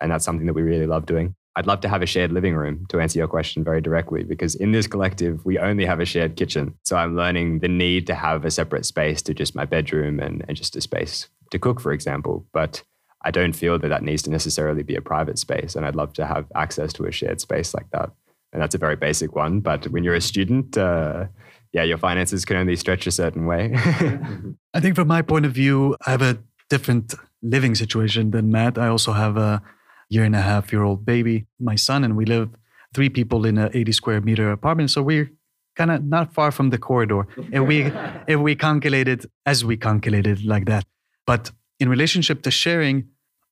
And 0.00 0.12
that's 0.12 0.24
something 0.24 0.46
that 0.46 0.54
we 0.54 0.62
really 0.62 0.86
love 0.86 1.06
doing. 1.06 1.34
I'd 1.56 1.66
love 1.66 1.80
to 1.80 1.88
have 1.88 2.02
a 2.02 2.06
shared 2.06 2.30
living 2.30 2.54
room 2.54 2.86
to 2.90 3.00
answer 3.00 3.18
your 3.18 3.26
question 3.26 3.64
very 3.64 3.80
directly, 3.80 4.22
because 4.22 4.54
in 4.54 4.70
this 4.70 4.86
collective, 4.86 5.44
we 5.44 5.58
only 5.58 5.84
have 5.86 5.98
a 5.98 6.04
shared 6.04 6.36
kitchen. 6.36 6.74
So 6.84 6.96
I'm 6.96 7.16
learning 7.16 7.58
the 7.58 7.68
need 7.68 8.06
to 8.06 8.14
have 8.14 8.44
a 8.44 8.50
separate 8.52 8.86
space 8.86 9.22
to 9.22 9.34
just 9.34 9.56
my 9.56 9.64
bedroom 9.64 10.20
and, 10.20 10.44
and 10.46 10.56
just 10.56 10.76
a 10.76 10.80
space 10.80 11.28
to 11.50 11.58
cook, 11.58 11.80
for 11.80 11.90
example. 11.90 12.46
But 12.52 12.84
I 13.22 13.30
don't 13.30 13.54
feel 13.54 13.78
that 13.78 13.88
that 13.88 14.02
needs 14.02 14.22
to 14.22 14.30
necessarily 14.30 14.82
be 14.82 14.94
a 14.94 15.00
private 15.00 15.38
space. 15.38 15.74
And 15.74 15.84
I'd 15.84 15.96
love 15.96 16.12
to 16.14 16.26
have 16.26 16.46
access 16.54 16.92
to 16.94 17.04
a 17.04 17.12
shared 17.12 17.40
space 17.40 17.74
like 17.74 17.90
that. 17.90 18.10
And 18.52 18.62
that's 18.62 18.74
a 18.74 18.78
very 18.78 18.96
basic 18.96 19.34
one. 19.34 19.60
But 19.60 19.88
when 19.88 20.04
you're 20.04 20.14
a 20.14 20.20
student, 20.20 20.78
uh, 20.78 21.26
yeah, 21.72 21.82
your 21.82 21.98
finances 21.98 22.44
can 22.44 22.56
only 22.56 22.76
stretch 22.76 23.06
a 23.06 23.10
certain 23.10 23.46
way. 23.46 23.72
I 24.74 24.80
think 24.80 24.94
from 24.94 25.08
my 25.08 25.22
point 25.22 25.46
of 25.46 25.52
view, 25.52 25.96
I 26.06 26.10
have 26.12 26.22
a 26.22 26.38
different 26.70 27.14
living 27.42 27.74
situation 27.74 28.30
than 28.30 28.50
Matt. 28.50 28.78
I 28.78 28.88
also 28.88 29.12
have 29.12 29.36
a 29.36 29.62
year 30.08 30.24
and 30.24 30.34
a 30.34 30.40
half 30.40 30.72
year 30.72 30.82
old 30.82 31.04
baby, 31.04 31.46
my 31.60 31.74
son, 31.74 32.04
and 32.04 32.16
we 32.16 32.24
live 32.24 32.50
three 32.94 33.08
people 33.08 33.44
in 33.44 33.58
an 33.58 33.70
80 33.74 33.92
square 33.92 34.20
meter 34.20 34.50
apartment. 34.50 34.90
So 34.90 35.02
we're 35.02 35.30
kind 35.76 35.90
of 35.90 36.04
not 36.04 36.32
far 36.32 36.50
from 36.50 36.70
the 36.70 36.78
corridor. 36.78 37.26
if 37.52 37.62
we 37.62 37.82
if 38.26 38.40
we 38.40 38.54
calculated 38.54 39.26
as 39.44 39.64
we 39.64 39.76
calculated 39.76 40.44
like 40.44 40.66
that. 40.66 40.84
But 41.26 41.52
in 41.80 41.88
relationship 41.88 42.42
to 42.42 42.50
sharing, 42.50 43.08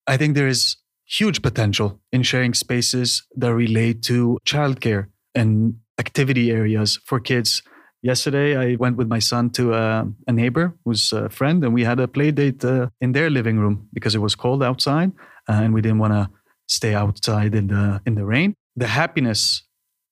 I 0.06 0.16
think 0.16 0.34
there 0.34 0.48
is 0.48 0.76
huge 1.04 1.42
potential 1.42 2.00
in 2.12 2.22
sharing 2.22 2.54
spaces 2.54 3.22
that 3.36 3.54
relate 3.54 4.02
to 4.02 4.38
childcare 4.44 5.06
and 5.34 5.76
activity 5.98 6.50
areas 6.50 6.98
for 7.04 7.20
kids. 7.20 7.62
Yesterday, 8.02 8.56
I 8.56 8.76
went 8.76 8.96
with 8.96 9.08
my 9.08 9.20
son 9.20 9.50
to 9.50 9.72
a, 9.72 10.00
uh, 10.00 10.04
a 10.28 10.32
neighbor 10.32 10.74
who's 10.84 11.12
a 11.12 11.28
friend, 11.28 11.64
and 11.64 11.72
we 11.72 11.84
had 11.84 11.98
a 11.98 12.06
play 12.06 12.30
date 12.30 12.64
uh, 12.64 12.88
in 13.00 13.12
their 13.12 13.30
living 13.30 13.58
room 13.58 13.88
because 13.92 14.14
it 14.14 14.20
was 14.20 14.34
cold 14.34 14.62
outside, 14.62 15.12
uh, 15.48 15.60
and 15.62 15.74
we 15.74 15.80
didn't 15.80 15.98
want 15.98 16.12
to 16.12 16.28
stay 16.68 16.94
outside 16.94 17.54
in 17.54 17.68
the 17.68 18.00
in 18.06 18.14
the 18.14 18.24
rain. 18.24 18.54
The 18.76 18.88
happiness 18.88 19.64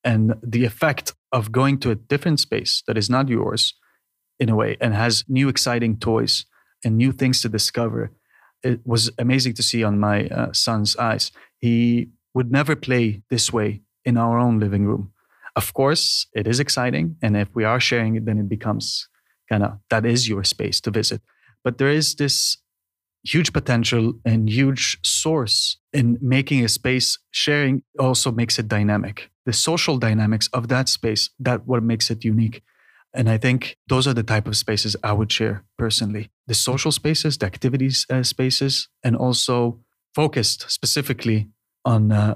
and 0.02 0.34
the 0.42 0.64
effect 0.64 1.14
of 1.30 1.52
going 1.52 1.78
to 1.80 1.90
a 1.90 1.94
different 1.94 2.40
space 2.40 2.82
that 2.86 2.96
is 2.96 3.10
not 3.10 3.28
yours, 3.28 3.74
in 4.40 4.48
a 4.48 4.56
way, 4.56 4.76
and 4.80 4.94
has 4.94 5.24
new 5.28 5.48
exciting 5.48 5.98
toys 5.98 6.46
and 6.84 6.96
new 6.96 7.12
things 7.12 7.40
to 7.42 7.48
discover. 7.48 8.12
It 8.62 8.80
was 8.84 9.10
amazing 9.18 9.54
to 9.54 9.62
see 9.62 9.84
on 9.84 9.98
my 9.98 10.26
uh, 10.28 10.52
son's 10.52 10.96
eyes. 10.96 11.32
He 11.60 12.08
would 12.34 12.50
never 12.50 12.76
play 12.76 13.22
this 13.30 13.52
way 13.52 13.82
in 14.04 14.16
our 14.16 14.38
own 14.38 14.58
living 14.58 14.86
room. 14.86 15.12
Of 15.56 15.72
course, 15.74 16.26
it 16.34 16.46
is 16.46 16.60
exciting. 16.60 17.16
And 17.22 17.36
if 17.36 17.54
we 17.54 17.64
are 17.64 17.80
sharing 17.80 18.16
it, 18.16 18.24
then 18.24 18.38
it 18.38 18.48
becomes 18.48 19.08
kind 19.48 19.62
of 19.62 19.78
that 19.90 20.04
is 20.06 20.28
your 20.28 20.44
space 20.44 20.80
to 20.82 20.90
visit. 20.90 21.20
But 21.62 21.78
there 21.78 21.90
is 21.90 22.16
this 22.16 22.58
huge 23.22 23.52
potential 23.52 24.14
and 24.24 24.50
huge 24.50 24.98
source 25.02 25.78
in 25.92 26.18
making 26.20 26.64
a 26.64 26.68
space 26.68 27.18
sharing 27.30 27.82
also 27.98 28.30
makes 28.30 28.58
it 28.58 28.68
dynamic 28.68 29.30
the 29.46 29.52
social 29.52 29.98
dynamics 29.98 30.48
of 30.52 30.68
that 30.68 30.88
space 30.88 31.30
that 31.38 31.66
what 31.66 31.82
makes 31.82 32.10
it 32.10 32.24
unique 32.24 32.62
and 33.14 33.28
I 33.28 33.38
think 33.38 33.76
those 33.88 34.06
are 34.08 34.14
the 34.14 34.22
type 34.22 34.46
of 34.48 34.56
spaces 34.56 34.96
I 35.02 35.12
would 35.12 35.30
share 35.32 35.64
personally 35.78 36.30
the 36.46 36.54
social 36.54 36.92
spaces, 36.92 37.38
the 37.38 37.46
activities 37.46 38.06
uh, 38.10 38.22
spaces, 38.22 38.88
and 39.02 39.16
also 39.16 39.80
focused 40.14 40.70
specifically 40.70 41.48
on 41.84 42.12
uh, 42.12 42.34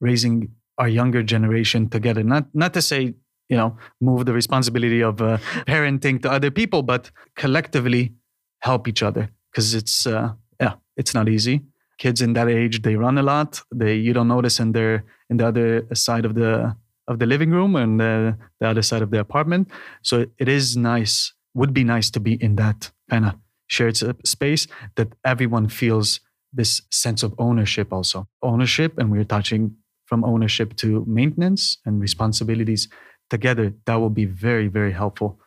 raising 0.00 0.50
our 0.78 0.88
younger 0.88 1.22
generation 1.22 1.88
together. 1.88 2.22
Not, 2.22 2.46
not 2.54 2.74
to 2.74 2.82
say, 2.82 3.14
you 3.48 3.56
know, 3.56 3.76
move 4.00 4.26
the 4.26 4.32
responsibility 4.32 5.02
of 5.02 5.20
uh, 5.20 5.38
parenting 5.66 6.20
to 6.22 6.30
other 6.30 6.50
people, 6.50 6.82
but 6.82 7.10
collectively 7.36 8.14
help 8.60 8.88
each 8.88 9.02
other 9.02 9.30
because 9.52 9.74
it's, 9.74 10.06
uh, 10.06 10.32
yeah, 10.60 10.74
it's 10.96 11.14
not 11.14 11.28
easy. 11.28 11.62
kids 11.98 12.20
in 12.20 12.34
that 12.34 12.48
age 12.48 12.82
they 12.82 12.96
run 12.96 13.18
a 13.18 13.22
lot 13.22 13.62
they 13.74 13.94
you 13.94 14.12
don't 14.12 14.28
notice 14.28 14.60
in 14.60 14.72
their 14.72 15.04
in 15.30 15.36
the 15.38 15.46
other 15.46 15.86
side 15.94 16.24
of 16.24 16.34
the 16.34 16.76
of 17.08 17.18
the 17.18 17.26
living 17.26 17.50
room 17.50 17.76
and 17.76 18.00
the, 18.00 18.36
the 18.60 18.68
other 18.68 18.82
side 18.82 19.02
of 19.02 19.10
the 19.10 19.20
apartment. 19.20 19.70
So 20.02 20.26
it 20.38 20.48
is 20.48 20.76
nice 20.76 21.32
would 21.54 21.72
be 21.72 21.84
nice 21.84 22.10
to 22.10 22.20
be 22.20 22.34
in 22.34 22.56
that 22.56 22.92
kind 23.08 23.24
of 23.24 23.34
shared 23.66 23.96
space 24.26 24.66
that 24.96 25.08
everyone 25.24 25.68
feels 25.68 26.20
this 26.52 26.82
sense 26.90 27.22
of 27.22 27.34
ownership 27.38 27.92
also. 27.92 28.28
Ownership 28.42 28.98
and 28.98 29.10
we're 29.10 29.24
touching 29.24 29.74
from 30.04 30.22
ownership 30.24 30.76
to 30.76 31.04
maintenance 31.08 31.78
and 31.86 32.00
responsibilities 32.00 32.88
together. 33.30 33.72
That 33.86 33.96
will 33.96 34.10
be 34.10 34.26
very 34.26 34.68
very 34.68 34.92
helpful 34.92 35.40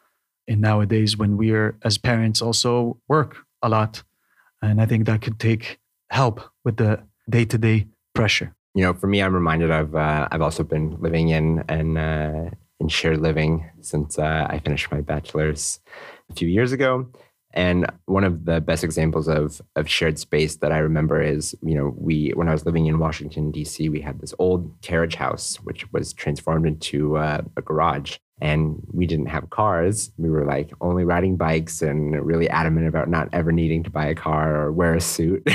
in 0.47 0.59
nowadays 0.61 1.15
when 1.15 1.37
we 1.37 1.51
are 1.51 1.77
as 1.83 1.97
parents 1.97 2.41
also 2.41 2.99
work 3.07 3.37
a 3.61 3.69
lot. 3.69 4.03
And 4.61 4.81
i 4.81 4.85
think 4.85 5.05
that 5.05 5.21
could 5.21 5.39
take 5.39 5.79
help 6.09 6.41
with 6.65 6.77
the 6.77 7.03
day-to-day 7.29 7.87
pressure 8.15 8.55
you 8.75 8.83
know 8.83 8.93
for 8.93 9.07
me 9.07 9.21
i'm 9.21 9.33
reminded 9.33 9.71
of 9.71 9.95
uh, 9.95 10.27
i've 10.31 10.41
also 10.41 10.63
been 10.63 10.95
living 10.99 11.29
in 11.29 11.63
and 11.67 11.97
uh, 11.97 12.49
in 12.79 12.87
shared 12.87 13.19
living 13.19 13.69
since 13.81 14.17
uh, 14.19 14.47
i 14.49 14.59
finished 14.59 14.91
my 14.91 15.01
bachelor's 15.01 15.79
a 16.29 16.33
few 16.33 16.47
years 16.47 16.71
ago 16.71 17.07
and 17.53 17.87
one 18.05 18.23
of 18.23 18.45
the 18.45 18.61
best 18.61 18.83
examples 18.83 19.27
of 19.27 19.61
of 19.75 19.89
shared 19.89 20.19
space 20.19 20.57
that 20.57 20.71
I 20.71 20.77
remember 20.77 21.21
is, 21.21 21.55
you 21.63 21.73
know, 21.73 21.95
we 21.97 22.29
when 22.35 22.47
I 22.47 22.51
was 22.51 22.65
living 22.65 22.85
in 22.85 22.99
Washington 22.99 23.51
D.C., 23.51 23.89
we 23.89 24.01
had 24.01 24.19
this 24.19 24.35
old 24.37 24.71
carriage 24.81 25.15
house 25.15 25.55
which 25.63 25.91
was 25.91 26.13
transformed 26.13 26.67
into 26.67 27.17
uh, 27.17 27.41
a 27.57 27.61
garage, 27.61 28.17
and 28.41 28.81
we 28.91 29.05
didn't 29.05 29.27
have 29.27 29.49
cars. 29.49 30.11
We 30.17 30.29
were 30.29 30.45
like 30.45 30.71
only 30.81 31.03
riding 31.03 31.35
bikes 31.35 31.81
and 31.81 32.25
really 32.25 32.49
adamant 32.49 32.87
about 32.87 33.09
not 33.09 33.29
ever 33.33 33.51
needing 33.51 33.83
to 33.83 33.89
buy 33.89 34.07
a 34.07 34.15
car 34.15 34.55
or 34.55 34.71
wear 34.71 34.95
a 34.95 35.01
suit. 35.01 35.47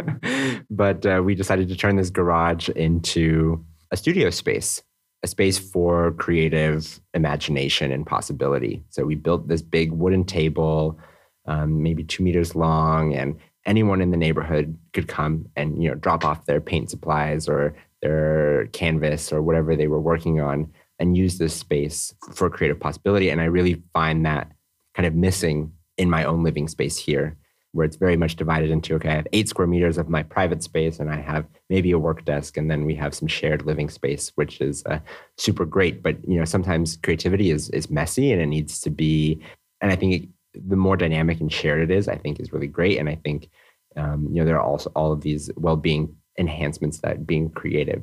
but 0.70 1.06
uh, 1.06 1.22
we 1.24 1.34
decided 1.34 1.68
to 1.68 1.76
turn 1.76 1.96
this 1.96 2.10
garage 2.10 2.68
into 2.70 3.64
a 3.90 3.96
studio 3.96 4.30
space 4.30 4.82
a 5.22 5.26
space 5.26 5.58
for 5.58 6.12
creative 6.12 6.98
imagination 7.12 7.92
and 7.92 8.06
possibility. 8.06 8.82
So 8.88 9.04
we 9.04 9.16
built 9.16 9.48
this 9.48 9.60
big 9.60 9.92
wooden 9.92 10.24
table 10.24 10.98
um, 11.46 11.82
maybe 11.82 12.04
two 12.04 12.22
meters 12.22 12.54
long, 12.54 13.14
and 13.14 13.38
anyone 13.66 14.00
in 14.00 14.10
the 14.10 14.16
neighborhood 14.16 14.78
could 14.92 15.08
come 15.08 15.46
and 15.56 15.82
you 15.82 15.88
know 15.88 15.94
drop 15.94 16.24
off 16.24 16.46
their 16.46 16.60
paint 16.60 16.90
supplies 16.90 17.48
or 17.48 17.74
their 18.02 18.66
canvas 18.68 19.32
or 19.32 19.42
whatever 19.42 19.76
they 19.76 19.86
were 19.86 20.00
working 20.00 20.40
on 20.40 20.72
and 21.00 21.16
use 21.16 21.38
this 21.38 21.54
space 21.54 22.14
for 22.32 22.48
creative 22.50 22.78
possibility. 22.78 23.30
And 23.30 23.40
I 23.40 23.44
really 23.44 23.82
find 23.92 24.24
that 24.26 24.52
kind 24.94 25.06
of 25.06 25.14
missing 25.14 25.72
in 25.96 26.10
my 26.10 26.24
own 26.24 26.44
living 26.44 26.68
space 26.68 26.96
here, 26.96 27.36
where 27.72 27.86
it's 27.86 27.96
very 27.96 28.16
much 28.16 28.36
divided 28.36 28.70
into 28.70 28.94
okay, 28.94 29.08
I 29.08 29.14
have 29.14 29.26
eight 29.32 29.48
square 29.48 29.66
meters 29.66 29.98
of 29.98 30.08
my 30.08 30.22
private 30.22 30.62
space, 30.62 31.00
and 31.00 31.10
I 31.10 31.20
have 31.20 31.46
maybe 31.68 31.90
a 31.90 31.98
work 31.98 32.24
desk, 32.24 32.56
and 32.56 32.70
then 32.70 32.84
we 32.84 32.94
have 32.96 33.14
some 33.14 33.28
shared 33.28 33.66
living 33.66 33.88
space, 33.88 34.30
which 34.34 34.60
is 34.60 34.84
uh, 34.86 35.00
super 35.36 35.64
great. 35.64 36.02
But 36.02 36.16
you 36.28 36.38
know, 36.38 36.44
sometimes 36.44 36.96
creativity 36.96 37.50
is 37.50 37.70
is 37.70 37.90
messy, 37.90 38.32
and 38.32 38.40
it 38.40 38.46
needs 38.46 38.80
to 38.82 38.90
be. 38.90 39.40
And 39.80 39.90
I 39.90 39.96
think 39.96 40.14
it, 40.14 40.28
the 40.68 40.76
more 40.76 40.96
dynamic 40.96 41.40
and 41.40 41.52
shared 41.52 41.80
it 41.80 41.94
is, 41.94 42.08
I 42.08 42.16
think 42.16 42.38
is 42.38 42.52
really 42.52 42.66
great. 42.66 42.98
And 42.98 43.08
I 43.08 43.14
think 43.14 43.48
um, 43.96 44.28
you 44.30 44.36
know 44.36 44.44
there 44.44 44.56
are 44.60 44.66
also 44.66 44.90
all 44.94 45.12
of 45.12 45.22
these 45.22 45.50
well-being 45.56 46.14
enhancements 46.38 47.00
that 47.00 47.26
being 47.26 47.50
creative 47.50 48.02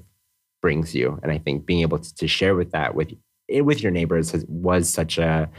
brings 0.62 0.95
you. 0.95 1.20
And 1.24 1.32
I 1.32 1.38
think 1.38 1.66
being 1.66 1.82
able 1.82 1.99
to, 1.99 2.16
to 2.16 2.28
share 2.28 2.55
with 2.55 2.72
that 2.72 2.95
with 2.95 3.14
eh, 3.49 3.62
with 3.62 3.82
your 3.82 3.91
neighbors 3.91 4.32
has, 4.32 4.45
was 4.47 4.89
such 4.89 5.18
a 5.18 5.49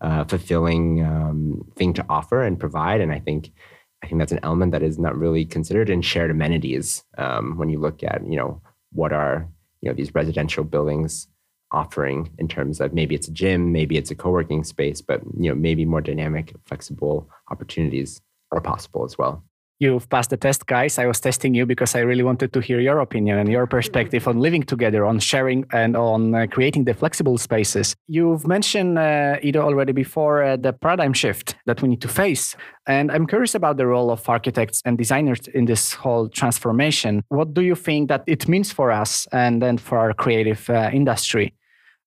uh, 0.00 0.24
fulfilling 0.24 1.04
um, 1.04 1.70
thing 1.76 1.92
to 1.94 2.04
offer 2.08 2.42
and 2.42 2.58
provide. 2.58 3.00
And 3.00 3.12
I 3.12 3.20
think 3.20 3.52
I 4.02 4.08
think 4.08 4.18
that's 4.18 4.32
an 4.32 4.40
element 4.42 4.72
that 4.72 4.82
is 4.82 4.98
not 4.98 5.16
really 5.16 5.44
considered 5.44 5.88
in 5.88 6.02
shared 6.02 6.30
amenities 6.30 7.04
um, 7.18 7.56
when 7.56 7.68
you 7.68 7.78
look 7.78 8.02
at 8.02 8.22
you 8.28 8.36
know 8.36 8.60
what 8.92 9.12
are 9.12 9.48
you 9.80 9.88
know 9.88 9.94
these 9.94 10.14
residential 10.14 10.64
buildings 10.64 11.28
offering 11.70 12.30
in 12.38 12.48
terms 12.48 12.80
of 12.80 12.92
maybe 12.92 13.14
it's 13.14 13.28
a 13.28 13.32
gym, 13.32 13.72
maybe 13.72 13.96
it's 13.96 14.10
a 14.10 14.14
co-working 14.14 14.62
space, 14.62 15.00
but 15.00 15.22
you 15.38 15.48
know 15.48 15.54
maybe 15.54 15.84
more 15.84 16.00
dynamic, 16.00 16.54
flexible 16.66 17.30
opportunities 17.50 18.20
are 18.50 18.60
possible 18.60 19.04
as 19.04 19.16
well. 19.16 19.42
You've 19.82 20.08
passed 20.08 20.30
the 20.30 20.36
test, 20.36 20.66
guys. 20.66 20.96
I 20.96 21.06
was 21.06 21.18
testing 21.18 21.54
you 21.54 21.66
because 21.66 21.96
I 21.96 22.02
really 22.02 22.22
wanted 22.22 22.52
to 22.52 22.60
hear 22.60 22.78
your 22.78 23.00
opinion 23.00 23.40
and 23.40 23.50
your 23.50 23.66
perspective 23.66 24.28
on 24.28 24.38
living 24.38 24.62
together, 24.62 25.04
on 25.04 25.18
sharing, 25.18 25.64
and 25.72 25.96
on 25.96 26.32
uh, 26.36 26.46
creating 26.48 26.84
the 26.84 26.94
flexible 26.94 27.36
spaces. 27.36 27.96
You've 28.06 28.46
mentioned, 28.46 28.96
uh, 28.96 29.38
Ido, 29.42 29.60
already 29.60 29.90
before 29.90 30.44
uh, 30.44 30.56
the 30.56 30.72
paradigm 30.72 31.12
shift 31.12 31.56
that 31.66 31.82
we 31.82 31.88
need 31.88 32.00
to 32.02 32.06
face. 32.06 32.54
And 32.86 33.10
I'm 33.10 33.26
curious 33.26 33.56
about 33.56 33.76
the 33.76 33.88
role 33.88 34.12
of 34.12 34.28
architects 34.28 34.82
and 34.84 34.96
designers 34.96 35.48
in 35.48 35.64
this 35.64 35.94
whole 35.94 36.28
transformation. 36.28 37.24
What 37.30 37.52
do 37.52 37.62
you 37.62 37.74
think 37.74 38.08
that 38.08 38.22
it 38.28 38.46
means 38.46 38.70
for 38.70 38.92
us 38.92 39.26
and 39.32 39.60
then 39.60 39.78
for 39.78 39.98
our 39.98 40.14
creative 40.14 40.70
uh, 40.70 40.90
industry? 40.92 41.54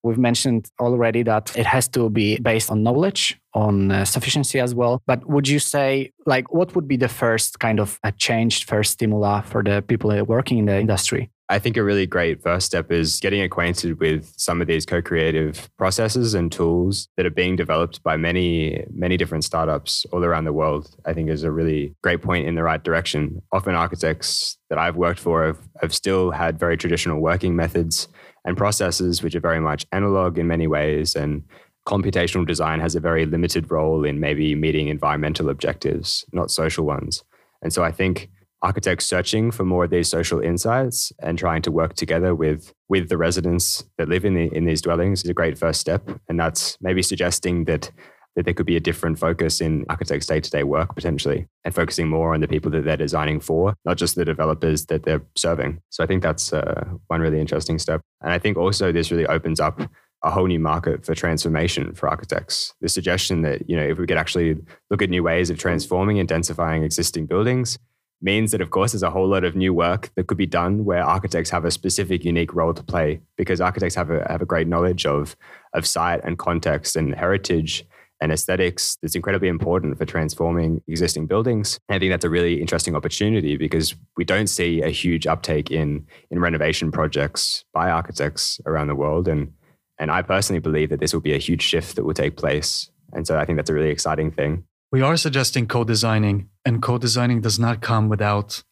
We've 0.02 0.16
mentioned 0.16 0.70
already 0.80 1.24
that 1.24 1.54
it 1.58 1.66
has 1.66 1.88
to 1.88 2.08
be 2.08 2.38
based 2.38 2.70
on 2.70 2.84
knowledge, 2.84 3.38
on 3.56 3.90
uh, 3.90 4.04
sufficiency 4.04 4.60
as 4.60 4.74
well. 4.74 5.02
But 5.06 5.26
would 5.28 5.48
you 5.48 5.58
say, 5.58 6.12
like, 6.26 6.52
what 6.52 6.74
would 6.74 6.86
be 6.86 6.96
the 6.96 7.08
first 7.08 7.58
kind 7.58 7.80
of 7.80 7.98
a 8.04 8.12
changed 8.12 8.68
first 8.68 8.98
stimula 8.98 9.44
for 9.44 9.62
the 9.62 9.82
people 9.82 10.10
working 10.24 10.58
in 10.58 10.66
the 10.66 10.78
industry? 10.78 11.30
I 11.48 11.60
think 11.60 11.76
a 11.76 11.84
really 11.84 12.06
great 12.06 12.42
first 12.42 12.66
step 12.66 12.90
is 12.90 13.20
getting 13.20 13.40
acquainted 13.40 14.00
with 14.00 14.32
some 14.36 14.60
of 14.60 14.66
these 14.66 14.84
co-creative 14.84 15.70
processes 15.78 16.34
and 16.34 16.50
tools 16.50 17.08
that 17.16 17.24
are 17.24 17.30
being 17.30 17.54
developed 17.54 18.02
by 18.02 18.16
many, 18.16 18.84
many 18.92 19.16
different 19.16 19.44
startups 19.44 20.04
all 20.12 20.24
around 20.24 20.44
the 20.44 20.52
world. 20.52 20.96
I 21.04 21.12
think 21.12 21.30
is 21.30 21.44
a 21.44 21.52
really 21.52 21.94
great 22.02 22.20
point 22.20 22.48
in 22.48 22.56
the 22.56 22.64
right 22.64 22.82
direction. 22.82 23.42
Often 23.52 23.76
architects 23.76 24.58
that 24.70 24.78
I've 24.78 24.96
worked 24.96 25.20
for 25.20 25.46
have, 25.46 25.60
have 25.80 25.94
still 25.94 26.32
had 26.32 26.58
very 26.58 26.76
traditional 26.76 27.20
working 27.20 27.54
methods 27.54 28.08
and 28.44 28.56
processes 28.56 29.22
which 29.22 29.36
are 29.36 29.40
very 29.40 29.60
much 29.60 29.86
analog 29.92 30.38
in 30.38 30.48
many 30.48 30.66
ways 30.66 31.14
and 31.14 31.44
computational 31.86 32.46
design 32.46 32.80
has 32.80 32.94
a 32.94 33.00
very 33.00 33.24
limited 33.26 33.70
role 33.70 34.04
in 34.04 34.20
maybe 34.20 34.54
meeting 34.54 34.88
environmental 34.88 35.48
objectives 35.48 36.24
not 36.32 36.50
social 36.50 36.84
ones 36.84 37.24
and 37.62 37.72
so 37.72 37.82
i 37.82 37.92
think 37.92 38.28
architects 38.62 39.06
searching 39.06 39.50
for 39.50 39.64
more 39.64 39.84
of 39.84 39.90
these 39.90 40.08
social 40.08 40.40
insights 40.40 41.12
and 41.20 41.38
trying 41.38 41.62
to 41.62 41.70
work 41.70 41.94
together 41.94 42.34
with 42.34 42.72
with 42.88 43.08
the 43.08 43.16
residents 43.16 43.84
that 43.98 44.08
live 44.08 44.24
in 44.24 44.34
the, 44.34 44.46
in 44.54 44.64
these 44.64 44.82
dwellings 44.82 45.22
is 45.22 45.30
a 45.30 45.34
great 45.34 45.58
first 45.58 45.80
step 45.80 46.08
and 46.28 46.40
that's 46.40 46.76
maybe 46.80 47.02
suggesting 47.02 47.64
that 47.64 47.90
that 48.36 48.44
there 48.44 48.54
could 48.54 48.66
be 48.66 48.76
a 48.76 48.80
different 48.80 49.18
focus 49.18 49.60
in 49.60 49.84
architects' 49.88 50.26
day 50.26 50.40
to 50.40 50.50
day 50.50 50.62
work 50.62 50.94
potentially 50.94 51.48
and 51.64 51.74
focusing 51.74 52.06
more 52.06 52.34
on 52.34 52.40
the 52.40 52.46
people 52.46 52.70
that 52.70 52.84
they're 52.84 52.96
designing 52.96 53.40
for, 53.40 53.74
not 53.84 53.96
just 53.96 54.14
the 54.14 54.24
developers 54.24 54.86
that 54.86 55.04
they're 55.04 55.22
serving. 55.36 55.80
So 55.88 56.04
I 56.04 56.06
think 56.06 56.22
that's 56.22 56.52
uh, 56.52 56.84
one 57.08 57.22
really 57.22 57.40
interesting 57.40 57.78
step. 57.78 58.02
And 58.20 58.32
I 58.32 58.38
think 58.38 58.58
also 58.58 58.92
this 58.92 59.10
really 59.10 59.26
opens 59.26 59.58
up 59.58 59.80
a 60.26 60.30
whole 60.30 60.46
new 60.46 60.58
market 60.58 61.06
for 61.06 61.14
transformation 61.14 61.94
for 61.94 62.08
architects. 62.08 62.74
The 62.80 62.88
suggestion 62.88 63.42
that, 63.42 63.68
you 63.70 63.76
know, 63.76 63.84
if 63.84 63.96
we 63.96 64.06
could 64.06 64.18
actually 64.18 64.56
look 64.90 65.00
at 65.00 65.08
new 65.08 65.22
ways 65.22 65.50
of 65.50 65.58
transforming 65.58 66.18
and 66.18 66.28
densifying 66.28 66.84
existing 66.84 67.26
buildings, 67.26 67.78
means 68.20 68.50
that, 68.50 68.60
of 68.60 68.70
course, 68.70 68.92
there's 68.92 69.04
a 69.04 69.10
whole 69.10 69.28
lot 69.28 69.44
of 69.44 69.54
new 69.54 69.72
work 69.72 70.10
that 70.16 70.26
could 70.26 70.38
be 70.38 70.46
done 70.46 70.84
where 70.84 71.04
architects 71.04 71.50
have 71.50 71.64
a 71.64 71.70
specific, 71.70 72.24
unique 72.24 72.54
role 72.54 72.74
to 72.74 72.82
play 72.82 73.20
because 73.36 73.60
architects 73.60 73.94
have 73.94 74.10
a, 74.10 74.26
have 74.28 74.42
a 74.42 74.46
great 74.46 74.66
knowledge 74.66 75.06
of, 75.06 75.36
of 75.74 75.86
site 75.86 76.20
and 76.24 76.38
context 76.38 76.96
and 76.96 77.14
heritage 77.14 77.86
and 78.20 78.32
aesthetics 78.32 78.96
that's 79.02 79.14
incredibly 79.14 79.48
important 79.48 79.98
for 79.98 80.06
transforming 80.06 80.82
existing 80.88 81.26
buildings. 81.26 81.78
And 81.88 81.96
I 81.96 81.98
think 81.98 82.10
that's 82.10 82.24
a 82.24 82.30
really 82.30 82.60
interesting 82.60 82.96
opportunity 82.96 83.56
because 83.56 83.94
we 84.16 84.24
don't 84.24 84.46
see 84.46 84.82
a 84.82 84.88
huge 84.88 85.26
uptake 85.26 85.70
in 85.70 86.06
in 86.30 86.40
renovation 86.40 86.90
projects 86.90 87.64
by 87.74 87.90
architects 87.90 88.58
around 88.66 88.88
the 88.88 88.94
world. 88.94 89.28
And 89.28 89.52
and 89.98 90.10
I 90.10 90.22
personally 90.22 90.60
believe 90.60 90.90
that 90.90 91.00
this 91.00 91.12
will 91.12 91.20
be 91.20 91.34
a 91.34 91.38
huge 91.38 91.62
shift 91.62 91.96
that 91.96 92.04
will 92.04 92.14
take 92.14 92.36
place. 92.36 92.90
And 93.12 93.26
so 93.26 93.38
I 93.38 93.44
think 93.44 93.56
that's 93.56 93.70
a 93.70 93.74
really 93.74 93.90
exciting 93.90 94.30
thing. 94.30 94.64
We 94.92 95.02
are 95.02 95.16
suggesting 95.16 95.66
co-designing, 95.66 96.48
and 96.64 96.82
co-designing 96.82 97.40
does 97.40 97.58
not 97.58 97.80
come 97.80 98.08
without 98.08 98.62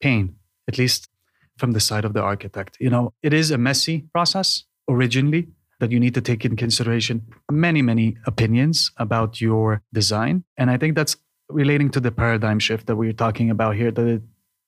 pain, 0.00 0.36
at 0.68 0.78
least 0.78 1.08
from 1.58 1.72
the 1.72 1.80
side 1.80 2.04
of 2.04 2.12
the 2.12 2.22
architect. 2.22 2.76
You 2.80 2.90
know, 2.90 3.12
it 3.22 3.32
is 3.32 3.50
a 3.50 3.58
messy 3.58 4.06
process 4.12 4.64
originally 4.88 5.48
that 5.80 5.90
you 5.90 5.98
need 5.98 6.14
to 6.14 6.20
take 6.20 6.44
in 6.44 6.56
consideration 6.56 7.26
many, 7.50 7.82
many 7.82 8.16
opinions 8.26 8.92
about 8.96 9.40
your 9.40 9.82
design. 9.92 10.44
And 10.56 10.70
I 10.70 10.76
think 10.76 10.94
that's 10.94 11.16
relating 11.48 11.90
to 11.90 12.00
the 12.00 12.12
paradigm 12.12 12.58
shift 12.58 12.86
that 12.86 12.96
we're 12.96 13.12
talking 13.12 13.50
about 13.50 13.76
here, 13.76 13.90
that 13.90 14.22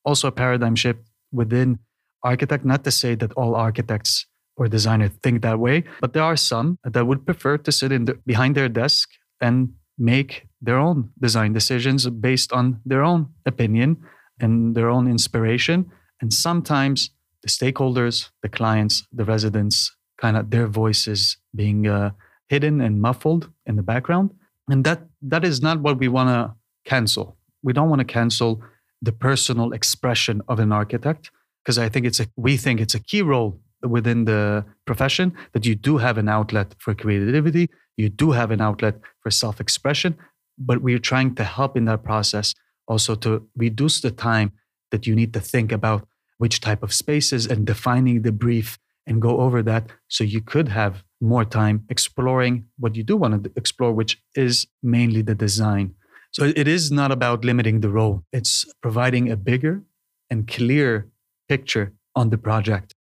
also 0.04 0.28
a 0.28 0.32
paradigm 0.32 0.74
shift 0.74 1.00
within 1.32 1.78
architect, 2.22 2.64
not 2.64 2.84
to 2.84 2.90
say 2.90 3.14
that 3.14 3.32
all 3.32 3.54
architects 3.54 4.26
or 4.56 4.68
designers 4.68 5.10
think 5.22 5.42
that 5.42 5.58
way, 5.58 5.84
but 6.00 6.12
there 6.12 6.22
are 6.22 6.36
some 6.36 6.78
that 6.84 7.06
would 7.06 7.26
prefer 7.26 7.58
to 7.58 7.72
sit 7.72 7.92
in 7.92 8.06
the, 8.06 8.14
behind 8.26 8.54
their 8.54 8.68
desk 8.68 9.10
and 9.40 9.72
make 9.98 10.46
their 10.60 10.78
own 10.78 11.10
design 11.20 11.52
decisions 11.52 12.08
based 12.08 12.52
on 12.52 12.80
their 12.84 13.02
own 13.02 13.28
opinion 13.44 13.96
and 14.40 14.74
their 14.74 14.88
own 14.88 15.08
inspiration. 15.08 15.90
And 16.20 16.32
sometimes 16.32 17.10
the 17.42 17.48
stakeholders, 17.48 18.30
the 18.42 18.48
clients, 18.48 19.06
the 19.12 19.24
residents 19.24 19.94
kind 20.18 20.36
of 20.36 20.50
their 20.50 20.66
voices 20.66 21.36
being 21.54 21.86
uh, 21.86 22.10
hidden 22.48 22.80
and 22.80 23.00
muffled 23.00 23.50
in 23.66 23.76
the 23.76 23.82
background 23.82 24.30
and 24.68 24.84
that 24.84 25.02
that 25.22 25.44
is 25.44 25.60
not 25.60 25.80
what 25.80 25.98
we 25.98 26.08
want 26.08 26.28
to 26.28 26.54
cancel 26.88 27.36
we 27.62 27.72
don't 27.72 27.90
want 27.90 28.00
to 28.00 28.04
cancel 28.04 28.62
the 29.02 29.12
personal 29.12 29.72
expression 29.72 30.40
of 30.48 30.58
an 30.58 30.72
architect 30.72 31.30
because 31.62 31.78
I 31.78 31.88
think 31.88 32.06
it's 32.06 32.20
a 32.20 32.26
we 32.36 32.56
think 32.56 32.80
it's 32.80 32.94
a 32.94 33.00
key 33.00 33.22
role 33.22 33.60
within 33.82 34.24
the 34.24 34.64
profession 34.86 35.32
that 35.52 35.66
you 35.66 35.74
do 35.74 35.98
have 35.98 36.18
an 36.18 36.28
outlet 36.28 36.74
for 36.78 36.94
creativity, 36.94 37.68
you 37.96 38.08
do 38.08 38.32
have 38.32 38.50
an 38.50 38.60
outlet 38.60 38.96
for 39.20 39.30
self-expression, 39.30 40.16
but 40.58 40.82
we're 40.82 40.98
trying 40.98 41.34
to 41.34 41.44
help 41.44 41.76
in 41.76 41.84
that 41.86 42.02
process 42.02 42.54
also 42.88 43.14
to 43.14 43.46
reduce 43.56 44.00
the 44.00 44.10
time 44.10 44.52
that 44.90 45.06
you 45.06 45.14
need 45.14 45.32
to 45.32 45.40
think 45.40 45.72
about 45.72 46.06
which 46.38 46.60
type 46.60 46.82
of 46.82 46.92
spaces 46.92 47.46
and 47.46 47.66
defining 47.66 48.22
the 48.22 48.32
brief 48.32 48.78
and 49.06 49.22
go 49.22 49.40
over 49.40 49.62
that 49.62 49.90
so 50.08 50.24
you 50.24 50.40
could 50.40 50.68
have 50.68 51.02
more 51.20 51.44
time 51.44 51.84
exploring 51.88 52.66
what 52.78 52.94
you 52.94 53.02
do 53.02 53.16
want 53.16 53.44
to 53.44 53.50
explore 53.56 53.92
which 53.92 54.20
is 54.34 54.66
mainly 54.82 55.22
the 55.22 55.34
design. 55.34 55.94
So 56.32 56.52
it 56.54 56.68
is 56.68 56.90
not 56.90 57.12
about 57.12 57.44
limiting 57.44 57.80
the 57.80 57.88
role. 57.88 58.24
It's 58.32 58.66
providing 58.82 59.30
a 59.30 59.36
bigger 59.36 59.82
and 60.28 60.46
clear 60.46 61.08
picture 61.48 61.94
on 62.14 62.30
the 62.30 62.38
project 62.38 62.94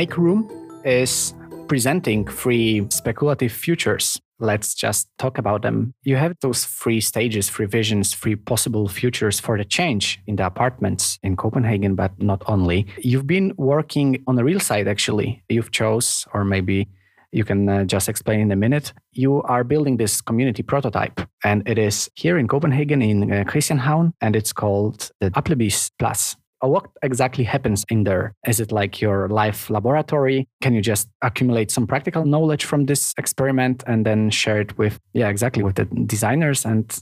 Make 0.00 0.16
Room 0.16 0.48
is 0.82 1.34
presenting 1.68 2.26
three 2.26 2.86
speculative 2.88 3.52
futures. 3.52 4.18
Let's 4.38 4.74
just 4.74 5.10
talk 5.18 5.36
about 5.36 5.60
them. 5.60 5.92
You 6.04 6.16
have 6.16 6.32
those 6.40 6.64
three 6.64 7.02
stages, 7.02 7.50
three 7.50 7.66
visions, 7.66 8.14
three 8.14 8.34
possible 8.34 8.88
futures 8.88 9.38
for 9.38 9.58
the 9.58 9.64
change 9.66 10.18
in 10.26 10.36
the 10.36 10.46
apartments 10.46 11.18
in 11.22 11.36
Copenhagen, 11.36 11.96
but 11.96 12.12
not 12.18 12.42
only. 12.46 12.86
You've 12.96 13.26
been 13.26 13.52
working 13.58 14.24
on 14.26 14.36
the 14.36 14.44
real 14.44 14.58
side, 14.58 14.88
actually. 14.88 15.42
You've 15.50 15.70
chose, 15.70 16.26
or 16.32 16.46
maybe 16.46 16.88
you 17.30 17.44
can 17.44 17.68
uh, 17.68 17.84
just 17.84 18.08
explain 18.08 18.40
in 18.40 18.50
a 18.52 18.56
minute. 18.56 18.94
You 19.12 19.42
are 19.42 19.64
building 19.64 19.98
this 19.98 20.22
community 20.22 20.62
prototype, 20.62 21.20
and 21.44 21.62
it 21.68 21.76
is 21.76 22.08
here 22.14 22.38
in 22.38 22.48
Copenhagen 22.48 23.02
in 23.02 23.30
uh, 23.30 23.44
Christianshavn, 23.44 24.14
and 24.22 24.34
it's 24.34 24.54
called 24.54 25.10
the 25.20 25.30
Applebys 25.32 25.90
Plads. 25.98 26.36
Uh, 26.62 26.68
what 26.68 26.86
exactly 27.02 27.44
happens 27.44 27.84
in 27.88 28.04
there? 28.04 28.34
Is 28.46 28.60
it 28.60 28.70
like 28.70 29.00
your 29.00 29.28
life 29.28 29.70
laboratory? 29.70 30.46
Can 30.60 30.74
you 30.74 30.82
just 30.82 31.08
accumulate 31.22 31.70
some 31.70 31.86
practical 31.86 32.24
knowledge 32.26 32.64
from 32.64 32.86
this 32.86 33.14
experiment 33.16 33.82
and 33.86 34.04
then 34.04 34.30
share 34.30 34.60
it 34.60 34.76
with, 34.76 34.98
yeah, 35.14 35.28
exactly 35.28 35.62
with 35.62 35.76
the 35.76 35.84
designers? 35.84 36.64
And 36.66 36.94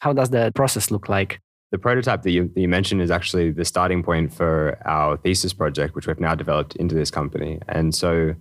how 0.00 0.12
does 0.12 0.30
the 0.30 0.52
process 0.54 0.90
look 0.90 1.08
like? 1.08 1.40
The 1.72 1.78
prototype 1.78 2.22
that 2.22 2.30
you, 2.30 2.48
that 2.54 2.60
you 2.60 2.68
mentioned 2.68 3.02
is 3.02 3.10
actually 3.10 3.50
the 3.50 3.64
starting 3.64 4.02
point 4.02 4.32
for 4.32 4.78
our 4.84 5.16
thesis 5.16 5.52
project, 5.52 5.94
which 5.94 6.06
we've 6.06 6.20
now 6.20 6.34
developed 6.34 6.76
into 6.76 6.94
this 6.94 7.10
company. 7.10 7.58
And 7.68 7.94
so, 7.94 8.34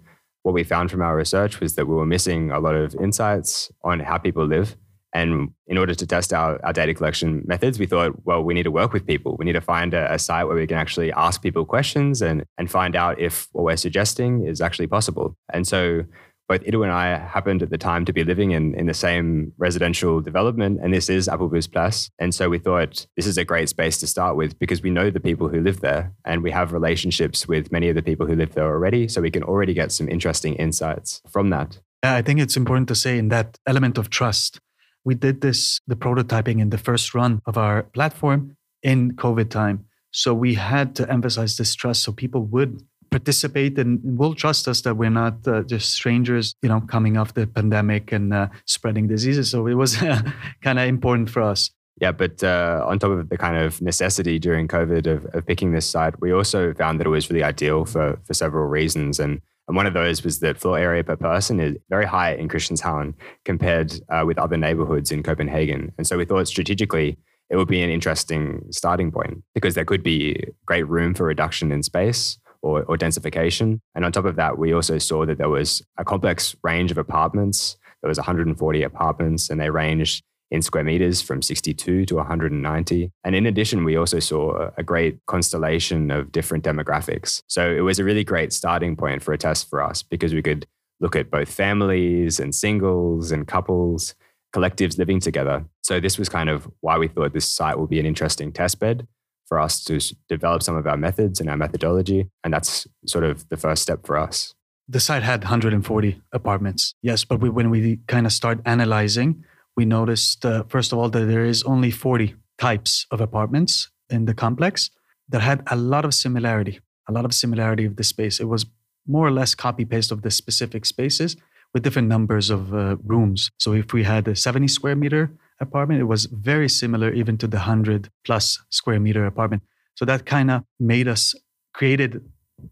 what 0.44 0.54
we 0.54 0.64
found 0.64 0.92
from 0.92 1.02
our 1.02 1.16
research 1.16 1.60
was 1.60 1.74
that 1.74 1.88
we 1.88 1.96
were 1.96 2.06
missing 2.06 2.52
a 2.52 2.60
lot 2.60 2.76
of 2.76 2.94
insights 2.96 3.72
on 3.84 4.00
how 4.00 4.20
people 4.20 4.46
live 4.46 4.76
and 5.16 5.52
in 5.68 5.78
order 5.78 5.96
to 5.96 6.06
test 6.06 6.34
our, 6.34 6.60
our 6.66 6.74
data 6.74 6.94
collection 6.94 7.42
methods, 7.48 7.80
we 7.80 7.86
thought, 7.86 8.26
well, 8.26 8.44
we 8.44 8.54
need 8.54 8.64
to 8.64 8.72
work 8.72 8.92
with 8.92 9.08
people. 9.08 9.38
We 9.40 9.46
need 9.46 9.54
to 9.54 9.62
find 9.62 9.94
a, 9.94 10.14
a, 10.14 10.20
site 10.20 10.46
where 10.46 10.58
we 10.58 10.68
can 10.68 10.78
actually 10.78 11.14
ask 11.14 11.42
people 11.42 11.64
questions 11.64 12.22
and, 12.22 12.44
and 12.58 12.70
find 12.70 12.98
out 12.98 13.18
if 13.18 13.48
what 13.54 13.64
we're 13.64 13.78
suggesting 13.78 14.46
is 14.46 14.60
actually 14.60 14.88
possible. 14.88 15.38
And 15.54 15.66
so 15.66 16.04
both 16.50 16.68
Ido 16.68 16.84
and 16.84 16.92
I 16.92 17.18
happened 17.18 17.64
at 17.64 17.70
the 17.70 17.78
time 17.78 18.04
to 18.04 18.12
be 18.12 18.26
living 18.26 18.52
in, 18.52 18.76
in 18.76 18.88
the 18.88 18.94
same 18.94 19.54
residential 19.58 20.20
development, 20.20 20.82
and 20.84 20.94
this 20.94 21.10
is 21.10 21.30
Applebys 21.30 21.72
Plads. 21.72 22.12
And 22.20 22.36
so 22.36 22.50
we 22.50 22.60
thought 22.60 23.08
this 23.16 23.26
is 23.26 23.38
a 23.38 23.46
great 23.46 23.70
space 23.70 23.98
to 24.02 24.08
start 24.08 24.36
with 24.36 24.60
because 24.60 24.82
we 24.82 24.90
know 24.90 25.10
the 25.10 25.22
people 25.22 25.48
who 25.48 25.62
live 25.62 25.80
there 25.80 26.12
and 26.26 26.44
we 26.44 26.52
have 26.52 26.74
relationships 26.74 27.48
with 27.48 27.72
many 27.72 27.88
of 27.88 27.96
the 27.96 28.04
people 28.04 28.28
who 28.28 28.36
live 28.36 28.54
there 28.54 28.68
already. 28.68 29.08
So 29.08 29.22
we 29.22 29.32
can 29.32 29.44
already 29.44 29.74
get 29.74 29.94
some 29.94 30.10
interesting 30.10 30.56
insights 30.56 31.22
from 31.32 31.52
that. 31.52 31.80
Yeah, 32.04 32.16
I 32.16 32.22
think 32.22 32.42
it's 32.42 32.58
important 32.58 32.90
to 32.90 32.96
say 32.96 33.18
in 33.18 33.30
that 33.30 33.58
element 33.66 33.98
of 33.98 34.10
trust 34.10 34.60
we 35.06 35.16
did 35.16 35.42
this, 35.42 35.80
the 35.88 35.96
prototyping 35.96 36.60
in 36.60 36.72
the 36.72 36.78
first 36.78 37.14
run 37.14 37.42
of 37.46 37.58
our 37.58 37.84
platform 37.84 38.58
in 38.84 39.14
COVID 39.14 39.50
time. 39.50 39.86
So 40.12 40.34
we 40.34 40.56
had 40.56 40.96
to 40.96 41.10
emphasize 41.12 41.58
this 41.58 41.76
trust 41.76 42.04
so 42.04 42.12
people 42.12 42.44
would 42.46 42.82
participate 43.12 43.78
and 43.78 44.00
will 44.04 44.34
trust 44.34 44.68
us 44.68 44.82
that 44.82 44.96
we're 44.96 45.10
not 45.10 45.48
uh, 45.48 45.62
just 45.64 45.94
strangers, 45.94 46.56
you 46.62 46.70
know, 46.70 46.82
coming 46.82 47.18
off 47.18 47.34
the 47.34 47.48
pandemic 47.48 48.12
and 48.12 48.34
uh, 48.34 48.48
spreading 48.66 49.08
diseases. 49.08 49.52
So 49.52 49.68
it 49.68 49.76
was 49.76 49.96
kind 50.62 50.80
of 50.80 50.88
important 50.88 51.30
for 51.30 51.42
us. 51.42 51.70
Yeah, 52.02 52.12
but 52.12 52.44
uh, 52.44 52.84
on 52.86 53.00
top 53.00 53.12
of 53.12 53.30
the 53.30 53.38
kind 53.38 53.58
of 53.58 53.82
necessity 53.82 54.38
during 54.38 54.68
COVID 54.68 55.08
of, 55.08 55.26
of 55.34 55.46
picking 55.46 55.72
this 55.72 55.90
site, 55.90 56.20
we 56.20 56.34
also 56.34 56.74
found 56.74 57.00
that 57.00 57.08
it 57.08 57.10
was 57.10 57.30
really 57.30 57.44
ideal 57.44 57.86
for 57.86 58.20
for 58.26 58.34
several 58.34 58.66
reasons. 58.66 59.18
And 59.18 59.42
and 59.68 59.76
one 59.76 59.88
of 59.88 59.94
those 59.94 60.24
was 60.24 60.40
that 60.40 60.58
floor 60.58 60.78
area 60.78 61.04
per 61.04 61.16
person 61.16 61.60
is 61.60 61.76
very 61.90 62.06
high 62.06 62.34
in 62.34 62.48
Christianshavn 62.48 63.16
compared 63.46 63.94
uh, 64.10 64.24
with 64.26 64.38
other 64.38 64.58
neighborhoods 64.58 65.12
in 65.12 65.24
Copenhagen. 65.24 65.92
And 65.98 66.06
so 66.06 66.18
we 66.18 66.26
thought 66.26 66.48
strategically 66.48 67.18
it 67.50 67.58
would 67.58 67.68
be 67.68 67.82
an 67.82 67.90
interesting 67.90 68.66
starting 68.72 69.12
point 69.12 69.44
because 69.54 69.76
there 69.76 69.86
could 69.86 70.04
be 70.04 70.44
great 70.66 70.88
room 70.88 71.14
for 71.14 71.26
reduction 71.26 71.72
in 71.72 71.84
space 71.84 72.38
or, 72.62 72.84
or 72.84 72.98
densification. 72.98 73.80
And 73.94 74.06
on 74.06 74.12
top 74.12 74.26
of 74.26 74.36
that, 74.36 74.58
we 74.58 74.74
also 74.74 74.98
saw 74.98 75.26
that 75.26 75.38
there 75.38 75.50
was 75.50 75.84
a 75.98 76.06
complex 76.06 76.56
range 76.64 76.92
of 76.92 76.98
apartments. 76.98 77.78
There 78.02 78.10
was 78.10 78.18
140 78.18 78.84
apartments 78.84 79.50
and 79.50 79.60
they 79.60 79.70
ranged 79.70 80.24
in 80.52 80.62
square 80.62 80.84
meters 80.84 81.22
from 81.22 81.42
62 81.42 82.06
to 82.06 82.16
190. 82.16 83.12
And 83.24 83.36
in 83.36 83.46
addition, 83.46 83.84
we 83.84 83.96
also 83.96 84.20
saw 84.20 84.70
a 84.78 84.84
great 84.84 85.18
constellation 85.26 86.12
of 86.12 86.32
different 86.32 86.64
demographics. 86.64 87.42
So 87.48 87.70
it 87.70 87.82
was 87.82 88.00
a 88.00 88.04
really 88.04 88.24
great 88.24 88.54
starting 88.54 88.96
point 88.96 89.24
for 89.24 89.34
a 89.34 89.38
test 89.38 89.70
for 89.70 89.82
us 89.82 90.04
because 90.04 90.34
we 90.34 90.42
could 90.42 90.68
look 91.00 91.16
at 91.16 91.32
both 91.32 91.50
families 91.50 92.40
and 92.40 92.54
singles 92.54 93.32
and 93.32 93.48
couples, 93.48 94.16
collectives 94.56 94.98
living 94.98 95.20
together. 95.20 95.66
So 95.82 96.00
this 96.00 96.18
was 96.18 96.30
kind 96.30 96.50
of 96.50 96.70
why 96.82 96.98
we 96.98 97.08
thought 97.08 97.34
this 97.34 97.48
site 97.48 97.78
would 97.78 97.90
be 97.90 98.00
an 98.00 98.06
interesting 98.06 98.52
test 98.52 98.80
bed 98.80 99.08
for 99.48 99.60
us 99.60 99.84
to 99.86 100.00
develop 100.28 100.64
some 100.64 100.76
of 100.76 100.88
our 100.88 100.98
methods 100.98 101.40
and 101.40 101.50
our 101.50 101.58
methodology. 101.58 102.30
And 102.44 102.54
that's 102.54 102.88
sort 103.06 103.24
of 103.24 103.48
the 103.50 103.58
first 103.58 103.82
step 103.82 104.06
for 104.06 104.18
us. 104.18 104.54
The 104.88 105.00
site 105.00 105.24
had 105.24 105.42
140 105.42 106.22
apartments. 106.32 106.94
Yes, 107.02 107.26
but 107.26 107.40
we, 107.40 107.50
when 107.50 107.70
we 107.70 108.00
kind 108.08 108.26
of 108.26 108.32
start 108.32 108.60
analyzing, 108.66 109.44
we 109.76 109.86
noticed, 109.86 110.46
uh, 110.46 110.64
first 110.68 110.92
of 110.92 111.00
all, 111.00 111.10
that 111.10 111.26
there 111.26 111.46
is 111.46 111.64
only 111.64 111.92
40 111.92 112.36
types 112.58 113.06
of 113.12 113.22
apartments 113.22 113.90
in 114.10 114.26
the 114.26 114.34
complex 114.34 114.90
that 115.30 115.42
had 115.42 115.64
a 115.68 115.76
lot 115.76 116.06
of 116.06 116.14
similarity, 116.14 116.80
a 117.10 117.12
lot 117.12 117.26
of 117.26 117.34
similarity 117.34 117.86
of 117.86 117.96
the 117.96 118.04
space. 118.04 118.40
It 118.40 118.46
was 118.46 118.66
more 119.08 119.28
or 119.28 119.32
less 119.32 119.56
copy 119.56 119.86
paste 119.86 120.12
of 120.12 120.22
the 120.22 120.32
specific 120.32 120.86
spaces 120.86 121.36
with 121.74 121.84
different 121.84 122.08
numbers 122.08 122.50
of 122.50 122.74
uh, 122.74 122.96
rooms. 123.04 123.52
So 123.60 123.74
if 123.74 123.92
we 123.92 124.04
had 124.04 124.28
a 124.28 124.36
70 124.36 124.68
square 124.68 124.96
meter 124.96 125.32
apartment, 125.60 126.00
it 126.00 126.06
was 126.06 126.26
very 126.26 126.70
similar 126.70 127.12
even 127.12 127.38
to 127.40 127.48
the 127.48 127.58
100 127.58 128.10
plus 128.24 128.64
square 128.70 129.00
meter 129.00 129.26
apartment. 129.26 129.64
So 129.96 130.06
that 130.06 130.26
kind 130.26 130.52
of 130.52 130.64
made 130.80 131.08
us 131.08 131.36
created 131.74 132.22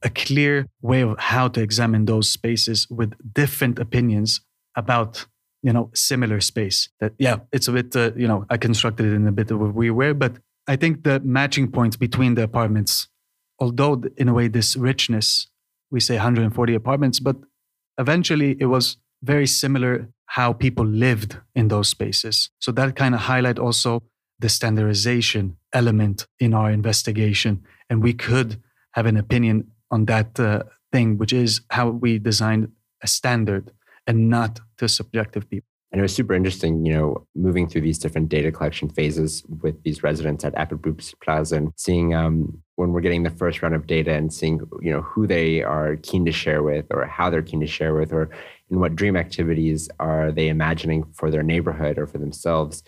a 0.02 0.10
clear 0.10 0.68
way 0.82 1.02
of 1.02 1.18
how 1.20 1.50
to 1.50 1.62
examine 1.62 2.06
those 2.06 2.30
spaces 2.30 2.88
with 2.90 3.14
different 3.34 3.80
opinions 3.80 4.42
about 4.76 5.26
you 5.64 5.74
know 5.74 5.90
similar 5.94 6.40
space 6.40 6.90
that 7.00 7.14
yeah 7.18 7.38
it's 7.52 7.68
a 7.68 7.72
bit 7.72 7.96
uh, 7.96 8.12
you 8.16 8.28
know 8.28 8.46
i 8.50 8.58
constructed 8.58 9.06
it 9.08 9.14
in 9.14 9.28
a 9.28 9.32
bit 9.32 9.50
of 9.50 9.62
a 9.62 9.66
weird 9.66 9.96
way 9.96 10.12
but 10.12 10.38
i 10.68 10.76
think 10.76 11.04
the 11.04 11.20
matching 11.22 11.72
points 11.72 11.98
between 11.98 12.36
the 12.36 12.44
apartments 12.44 13.08
although 13.60 14.04
in 14.18 14.28
a 14.30 14.34
way 14.34 14.48
this 14.48 14.76
richness 14.76 15.48
we 15.90 16.00
say 16.00 16.16
140 16.16 16.76
apartments 16.76 17.20
but 17.20 17.38
eventually 17.98 18.58
it 18.60 18.66
was 18.66 18.98
very 19.24 19.48
similar 19.48 20.10
how 20.26 20.52
people 20.52 20.86
lived 20.86 21.38
in 21.56 21.68
those 21.68 21.88
spaces. 21.88 22.50
So 22.60 22.72
that 22.72 22.96
kind 22.96 23.14
of 23.14 23.22
highlight 23.22 23.60
also 23.60 24.02
the 24.40 24.50
standardization 24.50 25.58
element 25.72 26.26
in 26.40 26.54
our 26.54 26.72
investigation 26.72 27.64
and 27.90 28.02
we 28.02 28.14
could 28.14 28.62
have 28.94 29.06
an 29.06 29.16
opinion 29.16 29.72
on 29.92 30.06
that 30.06 30.40
uh, 30.40 30.64
thing 30.92 31.18
which 31.20 31.32
is 31.32 31.62
how 31.70 31.90
we 31.90 32.18
designed 32.18 32.72
a 33.04 33.08
standard 33.08 33.72
and 34.08 34.30
not 34.30 34.60
to 34.78 34.88
subjective 34.88 35.50
people. 35.50 35.68
And 35.94 36.00
it 36.00 36.02
was 36.02 36.16
super 36.16 36.34
interesting, 36.34 36.84
you 36.88 36.92
know, 36.92 37.28
moving 37.36 37.68
through 37.68 37.82
these 37.82 38.00
different 38.00 38.28
data 38.28 38.52
collection 38.52 38.90
phases 38.90 39.44
with 39.62 39.84
these 39.84 40.02
residents 40.02 40.44
at 40.44 40.56
Applebys 40.56 41.14
Plads 41.24 41.52
and 41.52 41.72
seeing 41.76 42.16
um, 42.16 42.64
when 42.78 42.94
we're 42.94 43.02
getting 43.02 43.22
the 43.22 43.30
first 43.30 43.62
round 43.62 43.76
of 43.76 43.86
data 43.86 44.12
and 44.12 44.34
seeing, 44.34 44.60
you 44.82 44.92
know, 44.92 45.02
who 45.02 45.28
they 45.28 45.62
are 45.62 45.98
keen 45.98 46.26
to 46.26 46.32
share 46.32 46.64
with 46.64 46.88
or 46.90 47.06
how 47.06 47.30
they're 47.30 47.44
keen 47.44 47.60
to 47.60 47.68
share 47.68 47.94
with 47.94 48.12
or 48.12 48.32
in 48.72 48.80
what 48.80 48.96
dream 48.96 49.16
activities 49.16 49.88
are 50.00 50.32
they 50.32 50.48
imagining 50.48 51.04
for 51.14 51.30
their 51.30 51.44
neighborhood 51.44 52.00
or 52.00 52.08
for 52.08 52.18
themselves. 52.18 52.82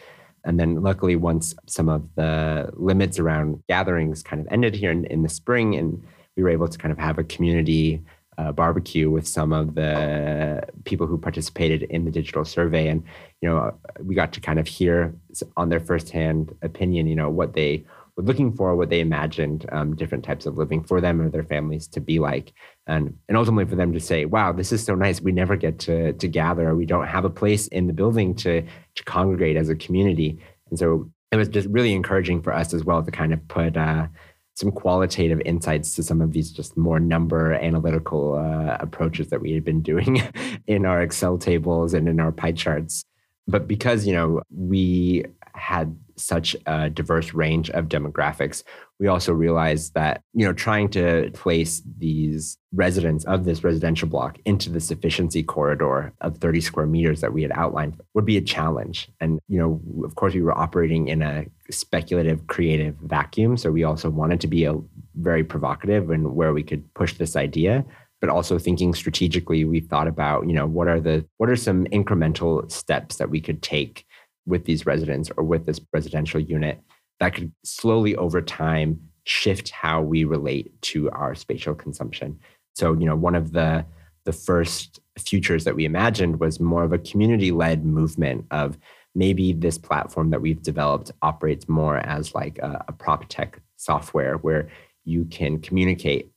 And 0.43 0.59
then 0.59 0.81
luckily, 0.81 1.15
once 1.15 1.53
some 1.67 1.89
of 1.89 2.09
the 2.15 2.71
limits 2.73 3.19
around 3.19 3.61
gatherings 3.69 4.23
kind 4.23 4.41
of 4.41 4.47
ended 4.49 4.73
here 4.73 4.89
in, 4.89 5.05
in 5.05 5.21
the 5.21 5.29
spring 5.29 5.75
and 5.75 6.03
we 6.35 6.41
were 6.41 6.49
able 6.49 6.67
to 6.67 6.77
kind 6.77 6.91
of 6.91 6.97
have 6.97 7.19
a 7.19 7.23
community 7.23 8.01
uh, 8.37 8.51
barbecue 8.51 9.09
with 9.09 9.27
some 9.27 9.53
of 9.53 9.75
the 9.75 10.61
people 10.83 11.07
who 11.07 11.17
participated 11.17 11.83
in 11.83 12.05
the 12.05 12.11
digital 12.11 12.45
survey, 12.45 12.87
and 12.87 13.03
you 13.41 13.49
know 13.49 13.73
we 14.03 14.15
got 14.15 14.33
to 14.33 14.41
kind 14.41 14.59
of 14.59 14.67
hear 14.67 15.13
on 15.57 15.69
their 15.69 15.79
firsthand 15.79 16.55
opinion, 16.61 17.07
you 17.07 17.15
know 17.15 17.29
what 17.29 17.53
they 17.53 17.83
were 18.15 18.23
looking 18.23 18.53
for, 18.53 18.75
what 18.75 18.89
they 18.89 18.99
imagined 18.99 19.65
um, 19.71 19.95
different 19.95 20.23
types 20.23 20.45
of 20.45 20.57
living 20.57 20.83
for 20.83 21.01
them 21.01 21.21
or 21.21 21.29
their 21.29 21.43
families 21.43 21.87
to 21.87 21.99
be 21.99 22.19
like, 22.19 22.53
and 22.87 23.17
and 23.27 23.37
ultimately 23.37 23.69
for 23.69 23.75
them 23.75 23.93
to 23.93 23.99
say, 23.99 24.25
"Wow, 24.25 24.51
this 24.51 24.71
is 24.71 24.83
so 24.83 24.95
nice. 24.95 25.21
We 25.21 25.31
never 25.31 25.55
get 25.55 25.79
to 25.79 26.13
to 26.13 26.27
gather. 26.27 26.75
We 26.75 26.85
don't 26.85 27.07
have 27.07 27.25
a 27.25 27.29
place 27.29 27.67
in 27.67 27.87
the 27.87 27.93
building 27.93 28.35
to 28.35 28.61
to 28.61 29.03
congregate 29.03 29.57
as 29.57 29.69
a 29.69 29.75
community." 29.75 30.39
And 30.69 30.79
so 30.79 31.09
it 31.31 31.37
was 31.37 31.49
just 31.49 31.67
really 31.69 31.93
encouraging 31.93 32.41
for 32.41 32.53
us 32.53 32.73
as 32.73 32.83
well 32.83 33.03
to 33.03 33.11
kind 33.11 33.33
of 33.33 33.47
put. 33.47 33.77
Uh, 33.77 34.07
some 34.55 34.71
qualitative 34.71 35.41
insights 35.45 35.95
to 35.95 36.03
some 36.03 36.21
of 36.21 36.31
these 36.31 36.51
just 36.51 36.77
more 36.77 36.99
number 36.99 37.53
analytical 37.53 38.35
uh, 38.35 38.77
approaches 38.79 39.27
that 39.27 39.41
we 39.41 39.51
had 39.51 39.65
been 39.65 39.81
doing 39.81 40.21
in 40.67 40.85
our 40.85 41.01
Excel 41.01 41.37
tables 41.37 41.93
and 41.93 42.07
in 42.07 42.19
our 42.19 42.31
pie 42.31 42.53
charts. 42.53 43.03
But 43.47 43.67
because, 43.67 44.07
you 44.07 44.13
know, 44.13 44.41
we 44.49 45.25
had 45.53 45.95
such 46.15 46.55
a 46.65 46.89
diverse 46.89 47.33
range 47.33 47.69
of 47.71 47.89
demographics, 47.89 48.63
we 48.99 49.07
also 49.07 49.33
realized 49.33 49.93
that, 49.93 50.21
you 50.33 50.45
know, 50.45 50.53
trying 50.53 50.89
to 50.89 51.29
place 51.33 51.81
these 51.97 52.57
residents 52.73 53.25
of 53.25 53.43
this 53.43 53.63
residential 53.63 54.07
block 54.07 54.37
into 54.45 54.69
the 54.69 54.79
sufficiency 54.79 55.43
corridor 55.43 56.13
of 56.21 56.37
30 56.37 56.61
square 56.61 56.85
meters 56.85 57.21
that 57.21 57.33
we 57.33 57.41
had 57.41 57.51
outlined 57.51 57.99
would 58.13 58.25
be 58.25 58.37
a 58.37 58.41
challenge. 58.41 59.09
And, 59.19 59.39
you 59.47 59.59
know, 59.59 59.81
of 60.05 60.15
course, 60.15 60.33
we 60.33 60.41
were 60.41 60.57
operating 60.57 61.09
in 61.09 61.21
a 61.21 61.45
speculative, 61.69 62.47
creative 62.47 62.95
vacuum. 63.03 63.57
So 63.57 63.71
we 63.71 63.83
also 63.83 64.09
wanted 64.09 64.39
to 64.41 64.47
be 64.47 64.63
a 64.63 64.75
very 65.15 65.43
provocative 65.43 66.09
and 66.09 66.33
where 66.33 66.53
we 66.53 66.63
could 66.63 66.93
push 66.93 67.13
this 67.13 67.35
idea 67.35 67.85
but 68.21 68.29
also 68.29 68.57
thinking 68.57 68.93
strategically 68.93 69.65
we 69.65 69.79
thought 69.79 70.07
about 70.07 70.47
you 70.47 70.53
know 70.53 70.65
what 70.65 70.87
are 70.87 70.99
the 70.99 71.23
what 71.37 71.49
are 71.49 71.55
some 71.55 71.85
incremental 71.87 72.69
steps 72.71 73.17
that 73.17 73.29
we 73.29 73.39
could 73.39 73.61
take 73.61 74.05
with 74.45 74.65
these 74.65 74.85
residents 74.85 75.29
or 75.37 75.43
with 75.43 75.65
this 75.65 75.79
residential 75.93 76.39
unit 76.39 76.81
that 77.19 77.35
could 77.35 77.51
slowly 77.63 78.15
over 78.15 78.41
time 78.41 78.99
shift 79.23 79.69
how 79.69 80.01
we 80.01 80.23
relate 80.23 80.79
to 80.81 81.09
our 81.11 81.33
spatial 81.35 81.73
consumption. 81.73 82.39
So, 82.73 82.93
you 82.93 83.05
know, 83.05 83.15
one 83.15 83.35
of 83.35 83.51
the 83.51 83.85
the 84.25 84.33
first 84.33 84.99
futures 85.19 85.65
that 85.65 85.75
we 85.75 85.85
imagined 85.85 86.39
was 86.39 86.59
more 86.59 86.83
of 86.83 86.91
a 86.91 86.97
community-led 86.97 87.85
movement 87.85 88.43
of 88.49 88.75
maybe 89.13 89.53
this 89.53 89.77
platform 89.77 90.31
that 90.31 90.41
we've 90.41 90.63
developed 90.63 91.11
operates 91.21 91.69
more 91.69 91.97
as 91.97 92.33
like 92.33 92.57
a, 92.57 92.83
a 92.87 92.91
prop 92.91 93.25
tech 93.29 93.61
software 93.77 94.37
where 94.37 94.67
you 95.03 95.25
can 95.25 95.59
communicate 95.59 96.31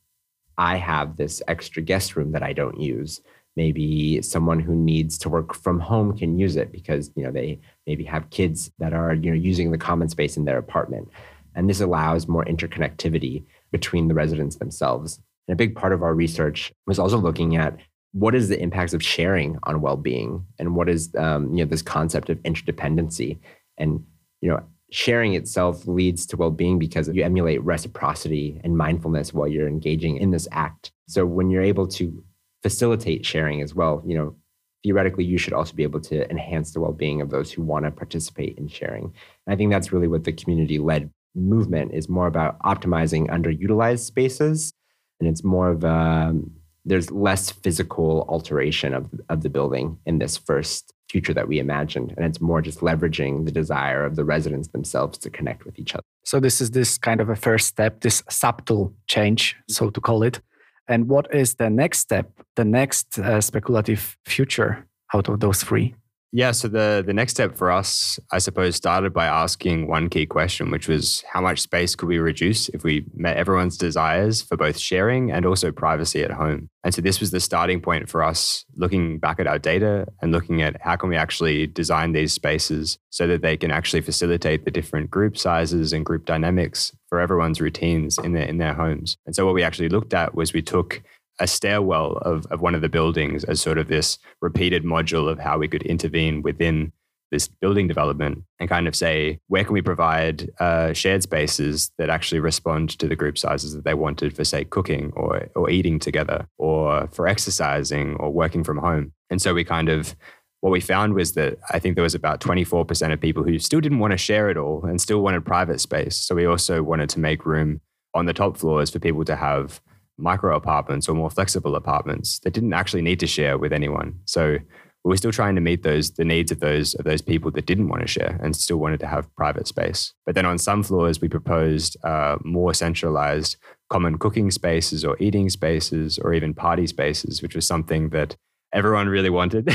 I 0.59 0.75
have 0.75 1.15
this 1.15 1.41
extra 1.47 1.81
guest 1.81 2.15
room 2.15 2.33
that 2.33 2.43
I 2.43 2.53
don't 2.53 2.79
use 2.79 3.21
maybe 3.55 4.21
someone 4.21 4.59
who 4.59 4.75
needs 4.75 5.17
to 5.17 5.29
work 5.29 5.53
from 5.53 5.79
home 5.79 6.17
can 6.17 6.37
use 6.37 6.55
it 6.55 6.71
because 6.71 7.11
you 7.15 7.23
know 7.23 7.31
they 7.31 7.59
maybe 7.89 8.03
have 8.03 8.29
kids 8.29 8.71
that 8.79 8.93
are 8.93 9.13
you 9.13 9.29
know 9.31 9.41
using 9.49 9.71
the 9.71 9.77
common 9.77 10.09
space 10.09 10.37
in 10.37 10.45
their 10.45 10.57
apartment. 10.57 11.09
And 11.55 11.69
this 11.69 11.81
allows 11.81 12.27
more 12.27 12.45
interconnectivity 12.45 13.43
between 13.71 14.07
the 14.07 14.13
residents 14.13 14.57
themselves. 14.57 15.19
And 15.47 15.53
a 15.53 15.57
big 15.63 15.75
part 15.75 15.93
of 15.93 16.03
our 16.03 16.13
research 16.13 16.71
was 16.85 16.99
also 16.99 17.17
looking 17.17 17.55
at 17.55 17.77
what 18.11 18.35
is 18.35 18.49
the 18.49 18.61
impacts 18.61 18.93
of 18.93 19.03
sharing 19.03 19.57
on 19.63 19.81
well-being 19.81 20.45
and 20.59 20.75
what 20.75 20.87
is 20.87 21.13
um, 21.15 21.41
you 21.53 21.63
know 21.63 21.69
this 21.69 21.81
concept 21.81 22.29
of 22.29 22.37
interdependency. 22.43 23.39
And 23.77 24.05
you 24.41 24.49
know 24.49 24.61
sharing 24.91 25.33
itself 25.35 25.85
leads 25.87 26.25
to 26.25 26.37
well-being 26.37 26.79
because 26.79 27.07
you 27.09 27.23
emulate 27.23 27.61
reciprocity 27.63 28.59
and 28.63 28.75
mindfulness 28.75 29.33
while 29.33 29.47
you're 29.47 29.67
engaging 29.67 30.17
in 30.17 30.31
this 30.31 30.47
act. 30.51 30.91
So 31.07 31.25
when 31.27 31.51
you're 31.51 31.71
able 31.73 31.87
to 31.99 32.23
facilitate 32.63 33.25
sharing 33.25 33.61
as 33.61 33.73
well. 33.73 34.03
You 34.05 34.17
know, 34.17 34.35
theoretically, 34.83 35.25
you 35.25 35.37
should 35.37 35.53
also 35.53 35.73
be 35.73 35.83
able 35.83 36.01
to 36.01 36.29
enhance 36.29 36.71
the 36.71 36.79
well 36.79 36.93
being 36.93 37.21
of 37.21 37.29
those 37.29 37.51
who 37.51 37.61
want 37.61 37.85
to 37.85 37.91
participate 37.91 38.57
in 38.57 38.67
sharing. 38.67 39.13
And 39.45 39.53
I 39.53 39.55
think 39.55 39.71
that's 39.71 39.91
really 39.91 40.07
what 40.07 40.23
the 40.23 40.33
community 40.33 40.79
led 40.79 41.09
movement 41.35 41.93
is 41.93 42.09
more 42.09 42.27
about 42.27 42.59
optimizing 42.59 43.27
underutilized 43.27 44.05
spaces. 44.05 44.73
And 45.19 45.29
it's 45.29 45.43
more 45.43 45.69
of 45.69 45.83
a, 45.83 45.89
um, 45.89 46.51
there's 46.85 47.11
less 47.11 47.51
physical 47.51 48.25
alteration 48.29 48.93
of, 48.93 49.09
of 49.29 49.43
the 49.43 49.49
building 49.49 49.99
in 50.05 50.19
this 50.19 50.37
first 50.37 50.93
future 51.09 51.33
that 51.33 51.47
we 51.47 51.59
imagined. 51.59 52.13
And 52.15 52.25
it's 52.25 52.39
more 52.39 52.61
just 52.61 52.79
leveraging 52.79 53.45
the 53.45 53.51
desire 53.51 54.05
of 54.05 54.15
the 54.15 54.23
residents 54.23 54.69
themselves 54.69 55.17
to 55.19 55.29
connect 55.29 55.65
with 55.65 55.77
each 55.77 55.93
other. 55.93 56.03
So, 56.23 56.39
this 56.39 56.61
is 56.61 56.71
this 56.71 56.97
kind 56.97 57.21
of 57.21 57.29
a 57.29 57.35
first 57.35 57.67
step, 57.67 58.01
this 58.01 58.23
subtle 58.29 58.93
change, 59.07 59.55
so 59.67 59.89
to 59.89 60.01
call 60.01 60.23
it. 60.23 60.41
And 60.89 61.07
what 61.07 61.33
is 61.33 61.55
the 61.55 61.69
next 61.69 61.99
step, 61.99 62.31
the 62.55 62.65
next 62.65 63.19
uh, 63.19 63.39
speculative 63.41 64.17
future 64.25 64.87
out 65.13 65.29
of 65.29 65.39
those 65.39 65.63
three? 65.63 65.93
Yeah, 66.31 66.51
so 66.51 66.67
the 66.67 67.03
the 67.03 67.13
next 67.13 67.33
step 67.33 67.55
for 67.55 67.71
us, 67.71 68.19
I 68.31 68.37
suppose, 68.37 68.75
started 68.75 69.13
by 69.13 69.25
asking 69.25 69.87
one 69.87 70.09
key 70.09 70.27
question, 70.27 70.69
which 70.69 70.87
was 70.87 71.23
how 71.31 71.41
much 71.41 71.59
space 71.59 71.95
could 71.95 72.07
we 72.07 72.19
reduce 72.19 72.69
if 72.69 72.83
we 72.83 73.05
met 73.15 73.37
everyone's 73.37 73.77
desires 73.77 74.39
for 74.43 74.55
both 74.55 74.77
sharing 74.77 75.31
and 75.31 75.43
also 75.43 75.71
privacy 75.71 76.23
at 76.23 76.29
home. 76.29 76.69
And 76.83 76.93
so 76.93 77.01
this 77.01 77.19
was 77.19 77.31
the 77.31 77.39
starting 77.39 77.81
point 77.81 78.09
for 78.09 78.23
us 78.23 78.63
looking 78.75 79.17
back 79.17 79.39
at 79.39 79.47
our 79.47 79.57
data 79.57 80.05
and 80.21 80.31
looking 80.31 80.61
at 80.61 80.79
how 80.81 80.95
can 80.95 81.09
we 81.09 81.15
actually 81.15 81.65
design 81.65 82.11
these 82.11 82.33
spaces 82.33 82.99
so 83.09 83.25
that 83.25 83.41
they 83.41 83.57
can 83.57 83.71
actually 83.71 84.01
facilitate 84.01 84.65
the 84.65 84.71
different 84.71 85.09
group 85.09 85.35
sizes 85.35 85.93
and 85.93 86.05
group 86.05 86.25
dynamics 86.25 86.91
for 87.07 87.19
everyone's 87.19 87.59
routines 87.59 88.19
in 88.19 88.33
their 88.33 88.45
in 88.45 88.59
their 88.59 88.75
homes. 88.75 89.17
And 89.25 89.35
so 89.35 89.47
what 89.47 89.55
we 89.55 89.63
actually 89.63 89.89
looked 89.89 90.13
at 90.13 90.35
was 90.35 90.53
we 90.53 90.61
took 90.61 91.01
a 91.39 91.47
stairwell 91.47 92.17
of, 92.17 92.45
of 92.47 92.61
one 92.61 92.75
of 92.75 92.81
the 92.81 92.89
buildings 92.89 93.43
as 93.45 93.61
sort 93.61 93.77
of 93.77 93.87
this 93.87 94.17
repeated 94.41 94.83
module 94.83 95.29
of 95.29 95.39
how 95.39 95.57
we 95.57 95.67
could 95.67 95.83
intervene 95.83 96.41
within 96.41 96.91
this 97.31 97.47
building 97.47 97.87
development 97.87 98.43
and 98.59 98.69
kind 98.69 98.87
of 98.87 98.95
say 98.95 99.39
where 99.47 99.63
can 99.63 99.73
we 99.73 99.81
provide 99.81 100.49
uh, 100.59 100.91
shared 100.93 101.21
spaces 101.21 101.91
that 101.97 102.09
actually 102.09 102.39
respond 102.39 102.89
to 102.97 103.07
the 103.07 103.15
group 103.15 103.37
sizes 103.37 103.73
that 103.73 103.83
they 103.85 103.93
wanted 103.93 104.35
for 104.35 104.43
say 104.43 104.63
cooking 104.65 105.11
or 105.15 105.47
or 105.55 105.69
eating 105.69 105.99
together 105.99 106.47
or 106.57 107.07
for 107.07 107.27
exercising 107.27 108.15
or 108.15 108.31
working 108.31 108.63
from 108.63 108.77
home 108.77 109.13
and 109.29 109.41
so 109.41 109.53
we 109.53 109.63
kind 109.63 109.89
of 109.89 110.15
what 110.61 110.71
we 110.71 110.81
found 110.81 111.13
was 111.13 111.33
that 111.33 111.57
I 111.69 111.79
think 111.79 111.95
there 111.95 112.03
was 112.03 112.15
about 112.15 112.41
24% 112.41 113.13
of 113.13 113.21
people 113.21 113.43
who 113.43 113.59
still 113.59 113.79
didn't 113.79 113.99
want 113.99 114.11
to 114.11 114.17
share 114.17 114.49
it 114.49 114.57
all 114.57 114.83
and 114.85 114.99
still 114.99 115.21
wanted 115.21 115.45
private 115.45 115.79
space. 115.79 116.17
So 116.17 116.35
we 116.35 116.45
also 116.45 116.83
wanted 116.83 117.09
to 117.11 117.19
make 117.19 117.45
room 117.45 117.79
on 118.13 118.25
the 118.25 118.33
top 118.33 118.57
floors 118.57 118.89
for 118.89 118.99
people 118.99 119.23
to 119.25 119.35
have 119.35 119.79
micro 120.19 120.55
apartments 120.55 121.07
or 121.07 121.15
more 121.15 121.29
flexible 121.29 121.75
apartments 121.75 122.39
that 122.39 122.53
didn't 122.53 122.73
actually 122.73 123.01
need 123.01 123.19
to 123.19 123.27
share 123.27 123.57
with 123.57 123.73
anyone. 123.73 124.19
So 124.25 124.57
we 125.03 125.09
were 125.09 125.17
still 125.17 125.31
trying 125.31 125.55
to 125.55 125.61
meet 125.61 125.83
those 125.83 126.11
the 126.11 126.25
needs 126.25 126.51
of 126.51 126.59
those 126.59 126.93
of 126.95 127.05
those 127.05 127.21
people 127.21 127.51
that 127.51 127.65
didn't 127.65 127.87
want 127.87 128.01
to 128.01 128.07
share 128.07 128.39
and 128.43 128.55
still 128.55 128.77
wanted 128.77 128.99
to 128.99 129.07
have 129.07 129.33
private 129.35 129.67
space. 129.67 130.13
But 130.25 130.35
then 130.35 130.45
on 130.45 130.57
some 130.57 130.83
floors, 130.83 131.21
we 131.21 131.29
proposed 131.29 131.97
uh, 132.03 132.37
more 132.43 132.73
centralized 132.73 133.57
common 133.89 134.17
cooking 134.17 134.51
spaces 134.51 135.05
or 135.05 135.15
eating 135.19 135.49
spaces 135.49 136.19
or 136.19 136.33
even 136.33 136.53
party 136.53 136.85
spaces, 136.85 137.41
which 137.41 137.55
was 137.55 137.65
something 137.65 138.09
that 138.09 138.35
everyone 138.73 139.07
really 139.07 139.29
wanted 139.29 139.67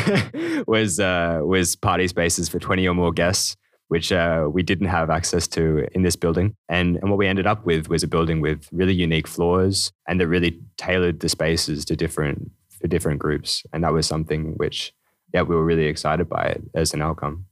was 0.66 1.00
uh, 1.00 1.40
was 1.42 1.74
party 1.74 2.06
spaces 2.06 2.48
for 2.48 2.58
20 2.58 2.86
or 2.86 2.94
more 2.94 3.12
guests 3.12 3.56
which 3.88 4.12
uh, 4.12 4.48
we 4.50 4.62
didn't 4.62 4.88
have 4.88 5.10
access 5.10 5.46
to 5.48 5.86
in 5.92 6.02
this 6.02 6.16
building. 6.16 6.54
And, 6.68 6.96
and 6.96 7.10
what 7.10 7.18
we 7.18 7.26
ended 7.26 7.46
up 7.46 7.64
with 7.64 7.88
was 7.88 8.02
a 8.02 8.08
building 8.08 8.40
with 8.40 8.68
really 8.72 8.94
unique 8.94 9.28
floors 9.28 9.92
and 10.08 10.20
that 10.20 10.28
really 10.28 10.60
tailored 10.76 11.20
the 11.20 11.28
spaces 11.28 11.84
to 11.86 11.96
different 11.96 12.50
for 12.70 12.88
different 12.88 13.20
groups. 13.20 13.62
And 13.72 13.84
that 13.84 13.92
was 13.92 14.06
something 14.06 14.54
which, 14.56 14.92
yeah, 15.32 15.42
we 15.42 15.54
were 15.54 15.64
really 15.64 15.86
excited 15.86 16.28
by 16.28 16.44
it 16.44 16.62
as 16.74 16.94
an 16.94 17.02
outcome. 17.02 17.46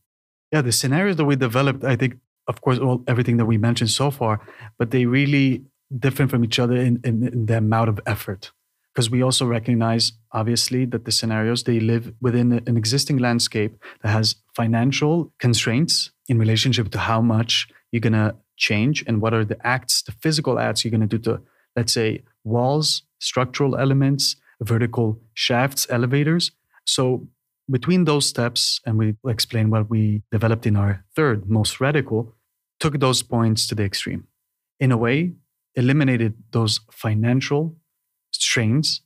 Yeah, 0.53 0.63
the 0.63 0.73
scenarios 0.73 1.17
that 1.17 1.25
we 1.25 1.37
developed, 1.37 1.85
I 1.85 1.97
think, 1.97 2.17
of 2.49 2.61
course, 2.61 2.79
all 2.79 3.03
everything 3.07 3.37
that 3.37 3.47
we 3.47 3.57
mentioned 3.57 3.91
so 3.91 4.11
far, 4.11 4.41
but 4.79 4.91
they 4.91 5.07
really 5.07 5.65
different 5.99 6.31
from 6.31 6.45
each 6.45 6.59
other 6.59 6.77
in, 6.77 7.01
in, 7.05 7.27
in 7.29 7.47
the 7.47 7.59
amount 7.59 7.89
of 7.89 8.01
effort 8.07 8.53
because 8.93 9.11
we 9.11 9.23
also 9.23 9.47
recognize 9.47 10.13
obviously 10.33 10.85
that 10.85 11.05
the 11.05 11.13
scenarios 11.13 11.65
they 11.65 11.81
live 11.81 12.13
within 12.21 12.53
an 12.67 12.77
existing 12.77 13.19
landscape 13.19 13.77
that 14.03 14.11
has 14.11 14.37
financial 14.55 15.33
constraints 15.39 16.11
in 16.33 16.39
relationship 16.39 16.91
to 16.91 16.99
how 16.99 17.21
much 17.35 17.53
you're 17.91 18.07
going 18.09 18.21
to 18.25 18.35
change 18.57 19.05
and 19.07 19.21
what 19.23 19.35
are 19.37 19.45
the 19.53 19.61
acts 19.75 20.03
the 20.09 20.15
physical 20.25 20.55
acts 20.67 20.81
you're 20.83 20.97
going 20.97 21.09
to 21.09 21.19
do 21.19 21.23
to 21.29 21.35
let's 21.77 21.95
say 21.99 22.09
walls 22.53 22.89
structural 23.31 23.77
elements 23.85 24.25
vertical 24.73 25.07
shafts 25.35 25.87
elevators 25.91 26.45
so 26.97 27.03
between 27.77 28.05
those 28.05 28.27
steps 28.35 28.81
and 28.87 28.99
we 29.01 29.07
explain 29.35 29.67
what 29.75 29.91
we 29.95 30.23
developed 30.37 30.67
in 30.71 30.77
our 30.83 30.93
third 31.17 31.39
most 31.59 31.81
radical 31.81 32.21
took 32.81 32.95
those 32.99 33.23
points 33.23 33.67
to 33.67 33.75
the 33.75 33.85
extreme 33.91 34.23
in 34.81 34.91
a 34.93 35.01
way 35.07 35.19
eliminated 35.75 36.35
those 36.53 36.81
financial 37.05 37.63
strains 38.33 39.03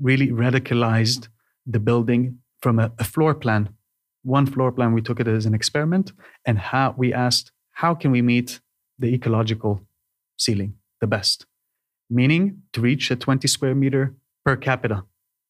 really 0.00 0.28
radicalized 0.28 1.28
the 1.66 1.80
building 1.80 2.38
from 2.60 2.78
a, 2.78 2.92
a, 2.98 3.04
floor 3.04 3.34
plan. 3.34 3.68
One 4.22 4.46
floor 4.46 4.72
plan, 4.72 4.92
we 4.92 5.02
took 5.02 5.20
it 5.20 5.28
as 5.28 5.46
an 5.46 5.54
experiment, 5.54 6.12
and 6.44 6.58
how 6.58 6.94
we 6.96 7.12
asked, 7.12 7.52
how 7.72 7.94
can 7.94 8.10
we 8.10 8.22
meet 8.22 8.60
the 8.98 9.14
ecological 9.14 9.80
ceiling 10.36 10.74
the 11.00 11.06
best? 11.06 11.46
Meaning 12.10 12.62
to 12.72 12.80
reach 12.80 13.10
a 13.10 13.16
20 13.16 13.46
square 13.48 13.74
meter 13.74 14.14
per 14.44 14.56
capita 14.56 15.04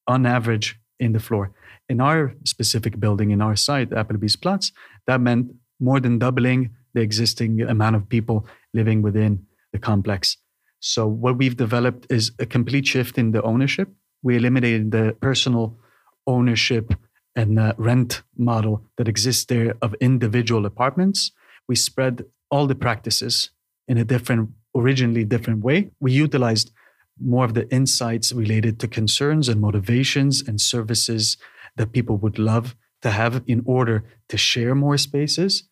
on 0.07 0.27
average 0.27 0.79
in 0.99 1.13
the 1.13 1.21
floor. 1.21 1.53
In 1.89 2.01
our 2.01 2.35
specific 2.45 3.01
building, 3.01 3.31
in 3.31 3.41
our 3.41 3.57
site, 3.57 3.91
Applebys 3.91 4.41
Plads, 4.41 4.73
that 5.07 5.21
meant 5.21 5.53
more 5.81 6.01
than 6.01 6.19
doubling 6.19 6.71
the 6.95 7.01
existing 7.01 7.63
amount 7.63 7.97
of 7.97 8.09
people 8.09 8.47
living 8.75 9.03
within 9.03 9.47
the 9.73 9.79
complex. 9.79 10.37
So 10.81 11.07
what 11.07 11.37
we've 11.39 11.57
developed 11.57 12.07
is 12.11 12.33
a 12.39 12.47
complete 12.47 12.87
shift 12.87 13.19
in 13.19 13.33
the 13.33 13.43
ownership. 13.43 13.89
We 14.23 14.37
eliminated 14.37 14.91
the 14.91 15.17
personal 15.21 15.79
ownership 16.27 16.95
and 17.39 17.57
uh, 17.57 17.73
rent 17.79 18.23
model 18.37 18.83
that 18.97 19.07
exists 19.07 19.45
there 19.45 19.75
of 19.81 19.95
individual 20.01 20.67
apartments. 20.67 21.31
We 21.69 21.77
spread 21.77 22.25
all 22.51 22.67
the 22.67 22.75
practices 22.75 23.51
in 23.87 23.97
a 23.97 24.05
different, 24.05 24.51
originally 24.75 25.25
different 25.25 25.63
way. 25.63 25.91
We 26.01 26.11
utilized 26.11 26.73
more 27.21 27.45
of 27.45 27.55
the 27.55 27.71
insights 27.71 28.33
related 28.33 28.81
to 28.81 28.89
concerns 28.89 29.49
and 29.49 29.61
motivations 29.61 30.43
and 30.49 30.61
services 30.61 31.37
that 31.77 31.93
people 31.93 32.17
would 32.17 32.41
love 32.41 32.75
to 33.03 33.11
have 33.11 33.43
in 33.47 33.63
order 33.65 34.03
to 34.31 34.37
share 34.37 34.75
more 34.75 34.99
spaces. 34.99 35.63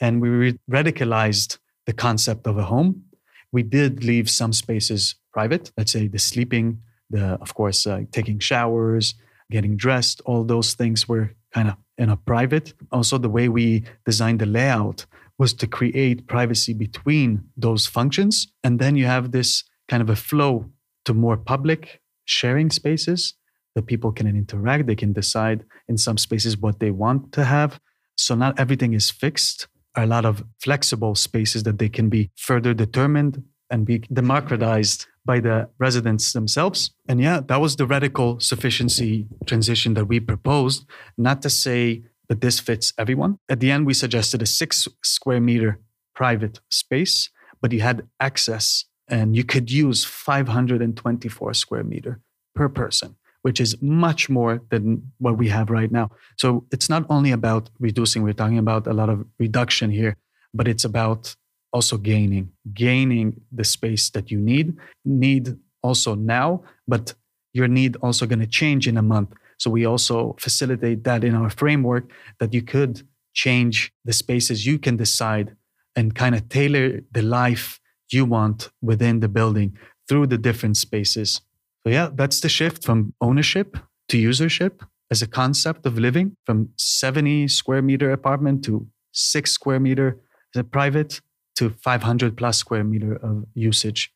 And 0.00 0.20
we 0.20 0.58
radicalized 0.70 1.56
the 1.86 1.94
concept 1.94 2.46
of 2.46 2.58
a 2.58 2.64
home. 2.64 3.04
We 3.50 3.62
did 3.62 4.04
leave 4.04 4.28
some 4.28 4.52
spaces 4.52 5.14
private, 5.32 5.72
let's 5.78 5.92
say 5.92 6.06
the 6.06 6.18
sleeping, 6.18 6.82
the 7.08 7.38
of 7.40 7.54
course 7.54 7.86
uh, 7.86 8.02
taking 8.12 8.38
showers, 8.40 9.14
getting 9.50 9.76
dressed, 9.76 10.20
all 10.24 10.44
those 10.44 10.74
things 10.74 11.08
were 11.08 11.34
kind 11.52 11.68
of 11.68 11.76
in 11.98 12.10
a 12.10 12.16
private. 12.16 12.74
Also, 12.90 13.18
the 13.18 13.28
way 13.28 13.48
we 13.48 13.84
designed 14.04 14.40
the 14.40 14.46
layout 14.46 15.06
was 15.38 15.52
to 15.54 15.66
create 15.66 16.26
privacy 16.26 16.72
between 16.72 17.44
those 17.56 17.86
functions. 17.86 18.48
And 18.62 18.78
then 18.78 18.96
you 18.96 19.06
have 19.06 19.32
this 19.32 19.64
kind 19.88 20.02
of 20.02 20.10
a 20.10 20.16
flow 20.16 20.70
to 21.04 21.14
more 21.14 21.36
public 21.36 22.00
sharing 22.24 22.70
spaces 22.70 23.34
that 23.74 23.86
people 23.86 24.12
can 24.12 24.26
interact. 24.26 24.86
They 24.86 24.94
can 24.94 25.12
decide 25.12 25.64
in 25.88 25.98
some 25.98 26.18
spaces 26.18 26.56
what 26.56 26.80
they 26.80 26.90
want 26.90 27.32
to 27.32 27.44
have. 27.44 27.80
So 28.16 28.34
not 28.34 28.58
everything 28.58 28.94
is 28.94 29.10
fixed. 29.10 29.66
A 29.96 30.06
lot 30.06 30.24
of 30.24 30.44
flexible 30.60 31.14
spaces 31.14 31.64
that 31.64 31.78
they 31.78 31.88
can 31.88 32.08
be 32.08 32.30
further 32.36 32.74
determined 32.74 33.42
and 33.70 33.84
be 33.84 33.98
democratized 33.98 35.06
by 35.24 35.40
the 35.40 35.68
residents 35.78 36.32
themselves. 36.32 36.90
And 37.08 37.20
yeah, 37.20 37.40
that 37.46 37.60
was 37.60 37.76
the 37.76 37.86
radical 37.86 38.40
sufficiency 38.40 39.26
transition 39.46 39.94
that 39.94 40.06
we 40.06 40.20
proposed. 40.20 40.84
Not 41.16 41.42
to 41.42 41.50
say 41.50 42.04
that 42.28 42.40
this 42.40 42.60
fits 42.60 42.92
everyone. 42.98 43.38
At 43.48 43.60
the 43.60 43.70
end, 43.70 43.86
we 43.86 43.94
suggested 43.94 44.42
a 44.42 44.46
six 44.46 44.88
square 45.02 45.40
meter 45.40 45.80
private 46.14 46.60
space, 46.70 47.30
but 47.60 47.72
you 47.72 47.80
had 47.80 48.06
access 48.20 48.84
and 49.08 49.36
you 49.36 49.44
could 49.44 49.70
use 49.70 50.04
524 50.04 51.54
square 51.54 51.84
meter 51.84 52.20
per 52.54 52.68
person 52.68 53.16
which 53.42 53.60
is 53.60 53.76
much 53.82 54.30
more 54.30 54.62
than 54.70 55.12
what 55.18 55.36
we 55.36 55.48
have 55.48 55.68
right 55.68 55.92
now 55.92 56.10
so 56.36 56.64
it's 56.70 56.88
not 56.88 57.04
only 57.10 57.30
about 57.30 57.68
reducing 57.78 58.22
we're 58.22 58.32
talking 58.32 58.58
about 58.58 58.86
a 58.86 58.92
lot 58.92 59.10
of 59.10 59.26
reduction 59.38 59.90
here 59.90 60.16
but 60.54 60.66
it's 60.66 60.84
about 60.84 61.36
also 61.74 61.96
gaining 61.98 62.46
gaining 62.72 63.28
the 63.58 63.64
space 63.64 64.08
that 64.10 64.30
you 64.30 64.38
need 64.38 64.66
need 65.04 65.44
also 65.82 66.14
now 66.14 66.62
but 66.88 67.14
your 67.52 67.68
need 67.68 67.96
also 67.96 68.24
going 68.26 68.44
to 68.46 68.52
change 68.60 68.88
in 68.88 68.96
a 68.96 69.02
month 69.14 69.30
so 69.58 69.70
we 69.70 69.84
also 69.84 70.36
facilitate 70.38 71.04
that 71.04 71.24
in 71.24 71.34
our 71.34 71.50
framework 71.50 72.04
that 72.40 72.54
you 72.54 72.62
could 72.62 73.02
change 73.34 73.92
the 74.04 74.12
spaces 74.12 74.66
you 74.66 74.78
can 74.78 74.96
decide 74.96 75.56
and 75.96 76.14
kind 76.14 76.34
of 76.34 76.48
tailor 76.48 77.00
the 77.12 77.22
life 77.22 77.80
you 78.10 78.24
want 78.24 78.70
within 78.82 79.20
the 79.20 79.28
building 79.28 79.76
through 80.08 80.26
the 80.26 80.38
different 80.38 80.76
spaces. 80.76 81.40
So, 81.82 81.90
yeah, 81.90 82.08
that's 82.12 82.40
the 82.40 82.48
shift 82.48 82.84
from 82.84 83.14
ownership 83.20 83.76
to 84.08 84.16
usership 84.16 84.80
as 85.10 85.22
a 85.22 85.26
concept 85.26 85.86
of 85.86 85.98
living 85.98 86.36
from 86.44 86.70
70 86.76 87.48
square 87.48 87.82
meter 87.82 88.10
apartment 88.10 88.64
to 88.64 88.86
six 89.12 89.52
square 89.52 89.80
meter 89.80 90.20
as 90.54 90.60
a 90.60 90.64
private 90.64 91.20
to 91.56 91.70
500 91.70 92.36
plus 92.36 92.58
square 92.58 92.84
meter 92.84 93.16
of 93.16 93.46
usage. 93.54 94.12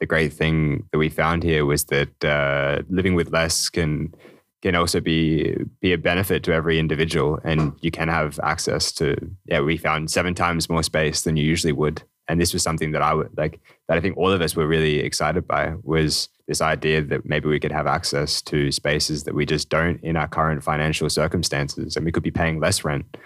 The 0.00 0.06
great 0.06 0.32
thing 0.32 0.86
that 0.92 0.98
we 0.98 1.08
found 1.08 1.42
here 1.42 1.64
was 1.64 1.84
that 1.84 2.24
uh, 2.24 2.82
living 2.88 3.14
with 3.14 3.32
less 3.32 3.68
can 3.68 4.14
can 4.60 4.74
also 4.74 5.00
be 5.00 5.56
be 5.80 5.92
a 5.92 5.98
benefit 5.98 6.42
to 6.44 6.52
every 6.52 6.78
individual, 6.78 7.38
and 7.44 7.72
you 7.80 7.90
can 7.90 8.08
have 8.08 8.38
access 8.42 8.92
to. 8.92 9.16
Yeah, 9.46 9.60
we 9.60 9.76
found 9.76 10.10
seven 10.10 10.34
times 10.34 10.68
more 10.68 10.82
space 10.82 11.22
than 11.22 11.36
you 11.36 11.44
usually 11.44 11.72
would 11.72 12.02
and 12.28 12.40
this 12.40 12.52
was 12.52 12.62
something 12.62 12.92
that 12.92 13.02
I 13.02 13.14
would 13.14 13.30
like 13.36 13.60
that 13.88 13.96
I 13.96 14.00
think 14.00 14.16
all 14.16 14.30
of 14.30 14.42
us 14.42 14.54
were 14.54 14.66
really 14.66 15.00
excited 15.00 15.46
by 15.46 15.74
was 15.82 16.28
this 16.46 16.60
idea 16.60 17.02
that 17.02 17.26
maybe 17.26 17.48
we 17.48 17.60
could 17.60 17.72
have 17.72 17.86
access 17.86 18.40
to 18.42 18.70
spaces 18.70 19.24
that 19.24 19.34
we 19.34 19.44
just 19.44 19.68
don't 19.68 20.02
in 20.02 20.16
our 20.16 20.28
current 20.28 20.62
financial 20.62 21.10
circumstances 21.10 21.96
and 21.96 22.04
we 22.04 22.12
could 22.12 22.22
be 22.22 22.30
paying 22.30 22.60
less 22.60 22.84
rent 22.84 23.16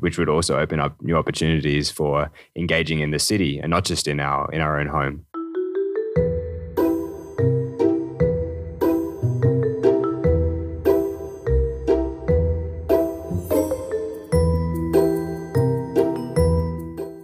which 0.00 0.18
would 0.18 0.28
also 0.28 0.58
open 0.58 0.80
up 0.80 1.00
new 1.02 1.16
opportunities 1.16 1.90
for 1.90 2.30
engaging 2.56 3.00
in 3.00 3.10
the 3.10 3.18
city 3.18 3.58
and 3.58 3.70
not 3.70 3.84
just 3.84 4.06
in 4.06 4.20
our 4.20 4.50
in 4.52 4.60
our 4.60 4.80
own 4.80 4.88
home. 4.88 5.24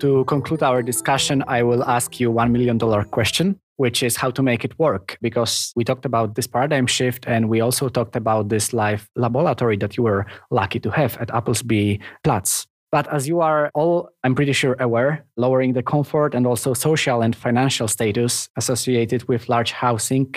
To 0.01 0.25
conclude 0.27 0.63
our 0.63 0.83
discussion, 0.83 1.43
I 1.49 1.63
will 1.63 1.83
ask 1.85 2.21
you 2.21 2.31
$1 2.31 2.51
million 2.51 2.79
question, 3.05 3.59
which 3.77 4.03
is 4.03 4.17
how 4.17 4.31
to 4.31 4.43
make 4.43 4.65
it 4.65 4.79
work. 4.79 5.19
Because 5.21 5.73
we 5.77 5.85
talked 5.85 6.05
about 6.05 6.35
this 6.35 6.47
paradigm 6.47 6.87
shift 6.87 7.27
and 7.27 7.49
we 7.49 7.61
also 7.61 7.89
talked 7.89 8.17
about 8.17 8.49
this 8.49 8.73
live 8.73 9.09
laboratory 9.17 9.77
that 9.79 9.97
you 9.97 10.03
were 10.03 10.27
lucky 10.51 10.81
to 10.81 10.91
have 10.91 11.17
at 11.19 11.29
Applebys 11.29 12.01
Plads. 12.23 12.67
But 12.93 13.13
as 13.13 13.27
you 13.27 13.41
are 13.41 13.73
all, 13.75 14.09
I'm 14.23 14.37
pretty 14.37 14.53
sure, 14.53 14.77
aware, 14.79 15.25
lowering 15.37 15.73
the 15.73 15.83
comfort 15.83 16.33
and 16.33 16.47
also 16.47 16.75
social 16.75 17.23
and 17.23 17.35
financial 17.35 17.89
status 17.89 18.49
associated 18.57 19.27
with 19.27 19.49
large 19.49 19.73
housing 19.73 20.33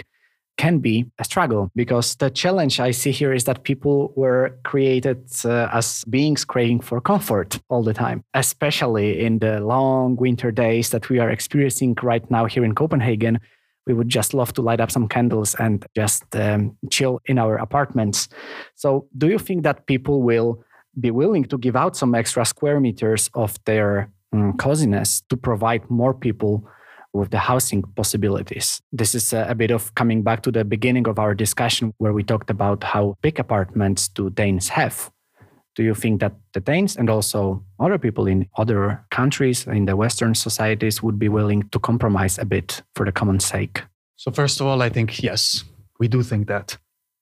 can 0.58 0.80
be 0.80 1.06
a 1.20 1.24
struggle 1.24 1.72
because 1.76 2.16
the 2.16 2.30
challenge 2.30 2.80
I 2.80 2.92
see 2.92 3.12
here 3.12 3.32
is 3.32 3.44
that 3.46 3.64
people 3.64 4.12
were 4.16 4.58
created 4.64 5.24
uh, 5.46 5.70
as 5.72 6.04
beings 6.06 6.44
craving 6.44 6.82
for 6.82 7.00
comfort 7.00 7.60
all 7.70 7.84
the 7.84 7.94
time, 7.94 8.24
especially 8.34 9.24
in 9.24 9.40
the 9.40 9.60
long 9.60 10.16
winter 10.16 10.52
days 10.52 10.90
that 10.90 11.10
we 11.10 11.20
are 11.20 11.30
experiencing 11.30 11.96
right 12.02 12.30
now 12.32 12.46
here 12.46 12.66
in 12.66 12.74
Copenhagen. 12.74 13.40
We 13.86 13.94
would 13.94 14.10
just 14.10 14.34
love 14.34 14.52
to 14.54 14.62
light 14.62 14.82
up 14.82 14.92
some 14.92 15.08
candles 15.08 15.56
and 15.56 15.86
just 15.96 16.24
um, 16.36 16.76
chill 16.90 17.22
in 17.26 17.38
our 17.38 17.56
apartments. 17.58 18.28
So, 18.76 19.08
do 19.18 19.30
you 19.30 19.40
think 19.40 19.64
that 19.64 19.86
people 19.86 20.24
will 20.24 20.62
be 21.00 21.12
willing 21.12 21.46
to 21.46 21.58
give 21.58 21.76
out 21.76 21.96
some 21.96 22.14
extra 22.16 22.44
square 22.44 22.80
meters 22.80 23.30
of 23.34 23.56
their 23.66 24.12
um, 24.34 24.58
coziness 24.58 25.22
to 25.30 25.38
provide 25.38 25.90
more 25.90 26.14
people 26.14 26.68
with 27.18 27.32
the 27.32 27.40
housing 27.40 27.82
possibilities. 27.96 28.82
This 28.92 29.16
is 29.16 29.34
a, 29.34 29.56
bit 29.56 29.72
of 29.72 29.94
coming 29.96 30.24
back 30.24 30.44
to 30.44 30.52
the 30.52 30.64
beginning 30.64 31.08
of 31.08 31.20
our 31.20 31.34
discussion 31.34 31.94
where 31.98 32.14
we 32.14 32.24
talked 32.24 32.50
about 32.50 32.84
how 32.84 33.18
big 33.22 33.40
apartments 33.40 34.08
do 34.08 34.30
Danes 34.30 34.70
have. 34.70 35.12
Do 35.76 35.84
you 35.84 35.94
think 35.94 36.22
that 36.22 36.34
the 36.54 36.60
Danes 36.60 36.96
and 36.96 37.10
also 37.10 37.64
other 37.80 37.98
people 37.98 38.28
in 38.28 38.48
other 38.58 39.06
countries 39.12 39.68
in 39.68 39.86
the 39.86 39.96
Western 39.96 40.34
societies 40.34 41.04
would 41.04 41.20
be 41.20 41.30
willing 41.30 41.70
to 41.70 41.80
compromise 41.80 42.38
a 42.40 42.46
bit 42.46 42.82
for 42.96 43.06
the 43.06 43.12
common 43.12 43.40
sake? 43.40 43.84
So, 44.16 44.32
first 44.32 44.60
of 44.60 44.66
all, 44.66 44.82
I 44.82 44.90
think 44.90 45.22
yes, 45.22 45.64
we 46.00 46.08
do 46.08 46.24
think 46.24 46.48
that. 46.48 46.78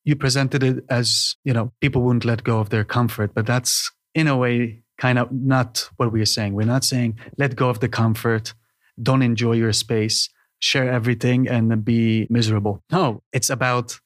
You 0.06 0.16
presented 0.16 0.64
it 0.64 0.86
as, 0.89 1.36
you 1.43 1.52
know, 1.52 1.74
people 1.82 2.04
wouldn't 2.04 2.26
let 2.26 2.43
go 2.43 2.60
of 2.60 2.70
their 2.70 2.86
comfort, 2.86 3.34
but 3.34 3.46
that's 3.46 3.91
in 4.14 4.28
a 4.28 4.38
way 4.38 4.84
kind 4.98 5.20
of 5.20 5.32
not 5.32 5.89
what 5.98 6.12
we're 6.12 6.26
saying. 6.26 6.54
We're 6.54 6.66
not 6.66 6.84
saying 6.84 7.20
let 7.38 7.56
go 7.56 7.70
of 7.70 7.80
the 7.80 7.89
comfort 7.89 8.54
don't 9.02 9.22
enjoy 9.22 9.54
your 9.54 9.74
space, 9.74 10.30
share 10.60 10.89
everything, 10.89 11.48
and 11.48 11.84
be 11.84 12.28
miserable. 12.30 12.84
No, 12.91 13.22
it's 13.34 13.50
about 13.50 14.00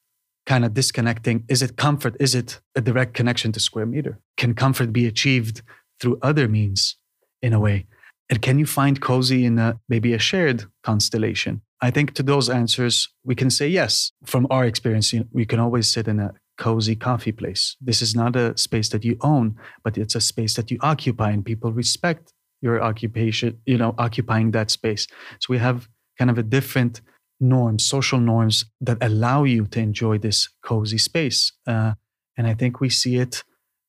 kind 0.46 0.64
of 0.64 0.74
disconnecting. 0.74 1.44
Is 1.48 1.62
it 1.62 1.76
comfort? 1.76 2.16
Is 2.18 2.34
it 2.34 2.60
a 2.74 2.80
direct 2.80 3.14
connection 3.14 3.52
to 3.52 3.60
square 3.60 3.86
meter? 3.86 4.18
Can 4.36 4.54
comfort 4.54 4.92
be 4.92 5.06
achieved 5.06 5.62
through 6.00 6.18
other 6.22 6.48
means 6.48 6.96
in 7.42 7.52
a 7.52 7.60
way? 7.60 7.86
And 8.28 8.40
can 8.40 8.58
you 8.58 8.66
find 8.66 9.00
cozy 9.00 9.44
in 9.44 9.58
a, 9.58 9.78
maybe 9.88 10.12
a 10.12 10.18
shared 10.18 10.64
constellation? 10.82 11.62
I 11.80 11.90
think 11.90 12.14
to 12.14 12.22
those 12.22 12.48
answers, 12.48 13.08
we 13.24 13.34
can 13.34 13.50
say 13.50 13.68
yes. 13.68 14.12
From 14.24 14.46
our 14.50 14.64
experience, 14.64 15.12
we 15.32 15.46
can 15.46 15.58
always 15.58 15.88
sit 15.88 16.06
in 16.06 16.20
a 16.20 16.32
cozy 16.58 16.94
coffee 16.94 17.32
place. 17.32 17.76
This 17.80 18.02
is 18.02 18.14
not 18.14 18.36
a 18.36 18.56
space 18.56 18.90
that 18.90 19.04
you 19.04 19.16
own, 19.22 19.56
but 19.82 19.96
it's 19.96 20.14
a 20.14 20.20
space 20.20 20.54
that 20.54 20.70
you 20.70 20.78
occupy 20.80 21.30
and 21.30 21.44
people 21.44 21.72
respect 21.72 22.32
your 22.60 22.82
occupation, 22.82 23.58
you 23.66 23.78
know, 23.78 23.94
occupying 23.98 24.50
that 24.52 24.70
space. 24.70 25.06
So 25.40 25.46
we 25.48 25.58
have 25.58 25.88
kind 26.18 26.30
of 26.30 26.38
a 26.38 26.42
different 26.42 27.00
norms, 27.40 27.84
social 27.84 28.20
norms 28.20 28.66
that 28.80 28.98
allow 29.00 29.44
you 29.44 29.66
to 29.66 29.80
enjoy 29.80 30.18
this 30.18 30.48
cozy 30.62 30.98
space. 30.98 31.52
Uh, 31.66 31.94
and 32.36 32.46
I 32.46 32.54
think 32.54 32.80
we 32.80 32.90
see 32.90 33.16
it 33.16 33.42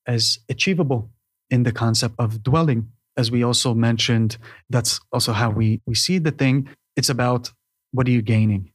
as 0.06 0.38
achievable 0.48 1.10
in 1.50 1.62
the 1.64 1.72
concept 1.72 2.14
of 2.18 2.42
dwelling. 2.42 2.88
As 3.16 3.30
we 3.30 3.42
also 3.42 3.74
mentioned, 3.74 4.38
that's 4.70 5.00
also 5.12 5.32
how 5.32 5.50
we, 5.50 5.82
we 5.86 5.94
see 5.94 6.18
the 6.18 6.30
thing. 6.30 6.68
It's 6.96 7.10
about 7.10 7.52
what 7.90 8.08
are 8.08 8.10
you 8.10 8.22
gaining? 8.22 8.70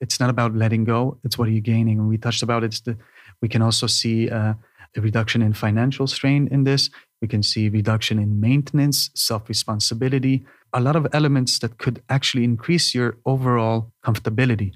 It's 0.00 0.18
not 0.18 0.28
about 0.28 0.54
letting 0.54 0.84
go. 0.84 1.18
It's 1.24 1.38
what 1.38 1.48
are 1.48 1.52
you 1.52 1.60
gaining? 1.60 1.98
And 1.98 2.08
we 2.08 2.18
touched 2.18 2.42
about 2.42 2.64
it. 2.64 2.80
The, 2.84 2.96
we 3.40 3.48
can 3.48 3.62
also 3.62 3.86
see 3.86 4.28
uh, 4.28 4.54
a 4.96 5.00
reduction 5.00 5.40
in 5.40 5.52
financial 5.52 6.06
strain 6.06 6.48
in 6.50 6.64
this. 6.64 6.90
We 7.22 7.28
can 7.28 7.42
see 7.42 7.68
reduction 7.68 8.18
in 8.18 8.40
maintenance, 8.40 9.10
self 9.14 9.48
responsibility, 9.48 10.44
a 10.72 10.80
lot 10.80 10.96
of 10.96 11.06
elements 11.12 11.58
that 11.60 11.78
could 11.78 12.02
actually 12.08 12.44
increase 12.44 12.94
your 12.94 13.18
overall 13.24 13.92
comfortability, 14.04 14.72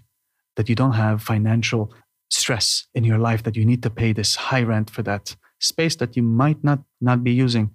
that 0.56 0.68
you 0.68 0.74
don't 0.74 0.94
have 0.94 1.22
financial 1.22 1.92
stress 2.30 2.86
in 2.94 3.04
your 3.04 3.18
life 3.18 3.42
that 3.42 3.56
you 3.56 3.64
need 3.64 3.82
to 3.82 3.90
pay 3.90 4.12
this 4.12 4.36
high 4.36 4.62
rent 4.62 4.88
for 4.88 5.02
that 5.02 5.34
space 5.58 5.96
that 5.96 6.16
you 6.16 6.22
might 6.22 6.62
not 6.64 6.80
not 7.00 7.22
be 7.22 7.32
using. 7.32 7.70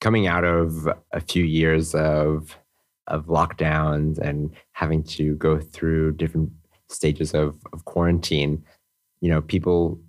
Coming 0.00 0.26
out 0.26 0.44
of 0.44 0.88
a 1.12 1.20
few 1.20 1.44
years 1.44 1.94
of 1.94 2.56
of 3.06 3.26
lockdowns 3.26 4.18
and 4.18 4.50
having 4.72 5.02
to 5.02 5.34
go 5.36 5.58
through 5.58 6.12
different 6.12 6.50
stages 6.88 7.34
of, 7.34 7.56
of 7.72 7.84
quarantine, 7.84 8.62
you 9.20 9.28
know, 9.28 9.40
people 9.40 10.00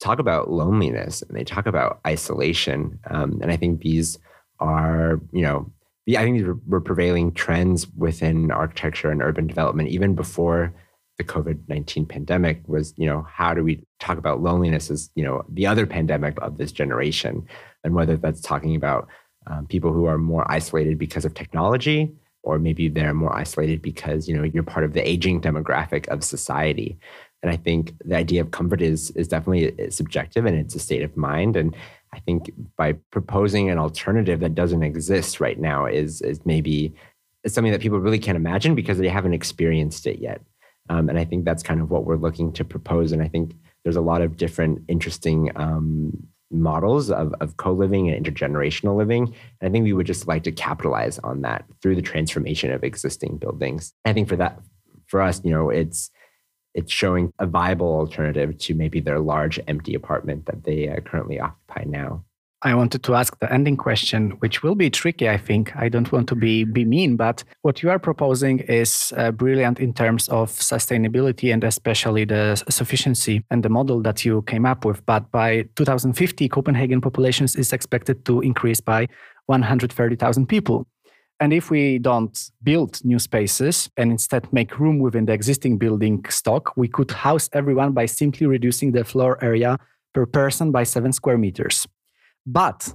talk 0.00 0.18
about 0.18 0.50
loneliness 0.50 1.22
and 1.22 1.36
they 1.36 1.44
talk 1.44 1.66
about 1.66 2.00
isolation. 2.06 2.98
Um, 3.08 3.38
and 3.42 3.52
I 3.52 3.56
think 3.56 3.80
these 3.80 4.18
are, 4.58 5.20
you 5.32 5.42
know, 5.42 5.70
I 6.08 6.22
think 6.22 6.38
these 6.38 6.48
were 6.66 6.80
prevailing 6.80 7.32
trends 7.32 7.86
within 7.96 8.50
architecture 8.50 9.10
and 9.10 9.22
urban 9.22 9.46
development 9.46 9.90
even 9.90 10.14
before 10.14 10.74
the 11.18 11.24
COVID 11.24 11.68
19 11.68 12.06
pandemic 12.06 12.62
was, 12.66 12.94
you 12.96 13.06
know, 13.06 13.26
how 13.30 13.52
do 13.52 13.62
we 13.62 13.84
talk 13.98 14.16
about 14.16 14.42
loneliness 14.42 14.90
as, 14.90 15.10
you 15.14 15.22
know, 15.22 15.44
the 15.50 15.66
other 15.66 15.86
pandemic 15.86 16.40
of 16.40 16.56
this 16.56 16.72
generation? 16.72 17.46
And 17.84 17.94
whether 17.94 18.16
that's 18.16 18.40
talking 18.40 18.74
about 18.74 19.06
um, 19.46 19.66
people 19.66 19.92
who 19.92 20.06
are 20.06 20.16
more 20.16 20.50
isolated 20.50 20.98
because 20.98 21.26
of 21.26 21.34
technology, 21.34 22.10
or 22.42 22.58
maybe 22.58 22.88
they're 22.88 23.12
more 23.12 23.36
isolated 23.36 23.82
because, 23.82 24.28
you 24.28 24.36
know, 24.36 24.44
you're 24.44 24.62
part 24.62 24.84
of 24.84 24.94
the 24.94 25.06
aging 25.06 25.42
demographic 25.42 26.08
of 26.08 26.24
society. 26.24 26.98
And 27.42 27.50
I 27.50 27.56
think 27.56 27.94
the 28.04 28.16
idea 28.16 28.40
of 28.40 28.50
comfort 28.50 28.82
is 28.82 29.10
is 29.12 29.28
definitely 29.28 29.72
uh, 29.72 29.90
subjective 29.90 30.46
and 30.46 30.56
it's 30.56 30.74
a 30.74 30.78
state 30.78 31.02
of 31.02 31.16
mind. 31.16 31.56
And 31.56 31.74
I 32.12 32.18
think 32.20 32.50
by 32.76 32.92
proposing 33.10 33.70
an 33.70 33.78
alternative 33.78 34.40
that 34.40 34.54
doesn't 34.54 34.82
exist 34.82 35.40
right 35.40 35.58
now 35.58 35.86
is 35.86 36.20
is 36.22 36.44
maybe 36.44 36.94
it's 37.44 37.54
something 37.54 37.72
that 37.72 37.80
people 37.80 38.00
really 38.00 38.18
can't 38.18 38.36
imagine 38.36 38.74
because 38.74 38.98
they 38.98 39.08
haven't 39.08 39.34
experienced 39.34 40.06
it 40.06 40.18
yet. 40.18 40.42
Um, 40.90 41.08
and 41.08 41.18
I 41.18 41.24
think 41.24 41.44
that's 41.44 41.62
kind 41.62 41.80
of 41.80 41.90
what 41.90 42.04
we're 42.04 42.16
looking 42.16 42.52
to 42.54 42.64
propose. 42.64 43.12
And 43.12 43.22
I 43.22 43.28
think 43.28 43.54
there's 43.84 43.96
a 43.96 44.00
lot 44.00 44.22
of 44.22 44.36
different 44.36 44.82
interesting 44.88 45.50
um, 45.56 46.12
models 46.50 47.10
of, 47.10 47.32
of 47.40 47.56
co-living 47.56 48.10
and 48.10 48.26
intergenerational 48.26 48.96
living. 48.96 49.34
And 49.60 49.68
I 49.68 49.70
think 49.70 49.84
we 49.84 49.92
would 49.92 50.06
just 50.06 50.26
like 50.26 50.42
to 50.44 50.52
capitalize 50.52 51.18
on 51.20 51.42
that 51.42 51.64
through 51.80 51.94
the 51.94 52.02
transformation 52.02 52.72
of 52.72 52.82
existing 52.82 53.38
buildings. 53.38 53.94
I 54.04 54.12
think 54.12 54.28
for 54.28 54.36
that, 54.36 54.60
for 55.06 55.22
us, 55.22 55.40
you 55.44 55.50
know, 55.50 55.70
it's 55.70 56.10
it's 56.74 56.92
showing 56.92 57.32
a 57.38 57.46
viable 57.46 57.92
alternative 57.92 58.56
to 58.58 58.74
maybe 58.74 59.00
their 59.00 59.18
large 59.18 59.58
empty 59.66 59.94
apartment 59.94 60.46
that 60.46 60.64
they 60.64 60.88
uh, 60.88 61.00
currently 61.00 61.40
occupy 61.40 61.84
now. 61.86 62.24
I 62.62 62.74
wanted 62.74 63.02
to 63.04 63.14
ask 63.14 63.38
the 63.38 63.50
ending 63.50 63.78
question, 63.78 64.32
which 64.40 64.62
will 64.62 64.74
be 64.74 64.90
tricky, 64.90 65.30
I 65.30 65.38
think. 65.38 65.74
I 65.76 65.88
don't 65.88 66.12
want 66.12 66.28
to 66.28 66.34
be, 66.34 66.64
be 66.64 66.84
mean, 66.84 67.16
but 67.16 67.42
what 67.62 67.82
you 67.82 67.88
are 67.88 67.98
proposing 67.98 68.58
is 68.60 69.14
uh, 69.16 69.30
brilliant 69.30 69.80
in 69.80 69.94
terms 69.94 70.28
of 70.28 70.50
sustainability 70.50 71.54
and 71.54 71.64
especially 71.64 72.26
the 72.26 72.56
sufficiency 72.68 73.42
and 73.50 73.62
the 73.62 73.70
model 73.70 74.02
that 74.02 74.26
you 74.26 74.42
came 74.42 74.66
up 74.66 74.84
with. 74.84 75.04
But 75.06 75.30
by 75.30 75.68
2050, 75.76 76.50
Copenhagen 76.50 77.00
populations 77.00 77.56
is 77.56 77.72
expected 77.72 78.26
to 78.26 78.42
increase 78.42 78.82
by 78.82 79.08
130,000 79.46 80.46
people. 80.46 80.86
And 81.40 81.54
if 81.54 81.70
we 81.70 81.98
don't 81.98 82.38
build 82.62 83.02
new 83.02 83.18
spaces 83.18 83.90
and 83.96 84.10
instead 84.10 84.52
make 84.52 84.78
room 84.78 84.98
within 84.98 85.24
the 85.24 85.32
existing 85.32 85.78
building 85.78 86.22
stock, 86.28 86.76
we 86.76 86.86
could 86.86 87.10
house 87.10 87.48
everyone 87.54 87.92
by 87.92 88.04
simply 88.04 88.46
reducing 88.46 88.92
the 88.92 89.04
floor 89.04 89.42
area 89.42 89.78
per 90.12 90.26
person 90.26 90.70
by 90.70 90.84
seven 90.84 91.12
square 91.12 91.38
meters. 91.38 91.86
But 92.46 92.92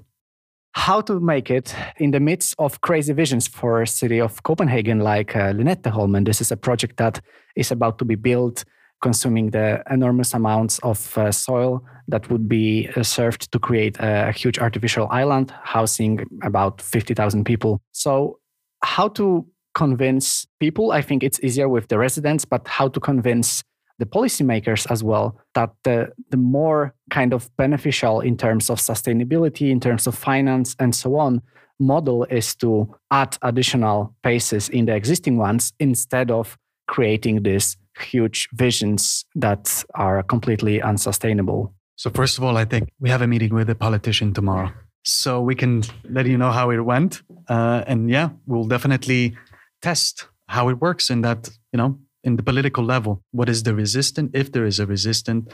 how 0.73 1.01
to 1.01 1.19
make 1.19 1.49
it 1.49 1.73
in 1.97 2.11
the 2.11 2.19
midst 2.19 2.53
of 2.59 2.81
crazy 2.81 3.13
visions 3.13 3.47
for 3.47 3.81
a 3.81 3.87
city 3.87 4.19
of 4.19 4.43
Copenhagen 4.43 4.99
like 4.99 5.35
uh, 5.35 5.53
Lynetteholmen. 5.53 6.25
This 6.25 6.41
is 6.41 6.51
a 6.51 6.57
project 6.57 6.97
that 6.97 7.21
is 7.55 7.71
about 7.71 7.97
to 7.99 8.05
be 8.05 8.15
built, 8.15 8.65
consuming 9.01 9.51
the 9.51 9.83
enormous 9.89 10.33
amounts 10.33 10.79
of 10.79 11.17
uh, 11.17 11.31
soil 11.31 11.83
that 12.07 12.29
would 12.29 12.47
be 12.47 12.89
uh, 12.95 13.03
served 13.03 13.51
to 13.51 13.59
create 13.59 13.97
a, 13.99 14.31
huge 14.31 14.59
artificial 14.59 15.07
island 15.11 15.53
housing 15.63 16.25
about 16.43 16.81
50,000 16.81 17.45
people. 17.45 17.81
So, 17.91 18.39
how 18.83 19.07
to 19.09 19.45
convince 19.73 20.45
people? 20.59 20.91
I 20.91 21.01
think 21.01 21.23
it's 21.23 21.39
easier 21.43 21.69
with 21.69 21.87
the 21.87 21.97
residents, 21.97 22.45
but 22.45 22.67
how 22.67 22.87
to 22.89 22.99
convince 22.99 23.63
the 23.97 24.05
policymakers 24.05 24.89
as 24.91 25.03
well 25.03 25.39
that 25.53 25.71
the, 25.83 26.11
the 26.29 26.37
more 26.37 26.93
kind 27.09 27.33
of 27.33 27.49
beneficial 27.57 28.19
in 28.19 28.37
terms 28.37 28.69
of 28.69 28.79
sustainability, 28.79 29.71
in 29.71 29.79
terms 29.79 30.05
of 30.05 30.15
finance, 30.15 30.75
and 30.79 30.93
so 30.93 31.15
on 31.15 31.41
model 31.79 32.23
is 32.25 32.55
to 32.55 32.93
add 33.11 33.37
additional 33.41 34.13
paces 34.23 34.69
in 34.69 34.85
the 34.85 34.95
existing 34.95 35.37
ones 35.37 35.73
instead 35.79 36.31
of 36.31 36.57
creating 36.87 37.43
these 37.43 37.77
huge 37.99 38.49
visions 38.53 39.25
that 39.35 39.83
are 39.95 40.23
completely 40.23 40.81
unsustainable. 40.81 41.73
So, 41.95 42.09
first 42.09 42.37
of 42.37 42.43
all, 42.43 42.57
I 42.57 42.65
think 42.65 42.89
we 42.99 43.09
have 43.09 43.21
a 43.21 43.27
meeting 43.27 43.53
with 43.53 43.69
a 43.69 43.75
politician 43.75 44.33
tomorrow. 44.33 44.71
So 45.05 45.39
we 45.39 45.53
can 45.53 45.83
let 46.09 46.25
you 46.25 46.37
know 46.37 46.51
how 46.51 46.71
it 46.71 46.79
went. 46.79 47.21
Uh, 47.47 47.83
and 47.85 48.09
yeah, 48.09 48.29
we'll 48.47 48.65
definitely 48.65 49.37
test 49.81 50.27
how 50.47 50.69
it 50.69 50.81
works 50.81 51.09
in 51.09 51.21
that, 51.21 51.49
you 51.71 51.77
know, 51.77 51.99
in 52.23 52.37
the 52.37 52.43
political 52.43 52.83
level. 52.83 53.21
What 53.31 53.47
is 53.47 53.63
the 53.63 53.75
resistance, 53.75 54.31
if 54.33 54.51
there 54.51 54.65
is 54.65 54.79
a 54.79 54.87
resistance, 54.87 55.53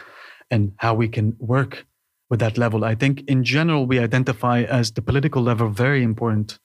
and 0.50 0.72
how 0.78 0.94
we 0.94 1.10
can 1.10 1.36
work 1.38 1.86
with 2.30 2.40
that 2.40 2.58
level. 2.58 2.86
I 2.86 2.96
think 2.96 3.24
in 3.28 3.44
general, 3.44 3.86
we 3.86 4.00
identify 4.00 4.64
as 4.64 4.92
the 4.92 5.02
political 5.02 5.42
level 5.42 5.68
very 5.68 6.02
important 6.02 6.60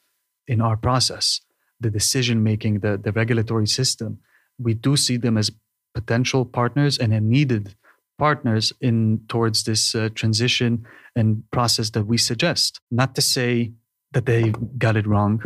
in 0.47 0.61
our 0.61 0.77
process, 0.77 1.41
the 1.81 1.91
decision 1.91 2.43
making, 2.45 2.81
the, 2.81 2.97
the 2.97 3.11
regulatory 3.11 3.67
system. 3.67 4.21
We 4.59 4.75
do 4.75 4.97
see 4.97 5.17
them 5.17 5.37
as 5.37 5.51
potential 5.97 6.45
partners 6.45 6.99
and 6.99 7.11
needed 7.37 7.75
partners 8.19 8.73
in 8.81 9.21
towards 9.29 9.65
this 9.65 9.95
uh, 9.95 10.09
transition 10.15 10.87
and 11.19 11.43
process 11.51 11.89
that 11.91 12.05
we 12.07 12.19
suggest. 12.19 12.81
Not 12.91 13.15
to 13.15 13.23
say 13.23 13.73
that 14.13 14.27
they 14.27 14.53
got 14.79 14.97
it 14.97 15.07
wrong 15.07 15.43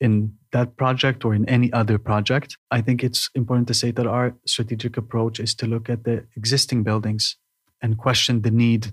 in 0.00 0.14
that 0.52 0.76
project 0.76 1.24
or 1.24 1.32
in 1.34 1.48
any 1.48 1.72
other 1.72 1.98
project. 1.98 2.58
I 2.70 2.80
think 2.80 3.02
it's 3.02 3.30
important 3.34 3.68
to 3.68 3.74
say 3.74 3.90
that 3.92 4.06
our 4.06 4.34
strategic 4.46 4.96
approach 4.96 5.40
is 5.40 5.54
to 5.56 5.66
look 5.66 5.88
at 5.88 6.04
the 6.04 6.26
existing 6.36 6.82
buildings 6.82 7.36
and 7.80 7.96
question 7.96 8.42
the 8.42 8.50
need 8.50 8.92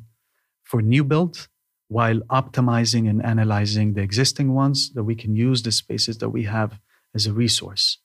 for 0.64 0.82
new 0.82 1.04
build 1.04 1.48
while 1.88 2.20
optimizing 2.42 3.10
and 3.10 3.26
analyzing 3.26 3.94
the 3.96 4.02
existing 4.02 4.54
ones 4.54 4.94
that 4.94 5.04
we 5.04 5.16
can 5.16 5.36
use 5.36 5.64
the 5.64 5.72
spaces 5.72 6.20
that 6.20 6.30
we 6.30 6.44
have 6.44 6.80
as 7.16 7.28
a 7.28 7.34
resource. 7.34 7.98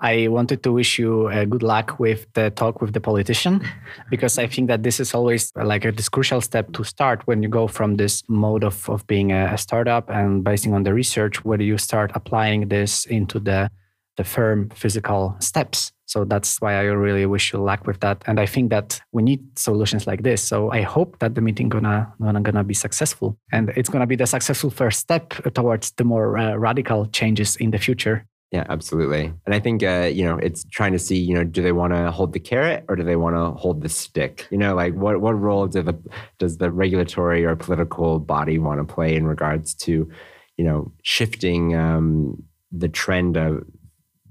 I 0.00 0.28
wanted 0.28 0.62
to 0.64 0.72
wish 0.72 0.98
you 0.98 1.28
uh, 1.28 1.46
good 1.46 1.62
luck 1.62 1.98
with 1.98 2.26
the 2.34 2.50
talk 2.50 2.82
with 2.82 2.92
the 2.92 3.00
politician 3.00 3.66
because 4.10 4.38
I 4.38 4.46
think 4.46 4.68
that 4.68 4.82
this 4.82 5.00
is 5.00 5.14
always 5.14 5.50
like 5.56 5.86
a 5.86 5.92
this 5.92 6.10
crucial 6.10 6.42
step 6.42 6.72
to 6.72 6.84
start 6.84 7.26
when 7.26 7.42
you 7.42 7.48
go 7.48 7.66
from 7.66 7.96
this 7.96 8.22
mode 8.28 8.62
of, 8.62 8.88
of 8.90 9.06
being 9.06 9.32
a, 9.32 9.54
a 9.54 9.58
startup 9.58 10.10
and 10.10 10.44
basing 10.44 10.74
on 10.74 10.82
the 10.82 10.92
research, 10.92 11.44
whether 11.46 11.62
you 11.62 11.78
start 11.78 12.10
applying 12.14 12.68
this 12.68 13.06
into 13.06 13.40
the, 13.40 13.70
the 14.18 14.24
firm 14.24 14.68
physical 14.70 15.34
steps. 15.38 15.92
So 16.04 16.24
that's 16.24 16.60
why 16.60 16.74
I 16.74 16.82
really 16.82 17.24
wish 17.24 17.54
you 17.54 17.58
luck 17.58 17.86
with 17.86 18.00
that. 18.00 18.22
And 18.26 18.38
I 18.38 18.44
think 18.44 18.70
that 18.70 19.00
we 19.12 19.22
need 19.22 19.58
solutions 19.58 20.06
like 20.06 20.22
this. 20.22 20.42
So 20.42 20.70
I 20.70 20.82
hope 20.82 21.18
that 21.20 21.34
the 21.34 21.40
meeting 21.40 21.70
gonna 21.70 22.12
gonna, 22.20 22.42
gonna 22.42 22.64
be 22.64 22.74
successful, 22.74 23.38
and 23.50 23.70
it's 23.70 23.88
gonna 23.88 24.06
be 24.06 24.14
the 24.14 24.26
successful 24.26 24.70
first 24.70 25.00
step 25.00 25.30
towards 25.54 25.92
the 25.92 26.04
more 26.04 26.36
uh, 26.36 26.54
radical 26.54 27.06
changes 27.06 27.56
in 27.56 27.70
the 27.70 27.78
future. 27.78 28.26
Yeah, 28.52 28.64
absolutely. 28.68 29.32
And 29.44 29.54
I 29.54 29.58
think 29.58 29.82
uh, 29.82 30.08
you 30.12 30.24
know 30.24 30.38
it's 30.38 30.64
trying 30.70 30.92
to 30.92 30.98
see 30.98 31.18
you 31.18 31.34
know 31.34 31.42
do 31.44 31.62
they 31.62 31.72
want 31.72 31.92
to 31.92 32.10
hold 32.10 32.32
the 32.32 32.40
carrot 32.40 32.84
or 32.88 32.94
do 32.94 33.02
they 33.02 33.16
want 33.16 33.34
to 33.34 33.50
hold 33.60 33.82
the 33.82 33.88
stick? 33.88 34.46
You 34.50 34.58
know, 34.58 34.74
like 34.74 34.94
what 34.94 35.20
what 35.20 35.32
role 35.32 35.66
do 35.66 35.82
the 35.82 35.98
does 36.38 36.58
the 36.58 36.70
regulatory 36.70 37.44
or 37.44 37.56
political 37.56 38.20
body 38.20 38.58
want 38.58 38.80
to 38.86 38.94
play 38.94 39.16
in 39.16 39.26
regards 39.26 39.74
to 39.74 40.08
you 40.56 40.64
know 40.64 40.92
shifting 41.02 41.74
um, 41.74 42.42
the 42.70 42.88
trend 42.88 43.36
of 43.36 43.64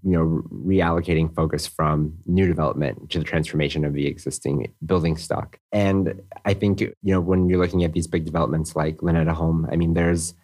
you 0.02 0.12
know 0.12 0.44
reallocating 0.50 1.34
focus 1.36 1.68
from 1.68 2.14
new 2.26 2.48
development 2.48 3.10
to 3.10 3.20
the 3.20 3.26
transformation 3.26 3.84
of 3.84 3.94
the 3.94 4.08
existing 4.08 4.72
building 4.86 5.18
stock. 5.18 5.60
And 5.74 6.22
I 6.46 6.54
think 6.54 6.80
you 6.80 6.94
know 7.04 7.20
when 7.20 7.50
you're 7.50 7.60
looking 7.60 7.84
at 7.84 7.92
these 7.92 8.08
big 8.08 8.24
developments 8.24 8.78
like 8.78 8.98
Lynetteholm, 8.98 9.68
I 9.74 9.76
mean 9.76 9.94
there's 9.94 10.36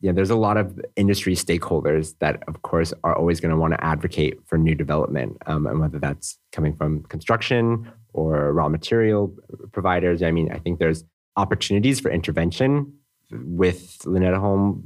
yeah, 0.00 0.12
there's 0.12 0.30
a 0.30 0.36
lot 0.36 0.56
of 0.56 0.80
industry 0.96 1.34
stakeholders 1.34 2.14
that, 2.20 2.42
of 2.48 2.62
course, 2.62 2.94
are 3.04 3.14
always 3.14 3.38
going 3.38 3.50
to 3.50 3.56
want 3.56 3.74
to 3.74 3.84
advocate 3.84 4.38
for 4.46 4.56
new 4.56 4.74
development, 4.74 5.36
um, 5.46 5.66
and 5.66 5.78
whether 5.78 5.98
that's 5.98 6.38
coming 6.52 6.74
from 6.74 7.02
construction 7.04 7.90
or 8.14 8.52
raw 8.52 8.68
material 8.68 9.34
providers. 9.72 10.22
I 10.22 10.30
mean, 10.30 10.50
I 10.50 10.58
think 10.58 10.78
there's 10.78 11.04
opportunities 11.36 12.00
for 12.00 12.10
intervention 12.10 12.94
with 13.30 13.98
Lynetta 14.00 14.38
Lynetteholm, 14.38 14.82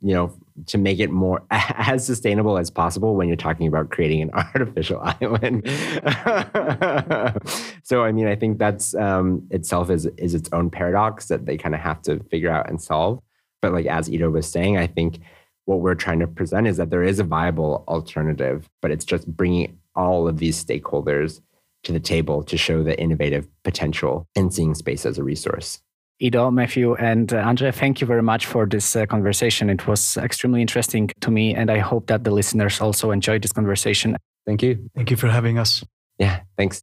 you 0.00 0.14
know, 0.14 0.32
to 0.66 0.78
make 0.78 1.00
it 1.00 1.10
more 1.10 1.42
as 1.50 2.06
sustainable 2.06 2.56
as 2.56 2.70
possible 2.70 3.16
when 3.16 3.26
you're 3.26 3.36
talking 3.36 3.66
about 3.66 3.90
creating 3.90 4.22
an 4.22 4.30
artificial 4.32 5.00
island. 5.02 5.68
so, 7.82 8.04
I 8.04 8.12
mean, 8.12 8.28
I 8.28 8.36
think 8.36 8.58
that's 8.58 8.94
um, 8.94 9.44
itself 9.50 9.90
is 9.90 10.06
is 10.18 10.34
its 10.34 10.48
own 10.52 10.70
paradox 10.70 11.26
that 11.26 11.46
they 11.46 11.56
kind 11.56 11.74
of 11.74 11.80
have 11.80 12.00
to 12.02 12.20
figure 12.30 12.50
out 12.50 12.70
and 12.70 12.80
solve. 12.80 13.20
But 13.62 13.72
like 13.72 13.86
as 13.86 14.10
Ido 14.10 14.28
was 14.28 14.46
saying, 14.46 14.76
I 14.76 14.86
think 14.86 15.20
what 15.64 15.80
we're 15.80 15.94
trying 15.94 16.18
to 16.18 16.26
present 16.26 16.66
is 16.66 16.76
that 16.76 16.90
there 16.90 17.04
is 17.04 17.18
a 17.18 17.24
viable 17.24 17.84
alternative, 17.88 18.68
but 18.82 18.90
it's 18.90 19.04
just 19.04 19.26
bringing 19.26 19.78
all 19.94 20.28
of 20.28 20.38
these 20.38 20.62
stakeholders 20.62 21.40
to 21.84 21.92
the 21.92 22.00
table 22.00 22.42
to 22.44 22.56
show 22.56 22.82
the 22.82 22.98
innovative 23.00 23.48
potential 23.64 24.26
in 24.34 24.50
seeing 24.50 24.74
space 24.74 25.06
as 25.06 25.18
a 25.18 25.24
resource. 25.24 25.80
Ido, 26.20 26.50
Matthew, 26.50 26.94
and 26.94 27.32
uh, 27.32 27.38
Andre, 27.38 27.72
thank 27.72 28.00
you 28.00 28.06
very 28.06 28.22
much 28.22 28.46
for 28.46 28.64
this 28.64 28.94
uh, 28.94 29.06
conversation. 29.06 29.68
It 29.68 29.88
was 29.88 30.16
extremely 30.16 30.60
interesting 30.60 31.10
to 31.20 31.30
me, 31.32 31.54
and 31.54 31.68
I 31.68 31.78
hope 31.78 32.06
that 32.06 32.22
the 32.22 32.30
listeners 32.30 32.80
also 32.80 33.10
enjoyed 33.10 33.42
this 33.42 33.52
conversation. 33.52 34.16
Thank 34.46 34.62
you. 34.62 34.88
Thank 34.94 35.10
you 35.10 35.16
for 35.16 35.28
having 35.28 35.58
us. 35.58 35.82
Yeah, 36.18 36.40
thanks. 36.56 36.82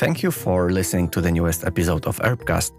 Thank 0.00 0.22
you 0.22 0.30
for 0.30 0.70
listening 0.70 1.10
to 1.10 1.20
the 1.20 1.30
newest 1.30 1.62
episode 1.62 2.06
of 2.06 2.16
Urbcast. 2.20 2.72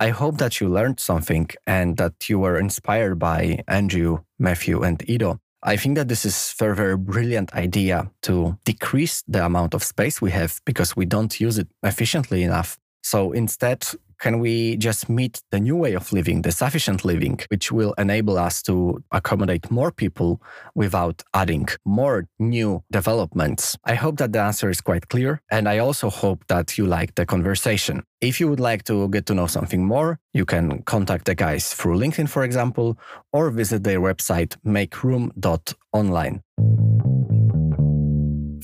I 0.00 0.08
hope 0.08 0.38
that 0.38 0.58
you 0.58 0.70
learned 0.70 0.98
something 0.98 1.50
and 1.66 1.98
that 1.98 2.30
you 2.30 2.38
were 2.38 2.58
inspired 2.58 3.18
by 3.18 3.62
Andrew, 3.68 4.20
Matthew, 4.38 4.82
and 4.82 4.98
Ido. 5.06 5.38
I 5.62 5.76
think 5.76 5.98
that 5.98 6.08
this 6.08 6.24
is 6.24 6.54
a 6.54 6.64
very, 6.64 6.74
very 6.74 6.96
brilliant 6.96 7.52
idea 7.52 8.10
to 8.22 8.58
decrease 8.64 9.22
the 9.28 9.44
amount 9.44 9.74
of 9.74 9.84
space 9.84 10.22
we 10.22 10.30
have 10.30 10.58
because 10.64 10.96
we 10.96 11.04
don't 11.04 11.38
use 11.38 11.58
it 11.58 11.68
efficiently 11.82 12.42
enough. 12.42 12.78
So 13.02 13.32
instead, 13.32 13.86
can 14.18 14.40
we 14.40 14.76
just 14.76 15.08
meet 15.08 15.40
the 15.50 15.60
new 15.60 15.76
way 15.76 15.94
of 15.94 16.12
living, 16.12 16.42
the 16.42 16.52
sufficient 16.52 17.04
living, 17.04 17.40
which 17.48 17.70
will 17.70 17.94
enable 17.98 18.38
us 18.38 18.62
to 18.62 19.02
accommodate 19.12 19.70
more 19.70 19.90
people 19.90 20.40
without 20.74 21.22
adding 21.34 21.68
more 21.84 22.26
new 22.38 22.82
developments? 22.90 23.76
I 23.84 23.94
hope 23.94 24.16
that 24.18 24.32
the 24.32 24.40
answer 24.40 24.70
is 24.70 24.80
quite 24.80 25.08
clear. 25.08 25.40
And 25.50 25.68
I 25.68 25.78
also 25.78 26.10
hope 26.10 26.44
that 26.48 26.78
you 26.78 26.86
like 26.86 27.14
the 27.14 27.26
conversation. 27.26 28.02
If 28.20 28.40
you 28.40 28.48
would 28.48 28.60
like 28.60 28.84
to 28.84 29.08
get 29.08 29.26
to 29.26 29.34
know 29.34 29.46
something 29.46 29.84
more, 29.84 30.18
you 30.32 30.44
can 30.44 30.82
contact 30.82 31.26
the 31.26 31.34
guys 31.34 31.74
through 31.74 31.98
LinkedIn, 31.98 32.28
for 32.28 32.44
example, 32.44 32.98
or 33.32 33.50
visit 33.50 33.84
their 33.84 34.00
website, 34.00 34.56
makeroom.online. 34.64 36.42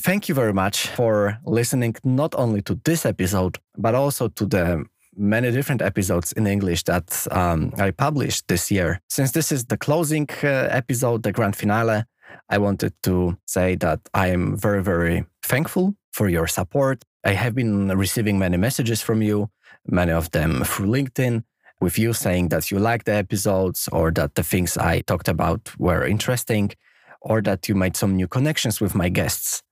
Thank 0.00 0.28
you 0.28 0.34
very 0.34 0.52
much 0.52 0.88
for 0.88 1.38
listening 1.44 1.94
not 2.02 2.34
only 2.34 2.60
to 2.62 2.80
this 2.84 3.06
episode, 3.06 3.58
but 3.78 3.94
also 3.94 4.26
to 4.28 4.46
the 4.46 4.84
many 5.16 5.50
different 5.50 5.82
episodes 5.82 6.32
in 6.32 6.46
English 6.46 6.84
that 6.84 7.26
um, 7.30 7.72
I 7.78 7.90
published 7.90 8.48
this 8.48 8.70
year. 8.70 9.00
Since 9.08 9.32
this 9.32 9.52
is 9.52 9.66
the 9.66 9.76
closing 9.76 10.28
uh, 10.42 10.68
episode, 10.70 11.22
the 11.22 11.32
grand 11.32 11.56
finale, 11.56 12.04
I 12.48 12.58
wanted 12.58 12.94
to 13.02 13.36
say 13.46 13.76
that 13.76 14.00
I 14.14 14.28
am 14.28 14.56
very, 14.56 14.82
very 14.82 15.24
thankful 15.42 15.94
for 16.12 16.28
your 16.28 16.46
support. 16.46 17.04
I 17.24 17.32
have 17.32 17.54
been 17.54 17.88
receiving 17.96 18.38
many 18.38 18.56
messages 18.56 19.02
from 19.02 19.22
you, 19.22 19.50
many 19.86 20.12
of 20.12 20.30
them 20.30 20.64
through 20.64 20.86
LinkedIn, 20.86 21.44
with 21.80 21.98
you 21.98 22.12
saying 22.12 22.48
that 22.48 22.70
you 22.70 22.78
like 22.78 23.04
the 23.04 23.14
episodes 23.14 23.88
or 23.92 24.10
that 24.12 24.34
the 24.34 24.42
things 24.42 24.76
I 24.76 25.00
talked 25.00 25.28
about 25.28 25.78
were 25.78 26.06
interesting 26.06 26.72
or 27.20 27.42
that 27.42 27.68
you 27.68 27.74
made 27.74 27.96
some 27.96 28.16
new 28.16 28.28
connections 28.28 28.80
with 28.80 28.94
my 28.94 29.08
guests. 29.08 29.62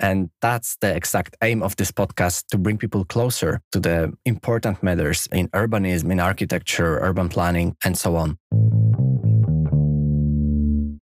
And 0.00 0.30
that's 0.40 0.76
the 0.80 0.94
exact 0.94 1.36
aim 1.42 1.62
of 1.62 1.76
this 1.76 1.92
podcast 1.92 2.46
to 2.48 2.58
bring 2.58 2.78
people 2.78 3.04
closer 3.04 3.60
to 3.72 3.80
the 3.80 4.12
important 4.24 4.82
matters 4.82 5.28
in 5.32 5.48
urbanism, 5.48 6.10
in 6.10 6.20
architecture, 6.20 6.98
urban 7.00 7.28
planning, 7.28 7.76
and 7.84 7.96
so 7.96 8.16
on. 8.16 8.38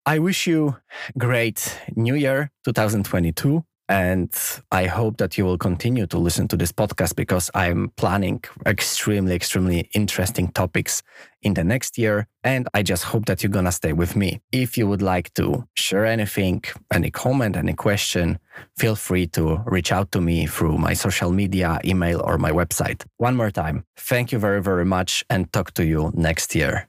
I 0.06 0.18
wish 0.18 0.46
you 0.46 0.76
great 1.16 1.80
new 1.96 2.14
year 2.14 2.50
2022 2.64 3.64
and 3.88 4.34
I 4.72 4.86
hope 4.86 5.18
that 5.18 5.36
you 5.36 5.44
will 5.44 5.58
continue 5.58 6.06
to 6.06 6.18
listen 6.18 6.48
to 6.48 6.56
this 6.56 6.72
podcast 6.72 7.16
because 7.16 7.50
I'm 7.54 7.90
planning 7.96 8.42
extremely, 8.66 9.34
extremely 9.34 9.90
interesting 9.94 10.48
topics 10.52 11.02
in 11.42 11.54
the 11.54 11.64
next 11.64 11.98
year. 11.98 12.26
And 12.42 12.66
I 12.72 12.82
just 12.82 13.04
hope 13.04 13.26
that 13.26 13.42
you're 13.42 13.50
going 13.50 13.66
to 13.66 13.72
stay 13.72 13.92
with 13.92 14.16
me. 14.16 14.40
If 14.52 14.78
you 14.78 14.86
would 14.88 15.02
like 15.02 15.32
to 15.34 15.66
share 15.74 16.06
anything, 16.06 16.62
any 16.92 17.10
comment, 17.10 17.56
any 17.56 17.74
question, 17.74 18.38
feel 18.76 18.96
free 18.96 19.26
to 19.28 19.62
reach 19.66 19.92
out 19.92 20.12
to 20.12 20.20
me 20.20 20.46
through 20.46 20.78
my 20.78 20.94
social 20.94 21.30
media, 21.30 21.78
email, 21.84 22.22
or 22.24 22.38
my 22.38 22.50
website. 22.50 23.04
One 23.18 23.36
more 23.36 23.50
time, 23.50 23.84
thank 23.96 24.32
you 24.32 24.38
very, 24.38 24.62
very 24.62 24.84
much 24.84 25.24
and 25.28 25.52
talk 25.52 25.74
to 25.74 25.84
you 25.84 26.10
next 26.14 26.54
year. 26.54 26.88